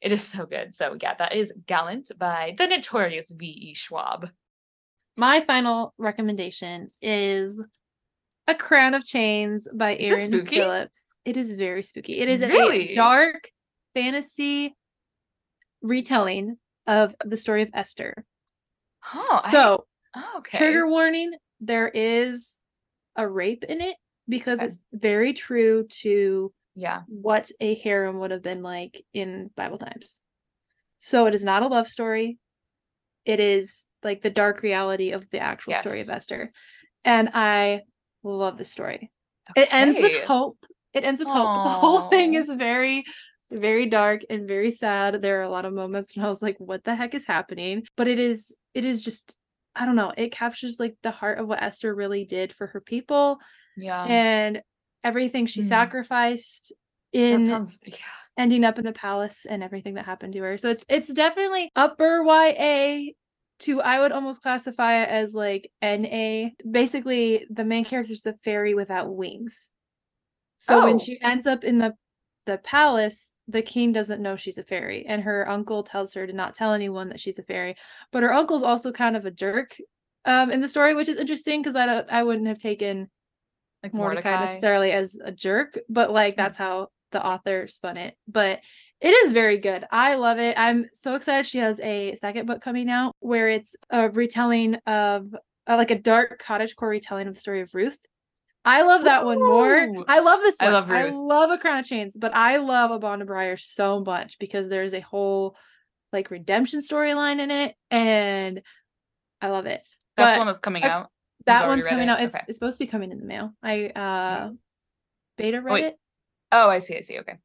It 0.00 0.12
is 0.12 0.22
so 0.24 0.46
good. 0.46 0.74
So 0.74 0.96
yeah, 1.00 1.14
that 1.14 1.34
is 1.34 1.52
Gallant 1.66 2.10
by 2.18 2.54
the 2.58 2.66
notorious 2.66 3.30
V. 3.30 3.46
E. 3.46 3.74
Schwab. 3.74 4.28
My 5.16 5.40
final 5.40 5.94
recommendation 5.98 6.90
is 7.00 7.60
A 8.48 8.54
Crown 8.54 8.94
of 8.94 9.04
Chains 9.04 9.68
by 9.72 9.94
this 9.94 10.18
Aaron? 10.18 10.46
Phillips. 10.46 11.14
It 11.24 11.36
is 11.36 11.54
very 11.54 11.82
spooky. 11.82 12.18
It 12.18 12.28
is 12.28 12.40
Really? 12.40 12.90
a 12.90 12.94
dark 12.94 13.48
fantasy 13.94 14.74
retelling 15.82 16.56
of 16.86 17.14
the 17.24 17.36
story 17.36 17.62
of 17.62 17.70
Esther. 17.74 18.24
Oh, 19.14 19.40
I- 19.44 19.50
So, 19.50 19.86
oh, 20.16 20.34
okay. 20.38 20.58
trigger 20.58 20.88
warning, 20.88 21.32
there 21.60 21.88
is 21.88 22.58
a 23.16 23.28
rape 23.28 23.64
in 23.64 23.80
it 23.80 23.96
because 24.28 24.58
Okay. 24.58 24.66
it's 24.68 24.78
very 24.92 25.32
true 25.32 25.86
to 26.02 26.52
Yeah. 26.74 27.02
what 27.06 27.50
a 27.60 27.74
harem 27.74 28.18
would 28.20 28.30
have 28.30 28.42
been 28.42 28.62
like 28.62 29.04
in 29.12 29.50
Bible 29.56 29.78
times. 29.78 30.20
So 30.98 31.26
it 31.26 31.34
is 31.34 31.44
not 31.44 31.62
a 31.62 31.66
love 31.66 31.88
story. 31.88 32.38
It 33.24 33.40
is 33.40 33.86
like 34.02 34.22
the 34.22 34.30
dark 34.30 34.62
reality 34.62 35.10
of 35.10 35.28
the 35.30 35.40
actual 35.40 35.74
story 35.76 36.00
of 36.00 36.08
Esther. 36.08 36.52
And 37.04 37.30
I 37.34 37.82
love 38.22 38.58
the 38.58 38.64
story. 38.64 39.10
It 39.56 39.68
ends 39.72 39.98
with 40.00 40.24
hope. 40.24 40.58
It 40.94 41.04
ends 41.04 41.20
with 41.20 41.28
hope. 41.28 41.64
The 41.64 41.70
whole 41.70 42.00
thing 42.02 42.34
is 42.34 42.48
very, 42.48 43.04
very 43.50 43.86
dark 43.86 44.22
and 44.30 44.46
very 44.46 44.70
sad. 44.70 45.20
There 45.20 45.40
are 45.40 45.44
a 45.44 45.50
lot 45.50 45.64
of 45.64 45.72
moments 45.72 46.16
when 46.16 46.24
I 46.24 46.28
was 46.28 46.42
like, 46.42 46.56
what 46.58 46.84
the 46.84 46.94
heck 46.94 47.14
is 47.14 47.26
happening? 47.26 47.84
But 47.96 48.08
it 48.08 48.18
is, 48.18 48.54
it 48.74 48.84
is 48.84 49.02
just, 49.02 49.36
I 49.74 49.86
don't 49.86 49.96
know, 49.96 50.12
it 50.16 50.32
captures 50.32 50.78
like 50.78 50.96
the 51.02 51.10
heart 51.10 51.38
of 51.38 51.48
what 51.48 51.62
Esther 51.62 51.94
really 51.94 52.24
did 52.24 52.52
for 52.52 52.68
her 52.68 52.80
people 52.80 53.38
Yeah. 53.76 54.04
and 54.04 54.62
everything 55.04 55.46
she 55.46 55.62
Mm. 55.62 55.64
sacrificed 55.64 56.72
in 57.12 57.46
sounds 57.46 57.78
yeah. 57.84 57.96
ending 58.38 58.64
up 58.64 58.78
in 58.78 58.84
the 58.84 58.92
palace 58.92 59.44
and 59.46 59.62
everything 59.62 59.94
that 59.94 60.06
happened 60.06 60.32
to 60.34 60.40
her. 60.40 60.58
So 60.58 60.70
it's 60.70 60.84
it's 60.88 61.12
definitely 61.12 61.70
upper 61.76 62.22
YA 62.24 63.12
to 63.60 63.80
I 63.82 64.00
would 64.00 64.12
almost 64.12 64.42
classify 64.42 65.02
it 65.02 65.08
as 65.08 65.34
like 65.34 65.70
NA. 65.82 66.50
Basically, 66.70 67.46
the 67.50 67.64
main 67.64 67.84
character 67.84 68.12
is 68.12 68.26
a 68.26 68.34
fairy 68.44 68.74
without 68.74 69.14
wings. 69.14 69.70
So 70.58 70.82
when 70.84 70.96
Oh. 70.96 70.98
she 70.98 71.20
ends 71.20 71.46
up 71.46 71.64
in 71.64 71.78
the 71.78 71.94
the 72.46 72.58
palace, 72.58 73.32
the 73.46 73.62
king 73.62 73.92
doesn't 73.92 74.20
know 74.22 74.34
she's 74.36 74.58
a 74.58 74.64
fairy, 74.64 75.06
and 75.06 75.22
her 75.22 75.48
uncle 75.48 75.84
tells 75.84 76.14
her 76.14 76.26
to 76.26 76.32
not 76.32 76.56
tell 76.56 76.72
anyone 76.72 77.08
that 77.10 77.20
she's 77.20 77.38
a 77.38 77.44
fairy. 77.44 77.76
But 78.10 78.24
her 78.24 78.32
uncle's 78.32 78.64
also 78.64 78.90
kind 78.92 79.16
of 79.16 79.26
a 79.26 79.30
jerk 79.30 79.76
um 80.24 80.50
in 80.50 80.60
the 80.60 80.68
story, 80.68 80.94
which 80.94 81.08
is 81.08 81.16
interesting 81.18 81.62
because 81.62 81.76
I 81.76 81.86
don't 81.86 82.10
I 82.12 82.22
wouldn't 82.24 82.48
have 82.48 82.58
taken 82.58 83.10
Like 83.82 83.94
Mordecai, 83.94 84.30
Mordecai. 84.30 84.44
necessarily 84.44 84.92
as 84.92 85.18
a 85.24 85.32
jerk, 85.32 85.78
but 85.88 86.12
like 86.12 86.34
Mm. 86.34 86.36
that's 86.36 86.58
how 86.58 86.88
the 87.10 87.24
author 87.24 87.66
spun 87.66 87.96
it. 87.96 88.16
But 88.28 88.60
it 89.00 89.08
is 89.10 89.32
very 89.32 89.58
good. 89.58 89.84
I 89.90 90.14
love 90.14 90.38
it. 90.38 90.56
I'm 90.58 90.86
so 90.94 91.16
excited 91.16 91.44
she 91.46 91.58
has 91.58 91.80
a 91.80 92.14
second 92.14 92.46
book 92.46 92.62
coming 92.62 92.88
out 92.88 93.14
where 93.20 93.48
it's 93.48 93.74
a 93.90 94.08
retelling 94.10 94.76
of 94.86 95.34
uh, 95.68 95.76
like 95.76 95.90
a 95.90 95.98
dark 95.98 96.40
cottagecore 96.42 96.88
retelling 96.90 97.26
of 97.28 97.34
the 97.34 97.40
story 97.40 97.60
of 97.60 97.74
Ruth. 97.74 97.98
I 98.64 98.82
love 98.82 99.04
that 99.04 99.24
one 99.24 99.40
more. 99.40 99.88
I 100.06 100.20
love 100.20 100.40
this 100.40 100.56
I 100.60 100.66
one. 100.66 100.72
love 100.74 100.90
I 100.90 101.10
love 101.10 101.50
A 101.50 101.58
Crown 101.58 101.80
of 101.80 101.84
Chains, 101.84 102.14
but 102.16 102.32
I 102.34 102.58
love 102.58 102.92
A 102.92 102.98
Bond 103.00 103.22
of 103.22 103.26
Briar 103.28 103.56
so 103.56 104.00
much 104.04 104.38
because 104.38 104.68
there's 104.68 104.94
a 104.94 105.00
whole 105.00 105.56
like 106.12 106.30
redemption 106.30 106.78
storyline 106.80 107.40
in 107.40 107.50
it, 107.50 107.74
and 107.90 108.62
I 109.40 109.48
love 109.48 109.66
it. 109.66 109.82
That's 110.16 110.36
But 110.36 110.38
one 110.38 110.46
that's 110.46 110.60
coming 110.60 110.84
I- 110.84 110.88
out. 110.88 111.10
That 111.46 111.66
one's 111.68 111.86
coming 111.86 112.08
it? 112.08 112.10
out. 112.12 112.20
It's 112.22 112.34
Okay. 112.34 112.44
it's 112.48 112.58
supposed 112.58 112.78
to 112.78 112.84
be 112.84 112.90
coming 112.90 113.10
in 113.12 113.18
the 113.18 113.26
mail. 113.26 113.52
I 113.62 113.86
uh 113.88 114.50
beta 115.38 115.60
read 115.60 115.72
wait. 115.72 115.84
it, 115.84 115.96
Oh, 116.50 116.68
I 116.68 116.78
see. 116.80 116.96
I 116.96 117.00
see. 117.00 117.18
Okay. 117.20 117.36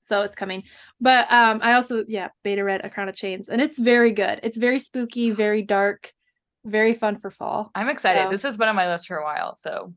so 0.00 0.22
it's 0.22 0.34
coming. 0.36 0.62
But 1.00 1.30
um 1.32 1.60
I 1.62 1.74
also 1.74 2.04
yeah 2.08 2.28
beta 2.42 2.64
read 2.64 2.84
A 2.84 2.90
Crown 2.90 3.08
of 3.08 3.14
Chains, 3.14 3.48
and 3.48 3.60
it's 3.60 3.78
very 3.78 4.12
good. 4.12 4.40
It's 4.42 4.58
very 4.58 4.78
spooky, 4.78 5.30
very 5.44 5.62
dark, 5.62 6.12
very 6.64 6.94
fun 6.94 7.18
for 7.20 7.30
fall. 7.30 7.70
I'm 7.74 7.88
excited. 7.88 8.24
So- 8.26 8.30
This 8.30 8.42
has 8.42 8.56
been 8.56 8.68
on 8.68 8.76
my 8.76 8.90
list 8.90 9.06
for 9.06 9.16
a 9.16 9.24
while. 9.24 9.56
So 9.56 9.94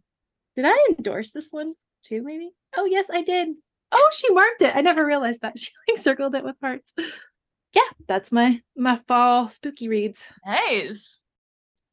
Did 0.55 0.65
I 0.65 0.87
endorse 0.97 1.31
this 1.31 1.51
one 1.51 1.73
too? 2.03 2.21
Maybe. 2.23 2.51
Oh 2.75 2.85
yes, 2.85 3.07
I 3.11 3.21
did. 3.21 3.49
Oh, 3.91 4.11
she 4.13 4.31
marked 4.33 4.61
it. 4.63 4.75
I 4.75 4.81
never 4.81 5.05
realized 5.05 5.41
that 5.41 5.57
she 5.59 5.71
like 5.87 5.97
circled 5.97 6.35
it 6.35 6.43
with 6.43 6.55
hearts. 6.61 6.93
Yeah, 7.75 7.81
that's 8.07 8.31
my 8.31 8.61
my 8.77 8.99
fall 9.07 9.49
spooky 9.49 9.87
reads. 9.87 10.27
nice. 10.45 11.22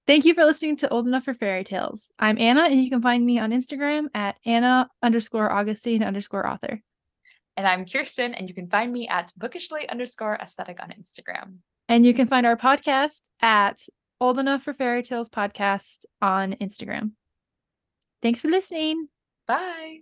Thank 0.06 0.24
you 0.24 0.34
for 0.34 0.44
listening 0.44 0.76
to 0.78 0.88
Old 0.88 1.06
Enough 1.06 1.24
for 1.24 1.34
Fairy 1.34 1.62
Tales. 1.62 2.04
I'm 2.18 2.38
Anna, 2.38 2.62
and 2.62 2.82
you 2.82 2.90
can 2.90 3.02
find 3.02 3.24
me 3.24 3.38
on 3.38 3.52
Instagram 3.52 4.08
at 4.14 4.36
Anna 4.44 4.88
underscore 5.02 5.52
Augustine 5.52 6.02
underscore 6.02 6.46
author. 6.46 6.80
And 7.56 7.66
I'm 7.66 7.84
Kyrsten, 7.84 8.34
and 8.36 8.48
you 8.48 8.54
can 8.54 8.68
find 8.68 8.92
me 8.92 9.06
at 9.08 9.32
bookishly 9.38 9.88
underscore 9.88 10.36
aesthetic 10.36 10.82
on 10.82 10.90
Instagram. 10.90 11.58
And 11.88 12.04
you 12.04 12.14
can 12.14 12.26
find 12.26 12.46
our 12.46 12.56
podcast 12.56 13.22
at 13.40 13.80
Old 14.20 14.38
Enough 14.38 14.62
for 14.62 14.74
Fairy 14.74 15.02
Tales 15.02 15.28
podcast 15.28 16.06
on 16.20 16.54
Instagram. 16.54 17.12
Thanks 18.22 18.40
for 18.40 18.48
listening. 18.48 19.08
Bye. 19.46 20.00